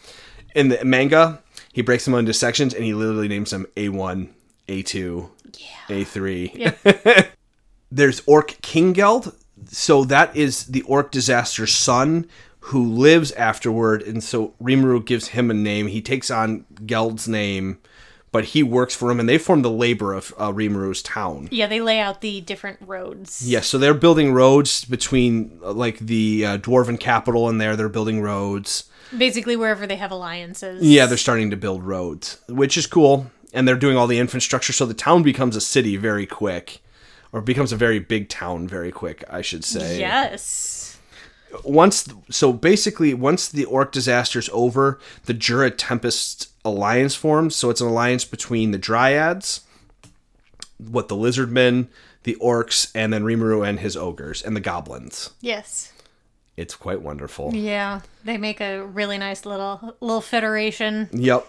In 0.55 0.69
the 0.69 0.85
manga, 0.85 1.43
he 1.73 1.83
breaks 1.83 2.05
them 2.05 2.15
into 2.15 2.33
sections, 2.33 2.75
and 2.75 2.85
he 2.85 2.95
literally 2.95 3.29
names 3.29 3.51
them 3.51 3.67
A1, 3.77 4.29
A2, 4.69 5.29
A3. 5.89 7.29
There's 7.91 8.23
Orc 8.27 8.59
King 8.63 8.93
Geld. 8.93 9.35
So 9.67 10.05
that 10.05 10.35
is 10.37 10.67
the 10.67 10.83
Orc 10.83 11.11
Disaster's 11.11 11.75
son 11.75 12.27
who 12.61 12.85
lives 12.85 13.33
afterward. 13.33 14.03
And 14.03 14.23
so 14.23 14.55
Rimuru 14.63 15.05
gives 15.05 15.29
him 15.29 15.51
a 15.51 15.55
name. 15.55 15.89
He 15.89 16.03
takes 16.03 16.31
on 16.31 16.65
Geld's 16.87 17.27
name, 17.27 17.79
but 18.31 18.47
he 18.47 18.63
works 18.63 18.95
for 18.95 19.11
him, 19.11 19.19
and 19.19 19.29
they 19.29 19.39
form 19.39 19.63
the 19.63 19.71
labor 19.71 20.13
of 20.13 20.35
uh, 20.39 20.53
Rimuru's 20.53 21.03
town. 21.03 21.49
Yeah, 21.51 21.67
they 21.67 21.81
lay 21.81 21.99
out 21.99 22.21
the 22.21 22.41
different 22.41 22.79
roads. 22.83 23.49
Yes, 23.49 23.67
so 23.67 23.79
they're 23.79 23.95
building 23.95 24.33
roads 24.33 24.85
between 24.85 25.59
uh, 25.63 25.73
like 25.73 25.99
the 25.99 26.45
uh, 26.45 26.59
dwarven 26.59 27.01
capital 27.01 27.49
and 27.49 27.61
there. 27.61 27.75
They're 27.75 27.89
building 27.89 28.21
roads. 28.21 28.88
Basically, 29.17 29.57
wherever 29.57 29.87
they 29.87 29.97
have 29.97 30.11
alliances. 30.11 30.83
Yeah, 30.83 31.07
they're 31.07 31.17
starting 31.17 31.51
to 31.51 31.57
build 31.57 31.83
roads, 31.83 32.41
which 32.49 32.77
is 32.77 32.87
cool. 32.87 33.31
And 33.55 33.67
they're 33.67 33.77
doing 33.77 33.97
all 33.97 34.07
the 34.07 34.19
infrastructure, 34.19 34.75
so 34.75 34.85
the 34.85 34.93
town 34.93 35.23
becomes 35.23 35.57
a 35.57 35.61
city 35.63 35.97
very 35.97 36.27
quick, 36.27 36.83
or 37.33 37.41
becomes 37.41 37.73
a 37.73 37.77
very 37.77 37.99
big 37.99 38.29
town 38.29 38.69
very 38.69 38.93
quick, 38.93 39.25
I 39.31 39.41
should 39.41 39.65
say. 39.65 39.99
Yes. 39.99 40.99
Once, 41.65 42.07
so 42.29 42.53
basically, 42.53 43.15
once 43.15 43.49
the 43.49 43.65
orc 43.65 43.91
disaster's 43.91 44.51
over, 44.53 44.99
the 45.25 45.33
Jura 45.33 45.71
Tempest 45.71 46.51
alliance 46.63 47.15
forms. 47.15 47.57
So 47.57 47.71
it's 47.71 47.81
an 47.81 47.89
alliance 47.89 48.27
between 48.27 48.71
the 48.71 48.79
Dryads, 48.79 49.63
what 50.77 51.09
the 51.09 51.17
Lizardmen, 51.17 51.89
the 52.25 52.37
orcs, 52.43 52.91
and 52.95 53.15
then 53.15 53.25
Rimuru 53.25 53.67
and 53.67 53.81
his 53.81 53.97
ogres 53.97 54.43
and 54.43 54.55
the 54.55 54.61
goblins. 54.61 55.31
Yes. 55.41 55.91
It's 56.59 56.75
quite 56.75 57.01
wonderful. 57.03 57.55
Yeah, 57.55 58.01
they 58.25 58.37
make 58.37 58.61
a 58.61 58.83
really 58.85 59.17
nice 59.17 59.47
little 59.47 59.97
little 60.01 60.21
federation. 60.21 61.09
Yep. 61.13 61.47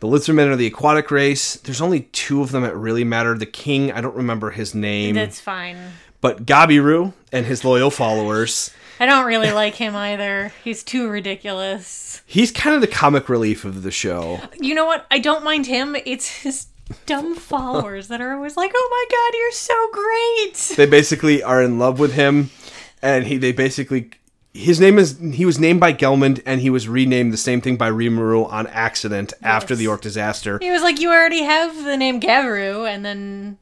The 0.00 0.06
lizardmen 0.06 0.50
are 0.52 0.56
the 0.56 0.66
aquatic 0.66 1.10
race. 1.10 1.54
There's 1.56 1.80
only 1.80 2.00
two 2.12 2.42
of 2.42 2.52
them 2.52 2.62
that 2.62 2.76
really 2.76 3.04
matter. 3.04 3.36
The 3.38 3.46
king, 3.46 3.90
I 3.90 4.00
don't 4.02 4.14
remember 4.16 4.50
his 4.50 4.74
name, 4.74 5.14
That's 5.14 5.40
fine. 5.40 5.76
but 6.20 6.44
Gabiru 6.44 7.12
and 7.32 7.46
his 7.46 7.64
loyal 7.64 7.90
followers. 7.90 8.70
I 8.98 9.06
don't 9.06 9.24
really 9.26 9.50
like 9.62 9.76
him 9.76 9.96
either. 9.96 10.52
He's 10.62 10.82
too 10.82 11.08
ridiculous. 11.08 12.20
He's 12.26 12.52
kind 12.52 12.74
of 12.74 12.82
the 12.82 12.86
comic 12.86 13.28
relief 13.30 13.64
of 13.64 13.82
the 13.82 13.90
show. 13.90 14.40
You 14.60 14.74
know 14.74 14.84
what? 14.84 15.06
I 15.10 15.18
don't 15.20 15.42
mind 15.44 15.66
him. 15.66 15.96
It's 16.04 16.28
his 16.28 16.66
dumb 17.06 17.34
followers 17.34 18.08
that 18.08 18.20
are 18.20 18.34
always 18.34 18.56
like, 18.58 18.72
"Oh 18.74 18.88
my 18.90 19.04
god, 19.16 19.38
you're 19.38 19.52
so 19.52 19.88
great." 19.92 20.76
They 20.76 20.86
basically 20.90 21.42
are 21.42 21.62
in 21.62 21.78
love 21.78 21.98
with 21.98 22.12
him, 22.14 22.50
and 23.00 23.26
he 23.26 23.38
they 23.38 23.52
basically 23.52 24.10
his 24.52 24.80
name 24.80 24.98
is 24.98 25.18
he 25.32 25.44
was 25.44 25.58
named 25.58 25.80
by 25.80 25.92
Gelmud 25.92 26.42
and 26.44 26.60
he 26.60 26.70
was 26.70 26.88
renamed 26.88 27.32
the 27.32 27.38
same 27.38 27.60
thing 27.60 27.76
by 27.76 27.90
Rimuru 27.90 28.50
on 28.50 28.66
accident 28.68 29.32
after 29.42 29.76
the 29.76 29.86
orc 29.86 30.00
disaster. 30.00 30.58
He 30.60 30.70
was 30.70 30.82
like, 30.82 31.00
"You 31.00 31.10
already 31.10 31.42
have 31.42 31.84
the 31.84 31.96
name 31.96 32.20
Gabiru 32.20 32.88
and 32.88 33.04
then 33.04 33.58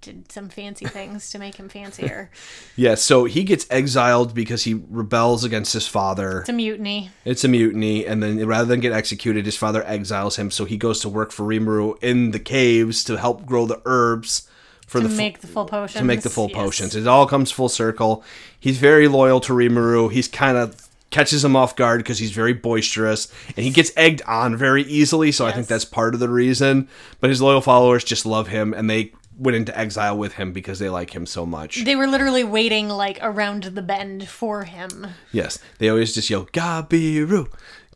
did 0.00 0.30
some 0.30 0.48
fancy 0.48 0.86
things 0.88 1.30
to 1.30 1.38
make 1.38 1.56
him 1.56 1.68
fancier. 1.68 2.30
Yeah, 2.76 2.94
so 2.94 3.24
he 3.24 3.44
gets 3.44 3.66
exiled 3.70 4.34
because 4.34 4.64
he 4.64 4.74
rebels 4.74 5.44
against 5.44 5.72
his 5.72 5.86
father. 5.86 6.40
It's 6.40 6.48
a 6.48 6.52
mutiny. 6.52 7.10
It's 7.24 7.44
a 7.44 7.48
mutiny, 7.48 8.06
and 8.06 8.22
then 8.22 8.46
rather 8.46 8.66
than 8.66 8.80
get 8.80 8.92
executed, 8.92 9.44
his 9.44 9.56
father 9.56 9.84
exiles 9.84 10.36
him. 10.36 10.50
So 10.50 10.64
he 10.64 10.76
goes 10.76 11.00
to 11.00 11.08
work 11.08 11.32
for 11.32 11.44
Rimuru 11.44 12.02
in 12.02 12.30
the 12.30 12.38
caves 12.38 13.04
to 13.04 13.16
help 13.16 13.46
grow 13.46 13.66
the 13.66 13.82
herbs 13.84 14.47
for 14.88 14.98
To 15.00 15.04
the 15.06 15.10
fu- 15.10 15.16
make 15.16 15.38
the 15.40 15.46
full 15.46 15.66
potions. 15.66 15.98
to 16.00 16.04
make 16.04 16.22
the 16.22 16.30
full 16.30 16.48
Yes. 16.48 16.56
potions. 16.58 16.96
It 16.96 17.06
all 17.06 17.26
comes 17.26 17.52
full 17.52 17.68
circle. 17.68 18.24
He's 18.58 18.78
very 18.78 19.06
loyal 19.06 19.38
to 19.42 19.52
Rimuru. 19.52 20.10
He's 20.10 20.26
kind 20.26 20.56
of 20.56 20.74
catches 21.10 21.44
him 21.44 21.54
off 21.56 21.76
guard 21.76 22.00
because 22.00 22.18
he's 22.18 22.32
very 22.32 22.52
boisterous 22.52 23.28
and 23.56 23.64
he 23.64 23.70
gets 23.70 23.92
egged 23.96 24.20
on 24.26 24.56
very 24.56 24.82
easily. 24.82 25.30
So 25.32 25.46
I 25.46 25.52
think 25.52 25.66
that's 25.68 25.84
part 25.84 26.12
of 26.14 26.20
the 26.20 26.28
reason. 26.28 26.88
But 27.20 27.30
his 27.30 27.40
loyal 27.40 27.60
followers 27.60 28.02
just 28.04 28.26
love 28.26 28.48
him 28.48 28.74
and 28.74 28.90
they 28.90 29.12
went 29.38 29.56
into 29.56 29.78
exile 29.78 30.18
with 30.18 30.32
him 30.34 30.52
because 30.52 30.80
they 30.80 30.88
like 30.90 31.14
him 31.14 31.24
so 31.24 31.46
much. 31.46 31.84
They 31.84 31.94
were 31.96 32.08
literally 32.08 32.42
waiting 32.44 32.88
like 32.88 33.18
around 33.22 33.62
the 33.64 33.82
bend 33.82 34.28
for 34.28 34.64
him. 34.64 35.06
Yes, 35.32 35.58
they 35.78 35.88
always 35.88 36.12
just 36.12 36.28
yell 36.28 36.44
Gabiru, 36.46 37.46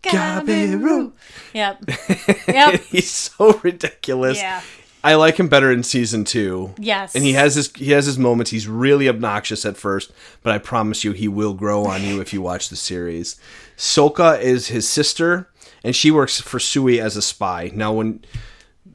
Gabiru. 0.03 1.13
Yep. 1.55 1.85
Yep. 2.49 2.81
He's 2.83 3.11
so 3.11 3.59
ridiculous. 3.63 4.39
Yeah. 4.39 4.61
I 5.05 5.15
like 5.15 5.39
him 5.39 5.49
better 5.49 5.71
in 5.73 5.83
season 5.83 6.25
two. 6.25 6.75
Yes. 6.79 7.15
And 7.15 7.25
he 7.25 7.33
has 7.33 7.57
his 7.57 7.73
he 7.75 7.91
has 7.91 8.07
his 8.07 8.19
moments. 8.19 8.51
He's 8.51 8.69
really 8.69 9.09
obnoxious 9.09 9.65
at 9.67 9.77
first, 9.77 10.13
but 10.43 10.53
I 10.53 10.59
promise 10.59 11.03
you 11.05 11.13
he 11.13 11.29
will 11.29 11.55
grow 11.55 11.85
on 11.85 12.03
you 12.03 12.21
if 12.21 12.33
you 12.33 12.41
watch 12.41 12.69
the 12.69 12.77
series. 12.77 13.37
Soka 13.77 14.41
is 14.41 14.69
his 14.69 14.89
sister, 14.89 15.49
and 15.83 15.97
she 15.97 16.11
works 16.11 16.41
for 16.41 16.59
Souei 16.59 17.01
as 17.01 17.17
a 17.17 17.23
spy. 17.23 17.71
Now 17.75 17.93
when 17.93 18.25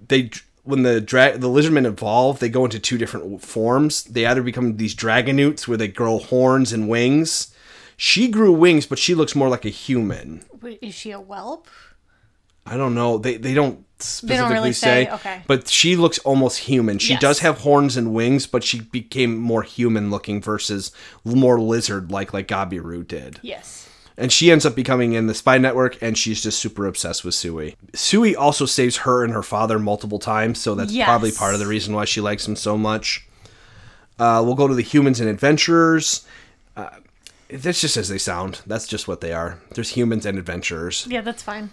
they 0.07 0.29
when 0.63 0.83
the 0.83 1.01
dra- 1.01 1.37
the 1.37 1.49
lizardmen 1.49 1.85
evolve, 1.85 2.39
they 2.39 2.49
go 2.49 2.65
into 2.65 2.79
two 2.79 2.97
different 2.97 3.41
forms. 3.41 4.03
They 4.03 4.25
either 4.25 4.43
become 4.43 4.77
these 4.77 4.95
dragonutes 4.95 5.67
where 5.67 5.77
they 5.77 5.87
grow 5.87 6.19
horns 6.19 6.71
and 6.73 6.89
wings. 6.89 7.53
She 7.95 8.27
grew 8.27 8.51
wings, 8.51 8.85
but 8.85 8.99
she 8.99 9.15
looks 9.15 9.35
more 9.35 9.49
like 9.49 9.65
a 9.65 9.69
human. 9.69 10.43
Wait, 10.61 10.79
Is 10.81 10.93
she 10.93 11.11
a 11.11 11.19
whelp? 11.19 11.67
I 12.69 12.77
don't 12.77 12.93
know. 12.95 13.17
They 13.17 13.37
they 13.37 13.53
don't 13.53 13.85
specifically 13.99 14.53
really 14.53 14.73
say. 14.73 15.05
say? 15.05 15.11
Okay. 15.11 15.41
But 15.47 15.67
she 15.67 15.95
looks 15.95 16.19
almost 16.19 16.59
human. 16.59 16.99
She 16.99 17.13
Yes. 17.13 17.21
does 17.21 17.39
have 17.39 17.59
horns 17.59 17.97
and 17.97 18.13
wings, 18.13 18.45
but 18.45 18.63
she 18.63 18.81
became 18.81 19.37
more 19.37 19.63
human 19.63 20.11
looking 20.11 20.41
versus 20.41 20.91
more 21.23 21.59
lizard 21.59 22.11
like 22.11 22.33
like 22.33 22.47
Gabiru 22.47 23.07
did. 23.07 23.39
Yes. 23.41 23.89
And 24.19 24.31
she 24.31 24.51
ends 24.51 24.65
up 24.65 24.75
becoming 24.75 25.13
in 25.13 25.27
the 25.27 25.33
spy 25.35 25.57
network 25.59 26.01
and 26.01 26.17
she's 26.17 26.41
just 26.41 26.59
super 26.59 26.87
obsessed 26.87 27.23
with 27.23 27.35
Souei. 27.35 27.75
Souei 27.93 28.35
also 28.35 28.65
saves 28.65 28.97
her 28.97 29.23
and 29.23 29.31
her 29.33 29.43
father 29.43 29.77
multiple 29.79 30.17
times, 30.19 30.59
so 30.59 30.73
that's 30.75 30.91
Yes. 30.91 31.05
probably 31.05 31.31
part 31.31 31.53
of 31.53 31.59
the 31.59 31.67
reason 31.67 31.93
why 31.93 32.05
she 32.05 32.19
likes 32.19 32.47
him 32.47 32.55
so 32.55 32.77
much. 32.77 33.27
Uh, 34.19 34.41
we'll 34.43 34.55
go 34.55 34.67
to 34.67 34.73
the 34.73 34.81
humans 34.81 35.19
and 35.19 35.29
adventurers. 35.29 36.25
Uh, 36.75 36.89
that's 37.49 37.79
just 37.79 37.95
as 37.95 38.09
they 38.09 38.17
sound. 38.17 38.61
That's 38.65 38.87
just 38.87 39.07
what 39.07 39.21
they 39.21 39.33
are. 39.33 39.59
There's 39.75 39.89
humans 39.91 40.25
and 40.25 40.37
adventurers. 40.39 41.05
Yeah, 41.07 41.21
that's 41.21 41.43
fine. 41.43 41.69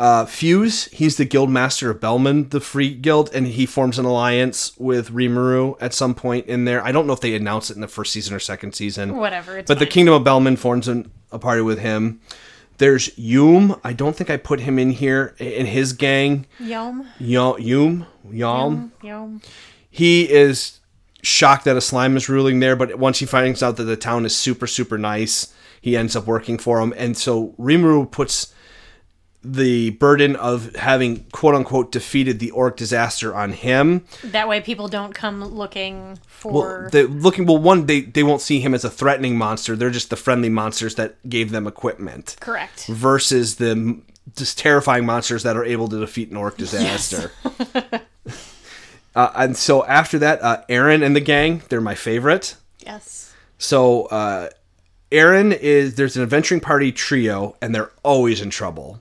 Uh, 0.00 0.24
Fuze, 0.24 0.88
he's 0.94 1.18
the 1.18 1.26
guild 1.26 1.50
master 1.50 1.90
of 1.90 2.00
Blumund, 2.00 2.50
the 2.52 2.60
free 2.60 2.94
guild, 2.94 3.28
and 3.34 3.46
he 3.46 3.66
forms 3.66 3.98
an 3.98 4.06
alliance 4.06 4.72
with 4.78 5.10
Rimuru 5.10 5.76
at 5.78 5.92
some 5.92 6.14
point 6.14 6.46
in 6.46 6.64
there. 6.64 6.82
I 6.82 6.90
don't 6.90 7.06
know 7.06 7.12
if 7.12 7.20
they 7.20 7.34
announced 7.34 7.70
it 7.70 7.74
in 7.74 7.82
the 7.82 7.86
first 7.86 8.10
season 8.10 8.34
or 8.34 8.38
second 8.38 8.74
season. 8.74 9.18
Whatever. 9.18 9.58
It's 9.58 9.68
But 9.68 9.78
the. 9.78 9.84
Kingdom 9.86 10.14
of 10.14 10.22
Blumund 10.22 10.58
forms 10.58 10.88
an, 10.88 11.10
a 11.30 11.38
party 11.38 11.60
with 11.60 11.80
him. 11.80 12.18
There's 12.78 13.10
Yum. 13.18 13.78
I 13.84 13.92
don't 13.92 14.16
think 14.16 14.30
I 14.30 14.38
put 14.38 14.60
him 14.60 14.78
in 14.78 14.92
here 14.92 15.34
in 15.38 15.66
his 15.66 15.92
gang. 15.92 16.46
Yom. 16.58 17.06
Yum. 17.18 17.56
Yum. 17.58 18.06
Yum. 18.24 18.32
Yom. 18.32 18.92
Yom. 19.02 19.40
He 19.90 20.32
is 20.32 20.80
shocked 21.20 21.66
that 21.66 21.76
a 21.76 21.80
slime 21.82 22.16
is 22.16 22.26
ruling 22.30 22.60
there, 22.60 22.74
but 22.74 22.94
once 22.98 23.18
he 23.18 23.26
finds 23.26 23.62
out 23.62 23.76
that 23.76 23.84
the 23.84 23.98
town 23.98 24.24
is 24.24 24.34
super, 24.34 24.66
super 24.66 24.96
nice, 24.96 25.52
he 25.78 25.94
ends 25.94 26.16
up 26.16 26.26
working 26.26 26.56
for 26.56 26.80
him. 26.80 26.94
And 26.96 27.18
so 27.18 27.48
Rimuru 27.58 28.10
puts 28.10 28.54
the 29.42 29.90
burden 29.90 30.36
of 30.36 30.74
having 30.76 31.24
quote 31.32 31.54
unquote 31.54 31.92
defeated 31.92 32.38
the 32.38 32.50
orc 32.50 32.76
disaster 32.76 33.34
on 33.34 33.52
him. 33.52 34.04
That 34.22 34.48
way 34.48 34.60
people 34.60 34.88
don't 34.88 35.14
come 35.14 35.42
looking 35.44 36.18
for. 36.26 36.90
Well, 36.92 37.06
looking 37.06 37.46
well 37.46 37.58
one 37.58 37.86
they 37.86 38.02
they 38.02 38.22
won't 38.22 38.42
see 38.42 38.60
him 38.60 38.74
as 38.74 38.84
a 38.84 38.90
threatening 38.90 39.36
monster. 39.36 39.76
They're 39.76 39.90
just 39.90 40.10
the 40.10 40.16
friendly 40.16 40.50
monsters 40.50 40.96
that 40.96 41.16
gave 41.28 41.50
them 41.50 41.66
equipment 41.66 42.36
Correct. 42.40 42.86
versus 42.86 43.56
the 43.56 44.00
just 44.36 44.58
terrifying 44.58 45.06
monsters 45.06 45.42
that 45.42 45.56
are 45.56 45.64
able 45.64 45.88
to 45.88 45.98
defeat 45.98 46.30
an 46.30 46.36
orc 46.36 46.56
disaster. 46.56 47.32
uh, 49.14 49.30
and 49.34 49.56
so 49.56 49.84
after 49.86 50.18
that, 50.18 50.42
uh, 50.42 50.62
Aaron 50.68 51.02
and 51.02 51.16
the 51.16 51.20
gang, 51.20 51.62
they're 51.68 51.80
my 51.80 51.94
favorite. 51.94 52.56
Yes. 52.80 53.34
So 53.58 54.04
uh, 54.06 54.50
Aaron 55.10 55.52
is 55.52 55.96
there's 55.96 56.16
an 56.16 56.22
adventuring 56.22 56.60
party 56.60 56.92
trio, 56.92 57.56
and 57.60 57.74
they're 57.74 57.90
always 58.02 58.40
in 58.40 58.50
trouble. 58.50 59.00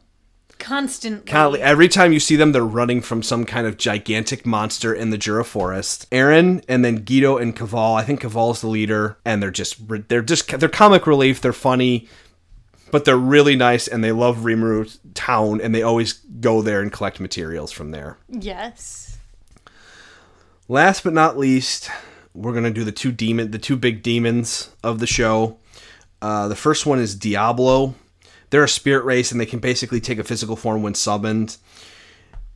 Constantly. 0.60 1.26
Constantly- 1.32 1.62
Every 1.62 1.88
time 1.88 2.14
you 2.14 2.20
see 2.20 2.36
them, 2.36 2.52
they're 2.52 2.64
running 2.64 3.02
from 3.02 3.24
some 3.24 3.46
kind 3.46 3.66
of 3.66 3.78
gigantic 3.78 4.46
monster 4.46 4.94
in 4.94 5.10
the 5.10 5.18
Jura 5.18 5.44
forest. 5.46 6.06
Aaron 6.12 6.62
and 6.68 6.84
then 6.86 6.98
Guido 7.04 7.38
and 7.38 7.56
Caval. 7.56 7.98
I 8.00 8.04
think 8.04 8.22
Caval's 8.22 8.62
the 8.62 8.68
leader, 8.68 9.18
and 9.26 9.42
they're 9.42 9.52
just 9.52 9.78
they're 10.10 10.22
just 10.22 10.48
they're 10.60 10.70
comic 10.70 11.08
relief. 11.08 11.42
They're 11.42 11.54
funny. 11.54 12.08
but 12.92 13.06
they're 13.06 13.16
really 13.18 13.56
nice 13.56 13.88
and 13.88 14.04
they 14.04 14.12
love 14.12 14.38
Rimuru 14.40 14.98
town 15.14 15.62
and 15.62 15.76
they 15.76 15.84
always 15.84 16.14
go 16.14 16.64
there 16.64 16.82
and 16.82 16.92
collect 16.92 17.20
materials 17.20 17.72
from 17.72 17.92
there. 17.92 18.18
Yes. 18.28 19.18
Last 20.68 21.04
but 21.04 21.14
not 21.14 21.38
least, 21.38 21.90
we're 22.34 22.52
gonna 22.54 22.72
do 22.72 22.84
the 22.84 22.92
two 22.92 23.12
demon, 23.12 23.52
the 23.52 23.60
two 23.60 23.76
big 23.78 24.02
demons 24.02 24.70
of 24.84 24.98
the 25.00 25.06
show. 25.06 25.58
Uh, 26.22 26.48
the 26.48 26.56
first 26.56 26.86
one 26.88 26.98
is 27.00 27.14
Diablo. 27.16 27.94
They're 28.50 28.64
a 28.64 28.70
spirit 28.70 29.06
race, 29.06 29.32
and 29.32 29.40
they 29.40 29.46
can 29.46 29.60
basically 29.60 30.02
take 30.02 30.20
a 30.20 30.24
physical 30.24 30.56
form 30.56 30.82
when 30.84 30.96
summoned. 30.96 31.58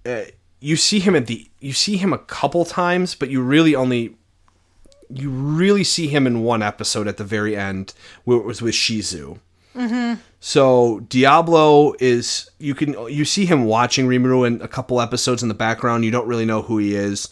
Uh, 0.06 0.24
you 0.60 0.76
see 0.76 1.00
him 1.00 1.16
at 1.16 1.28
the, 1.28 1.50
you 1.60 1.74
see 1.74 1.98
him 1.98 2.14
a 2.14 2.18
couple 2.18 2.66
times, 2.66 3.16
but 3.16 3.30
you 3.30 3.42
really 3.42 3.76
only, 3.76 4.16
you 5.10 5.30
really 5.30 5.84
see 5.84 6.08
him 6.08 6.26
in 6.26 6.44
one 6.44 6.62
episode 6.62 7.08
at 7.08 7.18
the 7.18 7.24
very 7.24 7.56
end, 7.56 7.94
where 8.24 8.38
it 8.38 8.46
was 8.46 8.62
with 8.62 8.74
Shizu. 8.74 9.40
So 10.40 11.00
Diablo 11.10 11.94
is 12.00 12.50
you 12.60 12.76
can 12.76 12.94
you 13.10 13.26
see 13.26 13.46
him 13.46 13.66
watching 13.66 14.08
Rimuru 14.08 14.46
in 14.46 14.62
a 14.62 14.68
couple 14.68 15.02
episodes 15.02 15.42
in 15.42 15.48
the 15.48 15.56
background. 15.56 16.06
You 16.06 16.12
don't 16.12 16.28
really 16.28 16.46
know 16.46 16.62
who 16.62 16.78
he 16.78 16.96
is, 16.96 17.30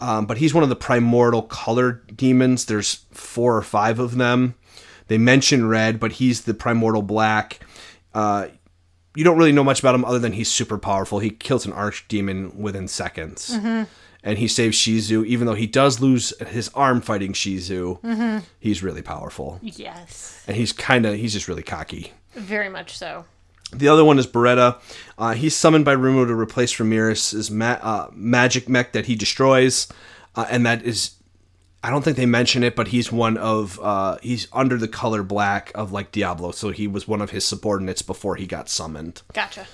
um, 0.00 0.26
but 0.26 0.38
he's 0.38 0.54
one 0.54 0.62
of 0.62 0.70
the 0.70 0.76
primordial 0.76 1.42
colored 1.42 2.16
demons. 2.16 2.64
There's 2.64 3.04
four 3.12 3.56
or 3.56 3.62
five 3.62 3.98
of 3.98 4.16
them. 4.16 4.54
They 5.06 5.18
mention 5.18 5.68
red, 5.68 6.00
but 6.00 6.12
he's 6.12 6.42
the 6.42 6.54
primordial 6.54 7.02
black. 7.02 7.60
Uh, 8.14 8.48
you 9.16 9.22
don't 9.24 9.38
really 9.38 9.52
know 9.52 9.64
much 9.64 9.80
about 9.80 9.94
him 9.94 10.04
other 10.04 10.18
than 10.18 10.32
he's 10.32 10.50
super 10.50 10.78
powerful. 10.78 11.18
He 11.20 11.30
kills 11.30 11.66
an 11.66 11.72
archdemon 11.72 12.54
within 12.56 12.88
seconds, 12.88 13.50
and 13.50 14.38
he 14.38 14.48
saves 14.48 14.76
Shizu. 14.78 15.24
Even 15.26 15.46
though 15.46 15.54
he 15.54 15.66
does 15.66 16.00
lose 16.00 16.32
his 16.48 16.68
arm 16.74 17.00
fighting 17.00 17.32
Shizu, 17.32 18.42
he's 18.58 18.82
really 18.82 19.02
powerful, 19.02 19.58
Yes. 19.62 20.42
and 20.48 20.56
he's 20.56 20.72
kind 20.72 21.06
of 21.06 21.14
he's 21.16 21.32
just 21.32 21.46
really 21.48 21.62
cocky. 21.62 22.12
Very 22.34 22.68
much 22.68 22.96
so. 22.96 23.24
The 23.72 23.88
other 23.88 24.04
one 24.04 24.18
is 24.18 24.26
Beretta. 24.26 24.80
Uh, 25.18 25.34
he's 25.34 25.54
summoned 25.56 25.84
by 25.84 25.94
Rumo 25.96 26.26
to 26.26 26.34
replace 26.34 26.72
Ramiris's 26.74 27.50
ma- 27.50 27.78
uh, 27.82 28.08
magic 28.12 28.68
mech 28.68 28.92
that 28.92 29.06
he 29.06 29.14
destroys, 29.16 29.88
uh, 30.36 30.46
and 30.50 30.64
that 30.66 30.82
is. 30.82 31.12
I 31.84 31.90
don't 31.90 32.02
think 32.02 32.16
they 32.16 32.24
mention 32.24 32.62
it, 32.64 32.74
but 32.74 32.88
he's 32.88 33.12
one 33.12 33.36
of 33.36 33.78
uh, 33.82 34.16
he's 34.22 34.48
under 34.54 34.78
the 34.78 34.88
color 34.88 35.22
black 35.22 35.70
of 35.74 35.92
like 35.92 36.12
Diablo, 36.12 36.50
so 36.52 36.70
he 36.70 36.86
was 36.88 37.06
one 37.06 37.20
of 37.20 37.30
his 37.30 37.44
subordinates 37.44 38.00
before 38.00 38.36
he 38.36 38.46
got 38.46 38.70
summoned. 38.70 39.20
Gotcha. 39.34 39.66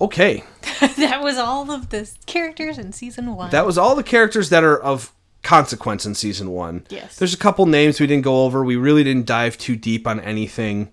Okay, 0.00 0.42
that 0.98 1.20
was 1.22 1.38
all 1.38 1.70
of 1.70 1.90
the 1.90 2.10
characters 2.26 2.76
in 2.76 2.92
season 2.92 3.34
one. 3.36 3.50
that 3.50 3.64
was 3.64 3.78
all 3.78 3.94
the 3.94 4.02
characters 4.02 4.48
that 4.50 4.64
are 4.64 4.78
of 4.80 5.12
consequence 5.42 6.04
in 6.04 6.14
season 6.14 6.50
one. 6.50 6.84
Yes. 6.90 7.16
There's 7.16 7.34
a 7.34 7.38
couple 7.38 7.66
names 7.66 7.98
we 8.00 8.06
didn't 8.06 8.24
go 8.24 8.44
over. 8.44 8.64
We 8.64 8.76
really 8.76 9.04
didn't 9.04 9.26
dive 9.26 9.56
too 9.58 9.76
deep 9.76 10.06
on 10.06 10.20
anything. 10.20 10.90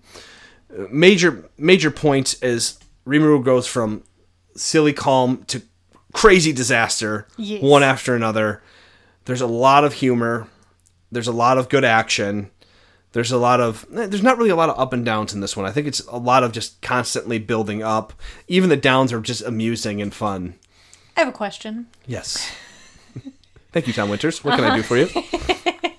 Uh, 0.72 0.84
Major 0.90 1.48
major 1.58 1.90
points 1.90 2.34
is 2.42 2.78
Rimuru 3.06 3.44
goes 3.44 3.66
from 3.66 4.02
silly 4.56 4.92
calm 4.92 5.44
to 5.48 5.62
crazy 6.12 6.52
disaster, 6.52 7.26
Yes. 7.36 7.62
one 7.62 7.82
after 7.82 8.14
another. 8.14 8.62
There's 9.30 9.40
a 9.40 9.46
lot 9.46 9.84
of 9.84 9.92
humor. 9.92 10.48
There's 11.12 11.28
a 11.28 11.32
lot 11.32 11.56
of 11.56 11.68
good 11.68 11.84
action. 11.84 12.50
There's 13.12 13.30
a 13.30 13.38
lot 13.38 13.60
of 13.60 13.86
eh, 13.94 14.08
there's 14.08 14.24
not 14.24 14.38
really 14.38 14.50
a 14.50 14.56
lot 14.56 14.70
of 14.70 14.76
up 14.76 14.92
and 14.92 15.04
downs 15.04 15.32
in 15.32 15.38
this 15.38 15.56
one. 15.56 15.66
I 15.66 15.70
think 15.70 15.86
it's 15.86 16.00
a 16.08 16.16
lot 16.16 16.42
of 16.42 16.50
just 16.50 16.82
constantly 16.82 17.38
building 17.38 17.80
up. 17.80 18.12
Even 18.48 18.70
the 18.70 18.76
downs 18.76 19.12
are 19.12 19.20
just 19.20 19.42
amusing 19.42 20.02
and 20.02 20.12
fun. 20.12 20.54
I 21.16 21.20
have 21.20 21.28
a 21.28 21.32
question. 21.32 21.86
Yes. 22.08 22.50
Thank 23.70 23.86
you, 23.86 23.92
Tom 23.92 24.10
Winters. 24.10 24.42
What 24.42 24.56
can 24.56 24.64
I 24.64 24.74
do 24.74 24.82
for 24.82 24.96
you? 24.96 25.08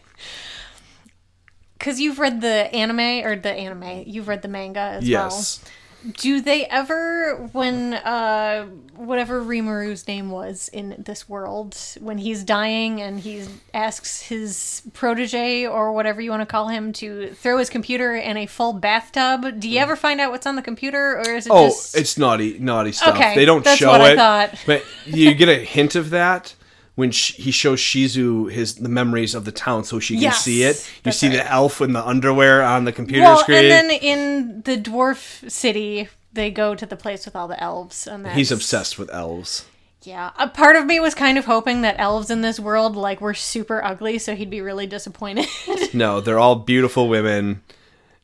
Because 1.77 1.99
you've 1.99 2.19
read 2.19 2.41
the 2.41 2.47
anime, 2.75 3.25
or 3.25 3.35
the 3.35 3.51
anime, 3.51 4.03
you've 4.05 4.27
read 4.27 4.43
the 4.43 4.47
manga 4.47 4.79
as 4.79 5.07
Yes. 5.09 5.61
well. 5.63 5.71
Do 6.17 6.41
they 6.41 6.65
ever, 6.65 7.35
when 7.51 7.93
uh, 7.93 8.65
whatever 8.95 9.41
Rimuru's 9.43 10.07
name 10.07 10.31
was 10.31 10.67
in 10.69 10.95
this 10.97 11.29
world, 11.29 11.77
when 11.99 12.17
he's 12.17 12.43
dying 12.43 13.01
and 13.01 13.19
he 13.19 13.45
asks 13.73 14.21
his 14.21 14.81
protege 14.93 15.67
or 15.67 15.91
whatever 15.93 16.19
you 16.19 16.31
want 16.31 16.41
to 16.41 16.45
call 16.47 16.69
him 16.69 16.91
to 16.93 17.29
throw 17.35 17.57
his 17.59 17.69
computer 17.69 18.15
in 18.15 18.35
a 18.37 18.47
full 18.47 18.73
bathtub, 18.73 19.59
do 19.59 19.69
you 19.69 19.79
ever 19.79 19.95
find 19.95 20.19
out 20.19 20.31
what's 20.31 20.47
on 20.47 20.55
the 20.55 20.61
computer, 20.63 21.17
or 21.19 21.35
is 21.35 21.45
it 21.45 21.51
Oh, 21.53 21.67
just 21.67 21.95
it's 21.95 22.17
naughty, 22.17 22.57
naughty 22.57 22.91
stuff. 22.93 23.15
Okay, 23.15 23.35
they 23.35 23.45
don't 23.45 23.65
show 23.67 23.93
it, 24.03 24.15
thought. 24.15 24.55
but 24.65 24.83
you 25.05 25.33
get 25.35 25.49
a 25.49 25.57
hint 25.63 25.93
of 25.95 26.09
that 26.09 26.55
when 26.95 27.11
sh- 27.11 27.35
he 27.35 27.51
shows 27.51 27.79
Shizu 27.79 28.51
his 28.51 28.75
the 28.75 28.89
memories 28.89 29.33
of 29.35 29.45
the 29.45 29.51
town, 29.51 29.83
so 29.83 29.99
she 29.99 30.15
can 30.15 30.23
Yes, 30.23 30.43
see 30.43 30.63
it. 30.63 30.89
You 31.05 31.11
see 31.11 31.27
right. 31.29 31.37
the 31.37 31.51
elf 31.51 31.81
in 31.81 31.93
the 31.93 32.05
underwear 32.05 32.61
on 32.63 32.85
the 32.85 32.91
computer 32.91 33.23
well, 33.23 33.37
screen. 33.39 33.65
and 33.65 33.71
then 33.71 33.91
in 33.91 34.61
the 34.63 34.77
dwarf 34.77 35.49
city, 35.49 36.09
they 36.33 36.51
go 36.51 36.75
to 36.75 36.85
the 36.85 36.95
place 36.95 37.25
with 37.25 37.35
all 37.35 37.47
the 37.47 37.61
elves, 37.61 38.07
and 38.07 38.25
that's, 38.25 38.35
He's 38.35 38.51
obsessed 38.51 38.97
with 38.99 39.09
elves. 39.13 39.65
Yeah, 40.03 40.31
a 40.39 40.47
part 40.47 40.75
of 40.75 40.85
me 40.87 40.99
was 40.99 41.13
kind 41.13 41.37
of 41.37 41.45
hoping 41.45 41.83
that 41.83 41.95
elves 41.99 42.31
in 42.31 42.41
this 42.41 42.59
world 42.59 42.95
like 42.95 43.21
were 43.21 43.35
super 43.35 43.83
ugly, 43.83 44.17
so 44.17 44.35
he'd 44.35 44.49
be 44.49 44.61
really 44.61 44.87
disappointed. 44.87 45.47
No, 45.93 46.21
they're 46.21 46.39
all 46.39 46.55
beautiful 46.55 47.07
women. 47.09 47.61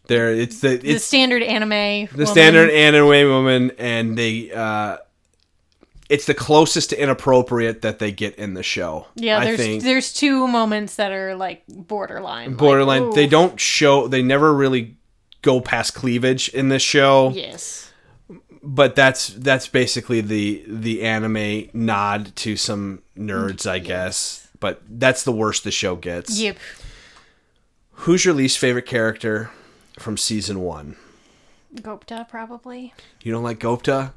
They're 0.07 0.31
it's 0.33 0.61
the 0.61 0.77
the 0.77 0.91
it's 0.91 1.03
standard 1.05 1.43
anime, 1.43 2.07
the 2.15 2.25
standard 2.25 2.69
anime 2.69 3.29
woman, 3.29 3.71
and 3.77 4.17
they 4.17 4.51
uh, 4.51 4.97
it's 6.09 6.25
the 6.25 6.33
closest 6.33 6.91
to 6.91 7.01
inappropriate 7.01 7.81
that 7.81 7.99
they 7.99 8.11
get 8.11 8.35
in 8.35 8.53
the 8.53 8.63
show. 8.63 9.07
Yeah, 9.15 9.39
I 9.39 9.45
there's 9.45 9.59
think. 9.59 9.83
there's 9.83 10.13
two 10.13 10.47
moments 10.47 10.95
that 10.95 11.11
are 11.11 11.35
like 11.35 11.63
borderline. 11.67 12.51
like, 12.51 12.57
borderline. 12.57 13.09
they 13.11 13.27
don't 13.27 13.59
show. 13.59 14.07
They 14.07 14.21
never 14.21 14.53
really 14.53 14.97
go 15.41 15.61
past 15.61 15.93
cleavage 15.93 16.49
in 16.49 16.69
this 16.69 16.81
show. 16.81 17.29
Yes. 17.29 17.91
but 18.63 18.95
that's 18.95 19.27
that's 19.27 19.67
basically 19.67 20.21
the 20.21 20.63
the 20.67 21.03
anime 21.03 21.69
nod 21.73 22.35
to 22.37 22.55
some 22.55 23.01
nerds, 23.17 23.69
I 23.69 23.79
guess. 23.79 24.47
But 24.59 24.81
that's 24.89 25.23
the 25.23 25.31
worst 25.31 25.63
the 25.63 25.71
show 25.71 25.95
gets. 25.95 26.39
Yep. 26.39 26.57
Who's 28.01 28.25
your 28.25 28.33
least 28.33 28.57
favorite 28.57 28.85
character 28.85 29.51
from 29.99 30.17
season 30.17 30.61
one? 30.61 30.95
Gobta 31.75 32.27
probably. 32.27 32.93
You 33.21 33.31
don't 33.31 33.43
like 33.43 33.59
Gobta? 33.59 34.13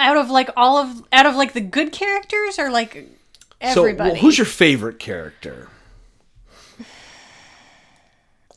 Out 0.00 0.16
of 0.16 0.30
like 0.30 0.48
all 0.56 0.78
of 0.78 1.02
out 1.12 1.26
of 1.26 1.34
like 1.36 1.52
the 1.52 1.60
good 1.60 1.92
characters 1.92 2.58
or 2.58 2.70
like 2.70 3.06
everybody. 3.60 3.96
So, 3.96 4.04
well, 4.04 4.14
who's 4.16 4.38
your 4.38 4.46
favorite 4.46 4.98
character? 4.98 5.68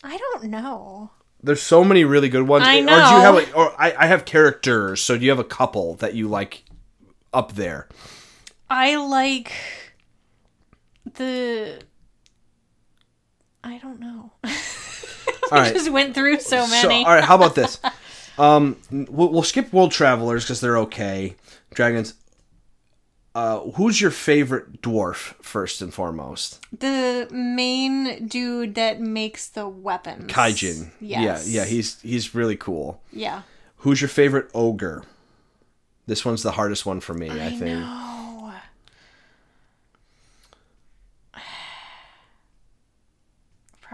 I 0.04 0.18
don't 0.18 0.46
know. 0.46 1.12
There's 1.42 1.62
so 1.62 1.84
many 1.84 2.04
really 2.06 2.30
good 2.30 2.48
ones. 2.48 2.66
I 2.68 2.78
Or 2.78 2.86
do 2.86 2.86
you 2.86 2.88
have 2.96 3.36
know. 3.36 3.40
a, 3.40 3.52
or 3.54 3.82
I, 3.82 3.94
I 4.00 4.08
have 4.08 4.26
characters, 4.26 5.02
so 5.02 5.18
do 5.18 5.24
you 5.24 5.30
have 5.30 5.40
a 5.40 5.44
couple 5.44 5.96
that 5.96 6.14
you 6.14 6.28
like 6.30 6.64
up 7.34 7.54
there? 7.54 7.88
I 8.70 8.96
like 8.96 9.52
the 11.16 11.82
I 13.64 13.78
don't 13.78 14.00
know. 14.00 14.32
All 15.52 15.60
right. 15.60 15.74
Just 15.74 15.92
went 15.92 16.16
through 16.16 16.40
so 16.40 16.66
So, 16.66 16.88
many. 16.88 17.06
all 17.06 17.14
right, 17.14 17.24
how 17.24 17.36
about 17.36 17.54
this? 17.56 17.80
Um, 18.38 18.78
we'll, 18.92 19.30
we'll 19.30 19.44
skip 19.44 19.72
World 19.72 19.92
Travelers 19.92 20.44
because 20.44 20.62
they're 20.62 20.78
okay. 20.80 21.36
Dragons. 21.74 22.16
Uh, 23.36 23.62
who's 23.72 24.00
your 24.00 24.12
favorite 24.12 24.82
dwarf 24.82 25.34
first 25.42 25.82
and 25.82 25.92
foremost? 25.92 26.64
The 26.78 27.28
main 27.32 28.28
dude 28.28 28.76
that 28.76 29.02
makes 29.02 29.48
the 29.48 29.68
weapons. 29.68 30.32
Kaijin. 30.32 30.92
Yes. 31.02 31.48
Yeah, 31.50 31.62
yeah, 31.62 31.68
he's 31.68 32.00
he's 32.02 32.36
really 32.36 32.56
cool. 32.56 33.02
Yeah. 33.12 33.42
Who's 33.78 34.02
your 34.02 34.08
favorite 34.10 34.52
ogre? 34.54 35.04
This 36.06 36.24
one's 36.24 36.44
the 36.44 36.52
hardest 36.52 36.86
one 36.86 37.00
for 37.00 37.14
me, 37.14 37.30
I, 37.30 37.48
I 37.48 37.50
think. 37.50 37.80
know. 37.80 38.13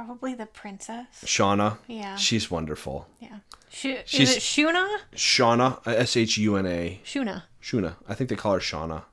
Probably 0.06 0.34
the 0.34 0.46
princess. 0.46 1.08
Shauna. 1.26 1.78
Yeah. 1.88 2.16
She's 2.16 2.50
wonderful. 2.50 3.08
Yeah. 3.20 3.40
Sh- 3.70 3.98
She's- 4.06 4.30
is 4.30 4.38
it 4.38 4.40
Shuna? 4.40 4.88
Shauna, 5.14 5.86
S 5.86 6.16
H 6.16 6.38
U 6.38 6.56
N 6.56 6.66
A. 6.66 7.02
Shuna. 7.04 7.44
Shuna. 7.62 7.96
I 8.08 8.14
think 8.14 8.30
they 8.30 8.38
call 8.38 8.54
her 8.54 8.60
Shauna 8.62 9.04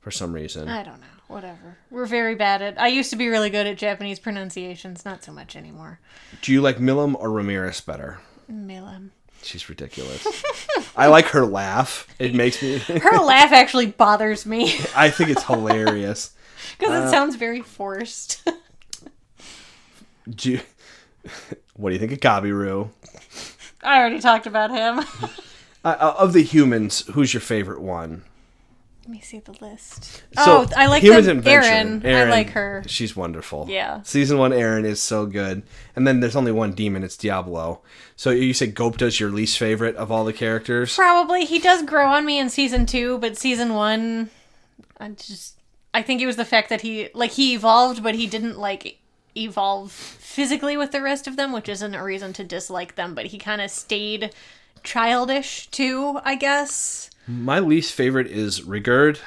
for 0.00 0.12
some 0.12 0.32
reason. 0.32 0.68
I 0.68 0.84
don't 0.84 1.00
know. 1.00 1.06
Whatever. 1.26 1.78
We're 1.90 2.06
very 2.06 2.36
bad 2.36 2.62
at. 2.62 2.80
I 2.80 2.86
used 2.86 3.10
to 3.10 3.16
be 3.16 3.26
really 3.28 3.50
good 3.50 3.66
at 3.66 3.76
Japanese 3.78 4.20
pronunciations. 4.20 5.04
Not 5.04 5.24
so 5.24 5.32
much 5.32 5.56
anymore. 5.56 5.98
Do 6.40 6.52
you 6.52 6.60
like 6.60 6.76
Milim 6.76 7.16
or 7.18 7.28
Ramiris 7.30 7.84
better? 7.84 8.20
Milim. 8.48 9.08
She's 9.42 9.68
ridiculous. 9.68 10.24
I 10.96 11.08
like 11.08 11.26
her 11.30 11.44
laugh. 11.44 12.06
It 12.20 12.32
makes 12.32 12.62
me. 12.62 12.78
Her 12.78 13.18
laugh 13.24 13.50
actually 13.50 13.86
bothers 13.86 14.46
me 14.46 14.66
I 14.94 15.10
think 15.10 15.30
it's 15.30 15.42
hilarious. 15.42 16.30
because 16.78 16.94
Uh, 17.02 17.06
it 17.06 17.10
sounds 17.10 17.34
very 17.34 17.60
forced. 17.60 18.48
Do 20.28 20.52
you, 20.52 20.60
what 21.74 21.90
do 21.90 21.94
you 21.94 21.98
think 21.98 22.12
of 22.12 22.20
Gabiru? 22.20 22.90
I 23.82 23.98
already 23.98 24.20
talked 24.20 24.46
about 24.46 24.70
him. 24.70 25.04
Uh, 25.84 25.96
uh, 25.98 26.14
of 26.16 26.32
the 26.32 26.44
humans, 26.44 27.04
who's 27.08 27.34
your 27.34 27.40
favorite 27.40 27.80
one? 27.80 28.22
Let 29.02 29.10
me 29.10 29.20
see 29.20 29.40
the 29.40 29.52
list. 29.60 30.22
So, 30.36 30.64
oh, 30.64 30.68
I 30.76 30.86
like 30.86 31.02
Humans 31.02 31.26
the 31.26 31.50
Erin. 31.50 32.06
I 32.06 32.22
like 32.30 32.50
her. 32.50 32.84
She's 32.86 33.16
wonderful. 33.16 33.66
Yeah. 33.68 34.00
Season 34.02 34.38
one 34.38 34.52
Aaron 34.52 34.84
is 34.84 35.02
so 35.02 35.26
good. 35.26 35.64
And 35.96 36.06
then 36.06 36.20
there's 36.20 36.36
only 36.36 36.52
one 36.52 36.72
demon, 36.72 37.02
it's 37.02 37.16
Diablo. 37.16 37.82
So 38.14 38.30
you 38.30 38.54
say 38.54 38.68
Gobta's 38.68 39.18
your 39.18 39.30
least 39.30 39.58
favorite 39.58 39.96
of 39.96 40.12
all 40.12 40.24
the 40.24 40.32
characters? 40.32 40.94
Probably 40.94 41.44
he 41.44 41.58
does 41.58 41.82
grow 41.82 42.06
on 42.06 42.24
me 42.24 42.38
in 42.38 42.48
season 42.48 42.86
two, 42.86 43.18
but 43.18 43.36
season 43.36 43.74
one, 43.74 44.30
I 45.00 45.08
just 45.08 45.58
I 45.92 46.02
think 46.02 46.22
it 46.22 46.26
was 46.26 46.36
the 46.36 46.44
fact 46.44 46.68
that 46.68 46.82
he 46.82 47.08
like 47.12 47.32
he 47.32 47.54
evolved, 47.54 48.04
but 48.04 48.14
he 48.14 48.28
didn't 48.28 48.56
like 48.56 49.00
evolve 49.36 49.92
physically 49.92 50.76
with 50.76 50.92
the 50.92 51.02
rest 51.02 51.26
of 51.26 51.36
them, 51.36 51.52
which 51.52 51.68
isn't 51.68 51.94
a 51.94 52.02
reason 52.02 52.32
to 52.34 52.44
dislike 52.44 52.94
them. 52.96 53.14
But 53.14 53.26
he 53.26 53.38
kind 53.38 53.60
of 53.60 53.70
stayed 53.70 54.32
childish 54.82 55.68
too, 55.68 56.18
I 56.24 56.34
guess. 56.34 57.10
My 57.28 57.58
least 57.60 57.94
favorite 57.94 58.26
is 58.26 58.60
Rigurd. 58.62 59.18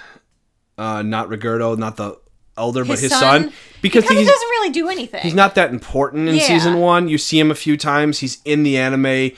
Uh, 0.78 1.01
not 1.01 1.30
Rigurdo, 1.30 1.78
not 1.78 1.95
the 1.97 2.20
elder, 2.58 2.84
but 2.84 2.91
His 2.93 3.01
his 3.03 3.12
son? 3.12 3.43
son. 3.43 3.53
Because 3.82 4.03
he, 4.08 4.16
doesn't 4.16 4.28
really 4.28 4.72
do 4.72 4.89
anything. 4.89 5.22
he's 5.22 5.34
not 5.34 5.56
that 5.56 5.70
important 5.70 6.28
in 6.28 6.36
Yeah. 6.36 6.47
season 6.47 6.80
one. 6.80 7.08
You 7.08 7.18
see 7.18 7.39
him 7.39 7.51
a 7.51 7.56
few 7.56 7.78
times. 7.78 8.20
He's 8.20 8.41
in 8.43 8.64
the 8.64 8.78
anime. 8.78 9.32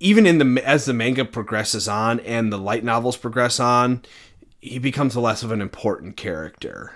Even 0.00 0.26
in 0.26 0.38
the 0.38 0.62
as 0.66 0.84
the 0.84 0.92
manga 0.92 1.24
progresses 1.24 1.88
on 1.88 2.20
and 2.20 2.52
the 2.52 2.58
light 2.58 2.84
novels 2.84 3.16
progress 3.16 3.58
on, 3.60 4.02
he 4.60 4.78
becomes 4.78 5.16
less 5.16 5.42
of 5.42 5.50
an 5.52 5.60
important 5.62 6.16
character. 6.16 6.92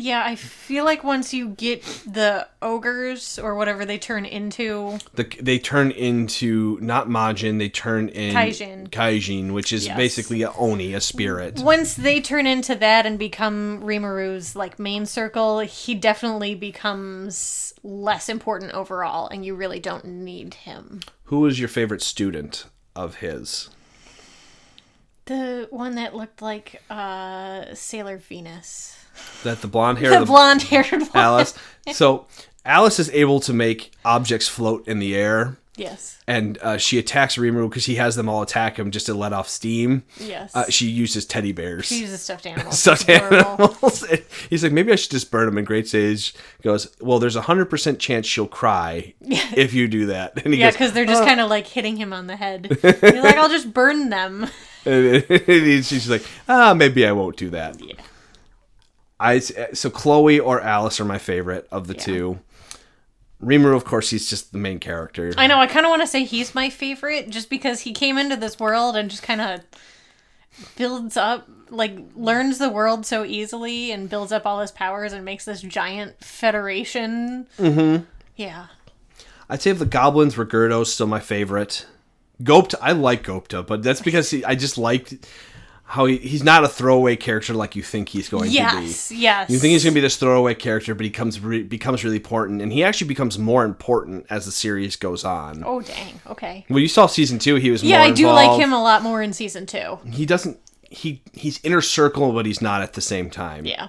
Yeah, 0.00 0.22
I 0.24 0.36
feel 0.36 0.84
like 0.84 1.02
once 1.02 1.34
you 1.34 1.48
get 1.48 1.82
the 2.06 2.46
ogres 2.62 3.36
or 3.36 3.56
whatever 3.56 3.84
they 3.84 3.98
turn 3.98 4.24
into, 4.24 4.98
The, 5.14 5.24
they 5.40 5.58
turn 5.58 5.90
into 5.90 6.78
not 6.80 7.08
Majin, 7.08 7.58
they 7.58 7.68
turn 7.68 8.08
in 8.10 8.32
Kaijin. 8.32 8.88
Kaijin, 8.90 9.52
which 9.52 9.72
is 9.72 9.86
Yes. 9.86 9.96
basically 9.96 10.42
a 10.42 10.52
Oni, 10.52 10.94
a 10.94 11.00
spirit. 11.00 11.58
once 11.58 11.94
they 11.94 12.20
turn 12.20 12.46
into 12.46 12.76
that 12.76 13.06
and 13.06 13.18
become 13.18 13.80
Rimuru's 13.82 14.54
like 14.54 14.78
main 14.78 15.04
circle, 15.04 15.58
he 15.60 15.96
definitely 15.96 16.54
becomes 16.54 17.74
less 17.82 18.28
important 18.28 18.72
overall, 18.72 19.26
and 19.26 19.44
you 19.44 19.56
really 19.56 19.80
don't 19.80 20.04
need 20.04 20.54
him. 20.54 21.00
Who 21.24 21.44
is 21.46 21.58
your 21.58 21.68
favorite 21.68 22.02
student 22.02 22.66
of 22.94 23.16
his? 23.16 23.70
The 25.28 25.68
one 25.70 25.94
that 25.96 26.14
looked 26.16 26.40
like 26.40 26.82
uh, 26.90 27.66
Sailor 27.74 28.16
Venus, 28.16 28.96
That 29.44 29.60
the 29.60 29.68
blonde 29.68 29.98
hair, 29.98 30.10
the 30.14 30.20
the 30.20 30.26
blonde 30.26 30.62
haired. 30.62 31.02
Alice. 31.14 31.54
So 31.92 32.26
Alice 32.64 32.98
is 32.98 33.08
able 33.10 33.40
to 33.40 33.52
make 33.54 33.92
objects 34.04 34.46
float 34.48 34.86
in 34.88 34.98
the 34.98 35.14
air, 35.16 35.56
Yes, 35.76 36.18
and 36.26 36.58
uh, 36.58 36.76
she 36.76 36.98
attacks 36.98 37.36
Rimuru 37.36 37.68
because 37.70 37.84
he 37.86 37.94
has 37.96 38.16
them 38.16 38.28
all 38.28 38.42
attack 38.42 38.78
him 38.78 38.90
just 38.90 39.06
to 39.06 39.14
let 39.14 39.32
off 39.32 39.48
steam. 39.48 40.02
yes. 40.18 40.54
Uh, 40.56 40.64
she 40.68 40.86
uses 40.88 41.24
teddy 41.24 41.52
bears. 41.52 41.86
she 41.86 42.00
uses 42.00 42.20
stuffed 42.20 42.46
animals. 42.46 42.78
Stuffed 42.80 43.08
animals. 43.08 44.04
He's 44.50 44.62
like, 44.64 44.72
maybe 44.72 44.92
I 44.92 44.96
should 44.96 45.10
just 45.12 45.30
burn 45.30 45.46
them. 45.46 45.56
And 45.56 45.66
Great 45.66 45.86
Sage 45.88 46.34
goes, 46.62 46.94
well, 47.00 47.18
there's 47.18 47.36
a 47.36 47.42
hundred 47.42 47.66
percent 47.66 47.98
chance 48.00 48.26
she'll 48.26 48.48
cry 48.48 49.14
if 49.20 49.72
you 49.72 49.88
do 49.88 50.06
that. 50.06 50.42
And 50.44 50.52
he 50.52 50.60
Yeah, 50.60 50.70
because 50.72 50.92
they're 50.92 51.06
just 51.06 51.24
kind 51.24 51.40
of 51.40 51.48
like 51.48 51.66
hitting 51.66 51.96
him 51.96 52.12
on 52.12 52.26
the 52.26 52.36
head. 52.36 52.76
You're 52.82 53.22
like, 53.22 53.36
I'll 53.36 53.48
just 53.50 53.72
burn 53.72 54.08
them. 54.10 54.48
And 54.88 55.84
she's 55.84 56.08
like, 56.08 56.24
ah, 56.48 56.74
maybe 56.74 57.06
I 57.06 57.12
won't 57.12 57.36
do 57.36 57.50
that. 57.50 57.80
Yeah. 57.84 57.94
I 59.20 59.38
so 59.40 59.90
Chloe 59.90 60.38
or 60.40 60.60
Alice 60.60 61.00
are 61.00 61.04
my 61.04 61.18
favorite 61.18 61.66
of 61.70 61.86
the 61.88 61.94
Yeah. 61.94 62.00
two. 62.04 62.38
Rimuru, 63.42 63.76
of 63.76 63.84
course, 63.84 64.10
he's 64.10 64.28
just 64.28 64.50
the 64.52 64.58
main 64.58 64.80
character. 64.80 65.32
I 65.38 65.46
know. 65.46 65.58
I 65.60 65.68
kind 65.68 65.86
of 65.86 65.90
want 65.90 66.02
to 66.02 66.08
say 66.08 66.24
he's 66.24 66.56
my 66.56 66.70
favorite, 66.70 67.30
just 67.30 67.48
because 67.48 67.80
he 67.82 67.92
came 67.92 68.18
into 68.18 68.34
this 68.36 68.58
world 68.58 68.96
and 68.96 69.08
just 69.08 69.22
kind 69.22 69.40
of 69.40 69.60
builds 70.76 71.16
up, 71.16 71.48
like 71.70 71.96
learns 72.16 72.58
the 72.58 72.68
world 72.68 73.06
so 73.06 73.24
easily 73.24 73.92
and 73.92 74.10
builds 74.10 74.32
up 74.32 74.44
all 74.44 74.58
his 74.60 74.72
powers 74.72 75.12
and 75.12 75.24
makes 75.24 75.44
this 75.44 75.62
giant 75.62 76.18
federation. 76.24 77.46
Mm-hmm. 77.58 78.04
Yeah. 78.34 78.66
I'd 79.48 79.62
say 79.62 79.70
of 79.70 79.78
the 79.78 79.86
goblins, 79.86 80.36
Rigurdo's 80.36 80.92
still 80.92 81.06
my 81.06 81.20
favorite. 81.20 81.86
Gobta, 82.42 82.76
I 82.80 82.92
like 82.92 83.24
Gobta, 83.24 83.66
but 83.66 83.82
that's 83.82 84.00
because 84.00 84.30
he, 84.30 84.44
I 84.44 84.54
just 84.54 84.78
liked 84.78 85.14
how 85.84 86.04
he, 86.04 86.18
he's 86.18 86.44
not 86.44 86.62
a 86.64 86.68
throwaway 86.68 87.16
character 87.16 87.54
like 87.54 87.74
you 87.74 87.82
think 87.82 88.10
he's 88.10 88.28
going 88.28 88.50
Yes. 88.50 89.08
to 89.08 89.14
be. 89.14 89.20
Yes. 89.20 89.46
be. 89.48 89.54
You 89.54 89.58
think 89.58 89.72
he's 89.72 89.84
going 89.84 89.92
to 89.92 89.96
be 89.96 90.00
this 90.02 90.16
throwaway 90.16 90.54
character, 90.54 90.94
but 90.94 91.04
he 91.04 91.10
comes 91.10 91.40
re, 91.40 91.62
becomes 91.62 92.04
really 92.04 92.16
important, 92.18 92.60
and 92.60 92.72
he 92.72 92.84
actually 92.84 93.08
becomes 93.08 93.38
more 93.38 93.64
important 93.64 94.26
as 94.28 94.44
the 94.44 94.52
series 94.52 94.96
goes 94.96 95.24
on. 95.24 95.62
Oh 95.64 95.80
dang. 95.80 96.20
Okay. 96.26 96.66
Well, 96.68 96.78
you 96.78 96.88
saw 96.88 97.06
season 97.06 97.38
two; 97.38 97.54
he 97.56 97.70
was 97.70 97.82
Yeah, 97.82 97.98
more 97.98 98.06
I 98.06 98.10
do 98.10 98.26
like 98.26 98.60
him 98.60 98.72
a 98.72 98.82
lot 98.82 99.02
more 99.02 99.22
in 99.22 99.32
season 99.32 99.64
two. 99.66 99.98
He 100.10 100.26
doesn't. 100.26 100.58
He 100.90 101.22
he's 101.32 101.58
inner 101.64 101.80
circle, 101.80 102.32
but 102.32 102.44
he's 102.46 102.60
not 102.62 102.82
at 102.82 102.92
the 102.92 103.00
same 103.00 103.30
time. 103.30 103.64
Yeah. 103.66 103.88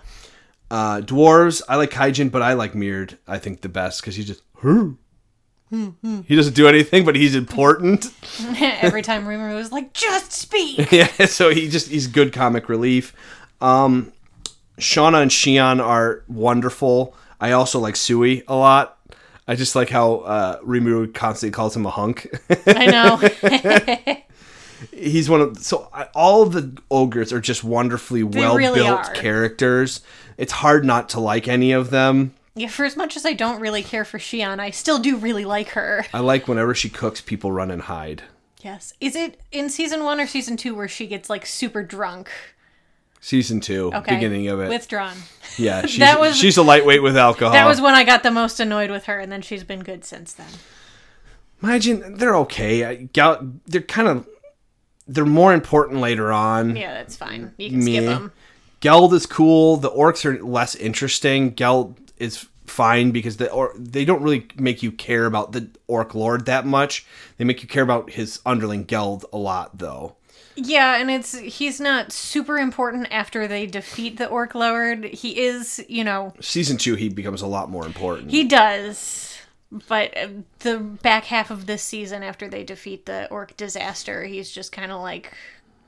Uh, 0.72 1.02
dwarves, 1.02 1.62
I 1.68 1.76
like 1.78 1.90
Kaijin, 1.92 2.32
but 2.32 2.42
I 2.42 2.54
like 2.54 2.74
Mildo. 2.74 3.18
I 3.28 3.40
think 3.40 3.62
the 3.62 3.70
best 3.70 4.02
because 4.02 4.16
he's 4.16 4.28
just. 4.28 4.42
"Huh." 4.62 4.90
He 5.72 6.36
doesn't 6.36 6.56
do 6.56 6.68
anything, 6.68 7.06
but 7.06 7.16
he's 7.16 7.36
important. 7.36 8.12
Every 8.60 9.02
time 9.04 9.26
Rimuru 9.26 9.56
was 9.56 9.72
like, 9.72 9.94
"Just 9.94 10.32
speak." 10.32 10.92
yeah, 10.92 11.08
so 11.26 11.50
he 11.50 11.70
just 11.70 11.90
he's 11.90 12.08
good 12.08 12.34
comic 12.34 12.70
relief. 12.70 13.14
Um, 13.62 14.12
Shauna 14.80 15.22
and 15.22 15.30
Shion 15.32 15.84
are 15.84 16.24
wonderful. 16.28 17.16
I 17.40 17.52
also 17.52 17.80
like 17.80 17.96
Souei 17.96 18.44
a 18.48 18.56
lot. 18.56 18.98
I 19.48 19.56
just 19.56 19.76
like 19.76 19.90
how 19.90 20.18
uh, 20.20 20.60
Rimuru 20.62 21.14
constantly 21.14 21.52
calls 21.54 21.76
him 21.76 21.86
a 21.86 21.90
hunk. 21.90 22.28
I 22.68 22.86
know. 22.86 24.06
he's 24.92 25.30
one 25.30 25.42
of 25.42 25.58
so 25.60 25.90
I, 25.94 26.08
all 26.16 26.44
of 26.44 26.54
the 26.54 26.78
ogres 26.90 27.32
are 27.34 27.42
just 27.42 27.64
wonderfully 27.64 28.24
well 28.24 28.58
built 28.58 28.88
are. 28.88 29.14
characters. 29.14 30.02
It's 30.38 30.54
hard 30.54 30.86
not 30.86 31.10
to 31.10 31.20
like 31.20 31.48
any 31.48 31.72
of 31.74 31.90
them. 31.90 32.34
Yeah. 32.60 32.68
For 32.70 32.86
as 32.86 32.96
much 32.98 33.16
as 33.18 33.26
I 33.26 33.34
don't 33.34 33.60
really 33.60 33.84
care 33.84 34.06
for 34.06 34.18
Shion, 34.20 34.60
I 34.60 34.70
still 34.72 35.00
do 35.00 35.18
really 35.18 35.46
like 35.46 35.70
her. 35.70 36.06
I 36.14 36.20
like 36.20 36.48
whenever 36.48 36.74
she 36.76 36.90
cooks, 36.90 37.22
people 37.22 37.52
run 37.52 37.72
and 37.72 37.84
hide. 37.84 38.24
Yes. 38.62 38.94
Is 39.00 39.16
it 39.16 39.40
in 39.52 39.70
season 39.70 40.04
one 40.04 40.20
or 40.20 40.28
season 40.28 40.58
two 40.58 40.76
where 40.76 40.88
she 40.88 41.08
gets 41.08 41.30
like 41.30 41.46
super 41.46 41.82
drunk? 41.84 42.30
Season 43.22 43.60
two, 43.60 43.92
Okay. 43.94 44.16
beginning 44.16 44.48
of 44.48 44.62
it. 44.62 44.70
Withdrawn. 44.70 45.16
yeah, 45.58 45.82
she's, 45.86 46.00
That 46.00 46.20
was- 46.20 46.38
she's 46.38 46.56
a 46.58 46.64
lightweight 46.64 47.04
with 47.04 47.18
alcohol. 47.18 47.52
That 47.54 47.68
was 47.68 47.82
when 47.82 47.94
I 47.94 48.04
got 48.06 48.24
the 48.24 48.32
most 48.32 48.60
annoyed 48.62 48.90
with 48.92 49.06
her, 49.06 49.20
and 49.20 49.30
then 49.32 49.42
she's 49.42 49.64
been 49.66 49.82
good 49.82 50.06
since 50.06 50.32
then. 50.34 50.48
Imagine 51.62 52.16
they're 52.18 52.36
okay. 52.38 52.86
I, 52.86 52.96
Gal, 52.96 53.52
they're 53.68 53.82
kind 53.82 54.08
of 54.08 54.28
they're 55.08 55.26
more 55.26 55.54
important 55.54 56.00
later 56.00 56.32
on. 56.32 56.76
Yeah, 56.76 56.94
that's 56.94 57.18
fine. 57.18 57.54
You 57.58 57.70
can 57.72 57.82
skip 57.82 58.06
them. 58.06 58.32
Geld 58.80 59.14
is 59.14 59.26
cool. 59.26 59.76
The 59.78 59.90
orcs 59.92 60.24
are 60.24 60.42
less 60.42 60.76
interesting. 60.76 61.50
Geld 61.50 62.00
is 62.18 62.48
fine 62.70 63.12
because 63.12 63.38
the 63.38 63.52
or 63.52 63.74
they 63.78 64.06
don't 64.06 64.22
really 64.22 64.48
make 64.58 64.82
you 64.84 64.92
care 64.92 65.26
about 65.26 65.52
the 65.52 65.70
orc 65.88 66.16
lord 66.16 66.46
that 66.46 66.66
much. 66.66 67.06
They 67.38 67.46
make 67.46 67.62
you 67.62 67.68
care 67.68 67.84
about 67.84 68.12
his 68.12 68.40
underling 68.46 68.84
Geld 68.86 69.26
a 69.34 69.38
lot, 69.38 69.78
though. 69.78 70.16
Yeah, 70.56 70.98
and 71.00 71.10
it's 71.10 71.38
he's 71.38 71.80
not 71.80 72.12
super 72.12 72.58
important 72.58 73.08
after 73.12 73.48
they 73.48 73.66
defeat 73.66 74.18
the 74.18 74.28
orc 74.28 74.56
lord. 74.56 75.06
He 75.06 75.40
is, 75.40 75.84
you 75.88 76.04
know, 76.04 76.34
Season 76.42 76.78
two, 76.78 76.96
he 76.96 77.10
becomes 77.10 77.42
a 77.42 77.48
lot 77.48 77.70
more 77.70 77.86
important. 77.86 78.32
he 78.32 78.44
does. 78.44 79.26
But 79.88 80.18
uh, 80.18 80.28
the 80.60 80.80
back 80.80 81.26
half 81.26 81.52
of 81.52 81.68
this 81.68 81.84
season, 81.84 82.24
after 82.24 82.50
they 82.50 82.64
defeat 82.64 83.06
the 83.06 83.30
orc 83.30 83.56
disaster, 83.56 84.24
he's 84.24 84.50
just 84.52 84.72
kind 84.72 84.92
of 84.92 85.00
like, 85.00 85.32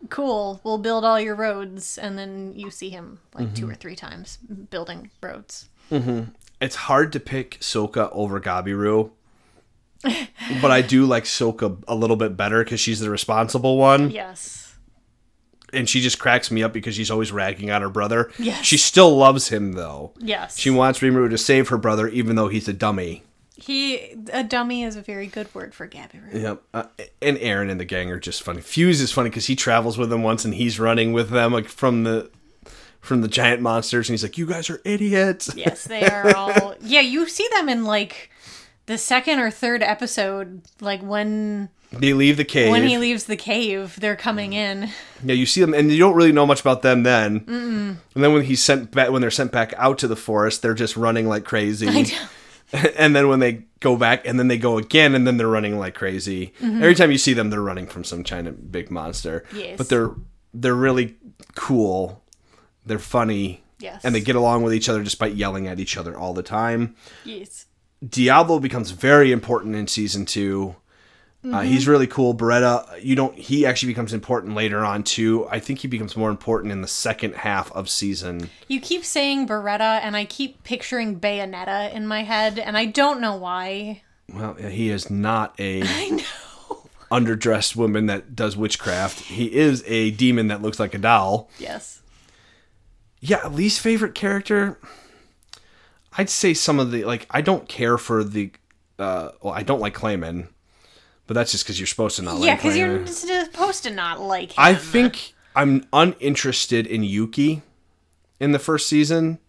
"Cool, 0.10 0.62
we'll 0.64 0.78
build 0.78 1.04
all 1.04 1.20
your 1.20 1.34
roads," 1.34 1.98
and 1.98 2.16
then 2.18 2.54
you 2.56 2.70
see 2.70 2.90
him 2.92 3.20
like 3.34 3.56
two 3.56 3.68
or 3.68 3.74
three 3.74 3.96
times 3.96 4.38
building 4.70 5.10
roads. 5.22 5.68
It's 6.62 6.76
hard 6.76 7.12
to 7.14 7.20
pick 7.20 7.58
Soka 7.60 8.10
over 8.14 8.40
Gabiru. 8.40 9.12
but 10.62 10.72
I 10.72 10.82
do 10.82 11.06
like 11.06 11.26
Soka 11.26 11.84
a 11.88 11.96
little 11.96 12.16
bit 12.16 12.36
better 12.38 12.64
because 12.64 12.80
she's 12.80 13.00
the 13.00 13.10
responsible 13.10 13.78
one. 13.78 14.10
Yes. 14.12 14.76
and 15.74 15.88
she 15.90 16.02
just 16.02 16.20
cracks 16.20 16.50
me 16.52 16.64
up 16.64 16.74
because 16.74 16.96
she's 16.96 17.12
always 17.12 17.32
ragging 17.32 17.72
on 17.72 17.82
her 17.82 17.90
brother. 17.90 18.32
Yes. 18.40 18.66
She 18.66 18.78
still 18.78 19.16
loves 19.16 19.50
him 19.50 19.74
though. 19.74 20.14
Yes. 20.20 20.58
She 20.58 20.70
wants 20.70 21.00
Rimuru 21.00 21.30
to 21.30 21.38
save 21.38 21.70
her 21.70 21.78
brother 21.78 22.08
even 22.08 22.36
though 22.36 22.48
he's 22.48 22.68
a 22.68 22.74
dummy. 22.74 23.24
He 23.56 24.16
a 24.34 24.44
dummy 24.44 24.82
is 24.84 24.96
a 24.96 25.02
very 25.04 25.28
good 25.28 25.54
word 25.54 25.76
for 25.76 25.88
Gabiru. 25.88 26.34
Yep. 26.34 26.62
Uh, 26.74 26.84
and 27.22 27.38
Aaron 27.38 27.70
and 27.70 27.80
the 27.80 27.86
gang 27.86 28.10
are 28.12 28.20
just 28.20 28.42
funny. 28.42 28.60
Fuze 28.60 29.02
is 29.02 29.12
funny 29.12 29.30
because 29.30 29.46
he 29.46 29.56
travels 29.56 30.00
with 30.00 30.10
them 30.10 30.24
once 30.24 30.44
and 30.46 30.56
he's 30.56 30.80
running 30.80 31.14
with 31.14 31.30
them 31.30 31.54
like 31.54 31.68
from 31.68 32.04
the 32.04 32.32
from 33.02 33.22
the 33.22 33.28
giant 33.28 33.62
monsters 33.62 34.08
and 34.10 34.14
he's 34.14 34.24
like, 34.24 34.38
"You 34.38 34.46
guys 34.46 34.70
are 34.70 34.82
idiots." 34.86 35.50
Yes, 35.56 35.84
they 35.86 36.04
are 36.08 36.36
all. 36.36 36.76
Yeah, 36.82 37.02
you 37.02 37.28
see 37.28 37.48
them 37.54 37.70
in 37.70 37.84
like 37.84 38.30
the 38.86 38.98
second 38.98 39.40
or 39.40 39.52
third 39.52 39.84
episode, 39.84 40.62
like 40.80 41.02
when 41.02 41.70
They 41.92 42.14
leave 42.14 42.38
the 42.38 42.46
cave. 42.46 42.72
when 42.72 42.88
he 42.88 42.98
leaves 42.98 43.26
the 43.26 43.36
cave, 43.38 43.98
they're 44.00 44.16
coming 44.16 44.54
in. 44.54 44.90
yeah, 45.24 45.34
you 45.36 45.46
see 45.46 45.62
them 45.62 45.74
and 45.74 45.92
you 45.92 46.00
don't 46.00 46.16
really 46.16 46.32
know 46.32 46.46
much 46.46 46.62
about 46.62 46.82
them 46.82 47.04
then. 47.04 47.42
Mm-mm. 47.42 47.96
And 48.16 48.24
then 48.24 48.34
when 48.34 48.44
he's 48.44 48.64
sent 48.64 48.92
back 48.92 49.12
when 49.12 49.22
they're 49.22 49.32
sent 49.32 49.52
back 49.52 49.74
out 49.78 49.98
to 50.00 50.08
the 50.08 50.16
forest, 50.16 50.62
they're 50.62 50.74
just 50.74 50.98
running 50.98 51.28
like 51.28 51.44
crazy. 51.46 51.88
I 51.88 52.06
and 52.98 53.16
then 53.16 53.28
when 53.28 53.40
they 53.40 53.66
go 53.80 53.96
back 53.98 54.26
and 54.26 54.40
then 54.40 54.48
they 54.48 54.58
go 54.58 54.78
again 54.78 55.14
and 55.16 55.28
then 55.28 55.38
they're 55.38 55.48
running 55.48 55.78
like 55.78 55.94
crazy 55.94 56.54
mm-hmm. 56.62 56.78
every 56.82 56.96
time 56.96 57.12
you 57.12 57.18
see 57.18 57.34
them 57.34 57.50
they're 57.50 57.62
running 57.62 57.86
from 57.88 58.04
some 58.04 58.24
giant 58.24 58.72
big 58.72 58.90
monster 58.90 59.44
Yes. 59.54 59.78
but 59.78 59.90
they're 59.90 60.12
they're 60.54 60.76
really 60.76 61.16
cool. 61.56 62.21
They're 62.86 63.00
funny. 63.00 63.64
Yes. 63.80 64.04
And 64.06 64.14
they 64.14 64.22
get 64.22 64.36
along 64.36 64.64
with 64.64 64.74
each 64.74 64.90
other 64.90 65.04
despite 65.04 65.34
yelling 65.34 65.68
at 65.68 65.80
each 65.80 65.98
other 65.98 66.18
all 66.18 66.34
the 66.34 66.44
time. 66.44 66.96
yes. 67.26 67.66
Diablo 68.08 68.60
becomes 68.60 68.90
very 68.92 69.32
important 69.32 69.76
in 69.76 69.86
season 69.88 70.26
2 70.26 70.76
Uh, 71.44 71.62
he's 71.62 71.88
really 71.88 72.06
cool. 72.08 72.36
Beretta, 72.36 73.04
you 73.04 73.16
don't. 73.16 73.36
He 73.38 73.66
actually 73.66 73.92
becomes 73.92 74.14
important 74.14 74.54
later 74.56 74.86
on 74.86 75.02
too. 75.04 75.48
I 75.50 75.60
think 75.60 75.80
he 75.80 75.88
becomes 75.88 76.16
more 76.16 76.30
important 76.30 76.72
in 76.72 76.82
the 76.82 76.88
second 76.88 77.34
half 77.36 77.72
of 77.74 77.90
season. 77.90 78.50
You 78.68 78.80
keep 78.80 79.04
saying 79.04 79.48
Beretta, 79.48 80.00
and 80.04 80.16
I 80.16 80.26
keep 80.26 80.64
picturing 80.64 81.20
Bayonetta 81.20 81.92
in 81.94 82.06
my 82.06 82.22
head, 82.24 82.60
and 82.60 82.78
I 82.78 82.86
don't 82.86 83.22
know 83.22 83.36
why. 83.36 84.04
Well, 84.32 84.54
he 84.54 84.90
is 84.92 85.10
not 85.10 85.56
a 85.60 85.82
I 85.86 86.10
know. 86.10 86.84
underdressed 87.12 87.76
woman 87.76 88.06
that 88.06 88.36
does 88.36 88.56
witchcraft. 88.56 89.20
He 89.22 89.46
is 89.54 89.84
a 89.88 90.12
demon 90.12 90.48
that 90.50 90.62
looks 90.62 90.80
like 90.80 90.94
a 90.94 91.00
doll. 91.00 91.50
Yes. 91.60 92.01
Yeah, 93.22 93.48
least 93.48 93.80
favorite 93.80 94.16
character. 94.16 94.80
I'd 96.18 96.30
say 96.30 96.54
some 96.54 96.80
of 96.80 96.92
the 96.92 97.06
like. 97.06 97.28
I 97.30 97.42
don't 97.42 97.70
care 97.70 97.98
for 97.98 98.24
the. 98.24 98.52
Uh, 99.00 99.30
well, 99.42 99.54
I 99.54 99.64
don't 99.64 99.80
like 99.80 99.94
Clayman, 99.96 100.50
but 101.28 101.36
that's 101.36 101.52
just 101.52 101.64
because 101.64 101.80
you're 101.80 101.88
supposed 101.88 102.18
to 102.18 102.24
not 102.24 102.40
Yeah, 102.40 102.52
like 102.54 102.64
Yeah, 102.64 102.98
because 102.98 103.26
you're 103.26 103.46
supposed 103.46 103.84
to 103.84 103.92
not 103.92 104.20
like 104.20 104.52
him. 104.52 104.56
I 104.58 104.74
think 104.74 105.34
I'm 105.56 105.86
uninterested 105.94 106.86
in 106.88 107.04
Yuki 107.04 107.62
in 108.40 108.52
the 108.52 108.60
first 108.60 108.90
season. 108.90 109.40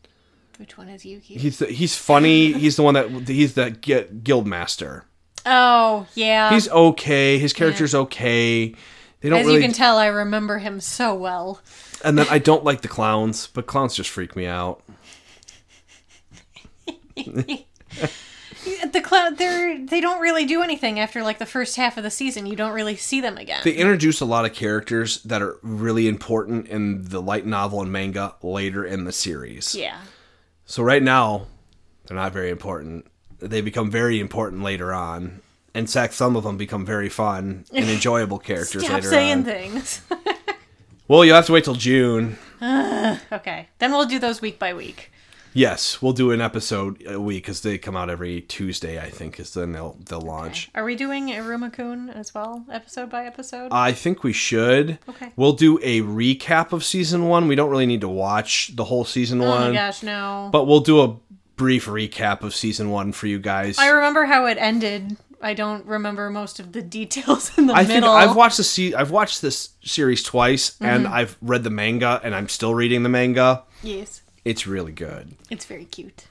Which 0.59 0.79
one 0.79 0.89
is 0.89 1.05
Yuki? 1.05 1.35
He's 1.35 1.59
the, 1.59 1.67
he's 1.67 1.97
funny. 1.97 2.53
He's 2.53 2.77
the 2.77 2.83
one 2.83 2.95
that 2.95 3.09
he's 3.27 3.55
the 3.55 3.71
gu- 3.71 4.05
guild 4.23 4.47
master. 4.47 5.07
oh, 5.45 6.07
yeah. 6.15 6.53
He's 6.53 6.69
okay. 6.69 7.39
His 7.39 7.53
character's 7.53 7.95
okay. 7.95 8.75
They 9.21 9.29
don't 9.29 9.41
As 9.41 9.47
really. 9.47 9.59
you 9.59 9.63
can 9.65 9.73
tell, 9.73 9.99
I 9.99 10.07
remember 10.07 10.59
him 10.59 10.79
so 10.81 11.15
well. 11.15 11.61
And 12.05 12.19
then 12.19 12.27
I 12.31 12.39
don't 12.39 12.65
like 12.65 12.83
the 12.83 12.89
clowns, 12.89 13.47
but 13.49 13.67
clowns 13.67 13.95
just 13.95 14.11
freak 14.11 14.37
me 14.37 14.47
out. 14.47 14.83
The 18.93 19.01
cloud, 19.01 19.39
they're 19.39 19.85
they 19.85 20.01
don't 20.01 20.21
really 20.21 20.45
do 20.45 20.63
anything 20.63 21.01
after 21.01 21.23
like 21.25 21.39
the 21.39 21.47
first 21.47 21.75
half 21.77 21.97
of 21.97 22.05
the 22.05 22.11
season. 22.11 22.47
You 22.47 22.55
don't 22.55 22.73
really 22.73 22.95
see 22.95 23.21
them 23.21 23.37
again. 23.37 23.61
They 23.65 23.73
introduce 23.73 24.21
a 24.21 24.25
lot 24.25 24.45
of 24.45 24.53
characters 24.53 25.21
that 25.25 25.43
are 25.43 25.59
really 25.63 26.07
important 26.07 26.69
in 26.69 27.07
the 27.07 27.21
light 27.21 27.45
novel 27.45 27.83
and 27.83 27.91
manga 27.91 28.37
later 28.41 28.85
in 28.85 29.03
the 29.05 29.11
series. 29.11 29.75
yeah. 29.75 29.99
So 30.65 30.85
right 30.85 31.03
now, 31.03 31.49
they're 32.07 32.17
not 32.17 32.33
very 32.33 32.51
important. 32.51 33.07
They 33.41 33.63
become 33.63 33.91
very 33.91 34.21
important 34.21 34.63
later 34.63 34.93
on. 34.95 35.41
In 35.75 35.89
fact, 35.89 36.15
some 36.15 36.37
of 36.37 36.45
them 36.45 36.57
become 36.57 36.87
very 36.87 37.09
fun 37.09 37.65
and 37.75 37.85
enjoyable 37.91 38.39
characters 38.39 38.85
Stop 38.85 38.95
later 38.95 39.09
saying 39.09 39.39
on. 39.39 39.45
things. 39.45 40.03
Well, 41.13 41.27
you'll 41.27 41.37
have 41.37 41.45
to 41.45 41.53
wait 41.53 41.65
till 41.65 41.75
June. 41.75 42.39
okay, 42.63 43.69
then 43.81 43.93
we'll 43.93 44.07
do 44.07 44.19
those 44.19 44.41
week 44.41 44.59
by 44.59 44.73
week. 44.73 45.13
Yes, 45.53 46.01
we'll 46.01 46.15
do 46.15 46.31
an 46.31 46.41
episode 46.41 47.07
a 47.07 47.21
week 47.21 47.43
because 47.43 47.61
they 47.61 47.77
come 47.77 47.95
out 47.95 48.09
every 48.09 48.41
Tuesday. 48.41 48.99
I 48.99 49.11
think 49.11 49.39
is 49.39 49.53
then 49.53 49.73
they'll 49.73 49.95
they'll 50.09 50.23
launch. 50.23 50.71
Are 50.75 50.85
we 50.85 50.97
doing 50.97 51.27
Irumakun 51.27 52.17
as 52.17 52.35
well, 52.35 52.65
episode 52.73 53.11
by 53.11 53.27
episode? 53.27 53.69
I 53.73 53.93
think 53.93 54.25
we 54.25 54.33
should. 54.33 54.99
Okay. 55.07 55.35
We'll 55.37 55.53
do 55.53 55.79
a 55.83 56.01
recap 56.01 56.73
of 56.73 56.83
season 56.83 57.29
one. 57.29 57.47
We 57.47 57.57
don't 57.57 57.69
really 57.69 57.85
need 57.85 58.01
to 58.01 58.09
watch 58.09 58.75
the 58.75 58.85
whole 58.85 59.05
season 59.05 59.43
oh 59.43 59.51
one, 59.51 59.69
my 59.69 59.75
gosh, 59.75 60.03
no. 60.03 60.49
but 60.51 60.65
we'll 60.65 60.81
do 60.81 61.03
a 61.03 61.17
brief 61.57 61.85
recap 61.85 62.41
of 62.41 62.55
season 62.55 62.89
one 62.89 63.13
for 63.13 63.27
you 63.27 63.39
guys. 63.39 63.77
I 63.77 63.89
remember 63.89 64.25
how 64.25 64.47
it 64.47 64.57
ended. 64.59 65.19
I 65.43 65.55
don't 65.55 65.85
remember 65.87 66.31
most 66.31 66.61
of 66.61 66.73
the 66.73 66.83
details 66.99 67.57
in 67.59 67.67
the 67.67 67.75
I 67.75 67.85
think. 67.85 68.05
I've 68.05 68.37
watched 68.37 68.57
the 68.59 68.65
se- 68.65 68.95
I've 68.95 69.11
watched 69.11 69.43
this 69.43 69.71
series 69.85 70.23
twice, 70.23 70.77
and 70.81 71.05
Mm-hmm. 71.05 71.13
I've 71.15 71.37
read 71.43 71.65
the 71.65 71.71
manga, 71.71 72.21
and 72.23 72.35
I'm 72.35 72.49
still 72.49 72.75
reading 72.75 73.03
the 73.03 73.09
manga. 73.09 73.65
yes, 73.83 74.23
It's 74.45 74.67
really 74.67 74.93
good. 74.93 75.35
it's 75.51 75.65
very 75.65 75.85
cute. 75.85 76.25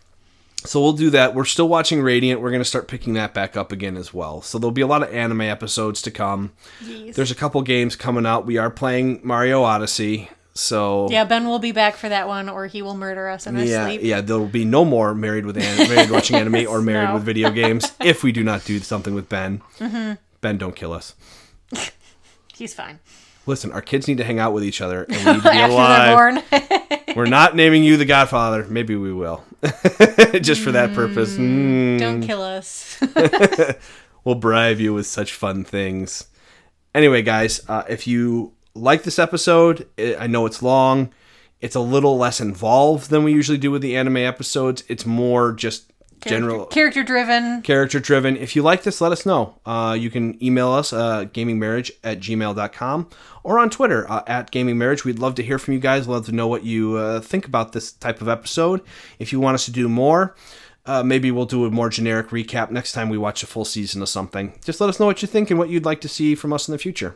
So 0.64 0.80
we'll 0.80 0.94
do 0.94 1.10
that. 1.10 1.34
We're 1.34 1.46
still 1.46 1.68
watching 1.68 2.04
Radiant. 2.04 2.40
We're 2.40 2.52
going 2.52 2.62
to 2.62 2.70
start 2.70 2.88
picking 2.88 3.14
that 3.16 3.34
back 3.34 3.58
up 3.58 3.72
again 3.72 3.98
as 3.98 4.14
well. 4.14 4.44
So 4.44 4.60
there'll 4.60 4.72
be 4.72 4.82
a 4.82 4.88
lot 4.88 5.02
of 5.02 5.12
anime 5.12 5.42
episodes 5.42 6.04
to 6.04 6.12
come. 6.12 6.52
Yes. 6.86 7.16
There's 7.16 7.32
a 7.32 7.36
couple 7.36 7.60
games 7.64 7.96
coming 7.96 8.28
out. 8.28 8.46
We 8.46 8.58
are 8.60 8.70
playing 8.70 9.22
Mario 9.24 9.64
Odyssey. 9.64 10.30
So 10.54 11.08
yeah, 11.10 11.24
Ben 11.24 11.48
will 11.48 11.60
be 11.60 11.72
back 11.72 11.96
for 11.96 12.10
that 12.10 12.28
one, 12.28 12.50
or 12.50 12.68
he 12.68 12.82
will 12.82 12.96
murder 12.96 13.30
us 13.30 13.48
in 13.48 13.56
our 13.56 13.64
yeah, 13.64 13.86
sleep. 13.86 14.02
yeah, 14.04 14.20
there 14.22 14.38
will 14.38 14.48
be 14.48 14.66
no 14.66 14.84
more 14.84 15.16
married 15.16 15.46
with 15.46 15.58
an- 15.58 15.90
married 15.90 16.12
watching 16.12 16.36
anime 16.36 16.68
or 16.68 16.82
married 16.82 17.08
No. 17.08 17.14
with 17.16 17.24
video 17.24 17.50
games 17.52 17.92
if 18.02 18.22
we 18.24 18.32
do 18.34 18.44
not 18.44 18.66
do 18.66 18.80
something 18.80 19.14
with 19.16 19.30
Ben. 19.30 19.62
Mm-hmm. 19.80 20.14
Ben, 20.42 20.58
don't 20.58 20.76
kill 20.76 20.92
us. 20.92 21.16
He's 22.54 22.74
fine. 22.74 23.00
Listen, 23.46 23.72
our 23.72 23.82
kids 23.82 24.08
need 24.08 24.18
to 24.18 24.24
hang 24.24 24.40
out 24.40 24.54
with 24.54 24.64
each 24.64 24.82
other 24.82 25.04
and 25.10 25.16
we 25.16 25.18
need 25.34 25.44
to 25.44 25.50
be 25.52 25.58
After 25.58 25.72
alive. 25.74 26.44
they're 26.52 26.62
born, 27.06 27.16
We're 27.16 27.26
not 27.26 27.56
naming 27.56 27.84
you 27.84 27.96
the 27.98 28.06
Godfather. 28.06 28.66
Maybe 28.70 28.96
we 28.96 29.14
will, 29.14 29.44
just 30.42 30.62
for 30.62 30.72
that 30.74 30.94
purpose. 30.94 31.36
Mm. 31.38 31.98
don't 32.00 32.22
kill 32.22 32.42
us. 32.42 32.98
We'll 34.24 34.36
bribe 34.36 34.80
you 34.80 34.94
with 34.94 35.08
such 35.08 35.34
fun 35.34 35.64
things. 35.64 36.26
Anyway, 36.94 37.22
guys, 37.24 37.62
uh, 37.68 37.84
if 37.90 38.06
you 38.06 38.54
like 38.74 39.04
this 39.04 39.20
episode, 39.20 39.88
I 39.98 40.28
know 40.28 40.46
it's 40.46 40.62
long. 40.62 41.14
It's 41.60 41.76
a 41.76 41.80
little 41.80 42.18
less 42.18 42.42
involved 42.42 43.10
than 43.10 43.24
we 43.24 43.34
usually 43.34 43.58
do 43.58 43.70
with 43.70 43.82
the 43.82 43.96
anime 43.96 44.18
episodes. 44.18 44.84
It's 44.88 45.06
more 45.06 45.54
just 45.54 45.92
general 46.26 46.66
character 46.68 47.04
driven. 47.04 47.62
character 47.62 48.00
driven. 48.00 48.38
If 48.38 48.56
you 48.56 48.64
like 48.64 48.84
this, 48.84 49.02
let 49.02 49.12
us 49.12 49.26
know. 49.26 49.60
Uh, 49.66 49.96
you 50.00 50.10
can 50.10 50.44
email 50.44 50.70
us, 50.72 50.94
uh, 50.94 51.26
gamingmarriage 51.26 51.92
at 52.04 52.20
gmail.com, 52.20 53.10
or 53.44 53.60
on 53.60 53.70
Twitter 53.70 54.10
uh, 54.10 54.24
at 54.28 54.52
gamingmarriage. 54.52 55.04
We'd 55.04 55.20
love 55.20 55.36
to 55.36 55.44
hear 55.44 55.60
from 55.60 55.74
you 55.74 55.80
guys. 55.80 56.08
Love 56.08 56.26
to 56.28 56.32
know 56.32 56.48
what 56.48 56.64
you 56.64 56.96
uh, 56.96 57.22
think 57.22 57.46
about 57.46 57.74
this 57.74 57.92
type 57.92 58.22
of 58.22 58.30
episode. 58.30 58.82
If 59.20 59.32
you 59.32 59.40
want 59.40 59.56
us 59.56 59.66
to 59.66 59.72
do 59.72 59.90
more, 59.90 60.36
uh, 60.86 61.04
maybe 61.04 61.32
we'll 61.32 61.46
do 61.46 61.66
a 61.66 61.72
more 61.72 61.90
generic 61.90 62.30
recap 62.30 62.72
next 62.72 62.94
time 62.94 63.10
we 63.10 63.18
watch 63.18 63.44
a 63.44 63.48
full 63.48 63.66
season 63.66 64.02
of 64.02 64.10
something. 64.10 64.54
Just 64.64 64.82
let 64.82 64.90
us 64.90 65.00
know 65.00 65.06
what 65.06 65.22
you 65.22 65.28
think 65.28 65.50
and 65.50 65.60
what 65.60 65.70
you'd 65.70 65.86
like 65.86 66.02
to 66.02 66.10
see 66.10 66.36
from 66.36 66.54
us 66.54 66.68
in 66.68 66.72
the 66.72 66.80
future. 66.80 67.16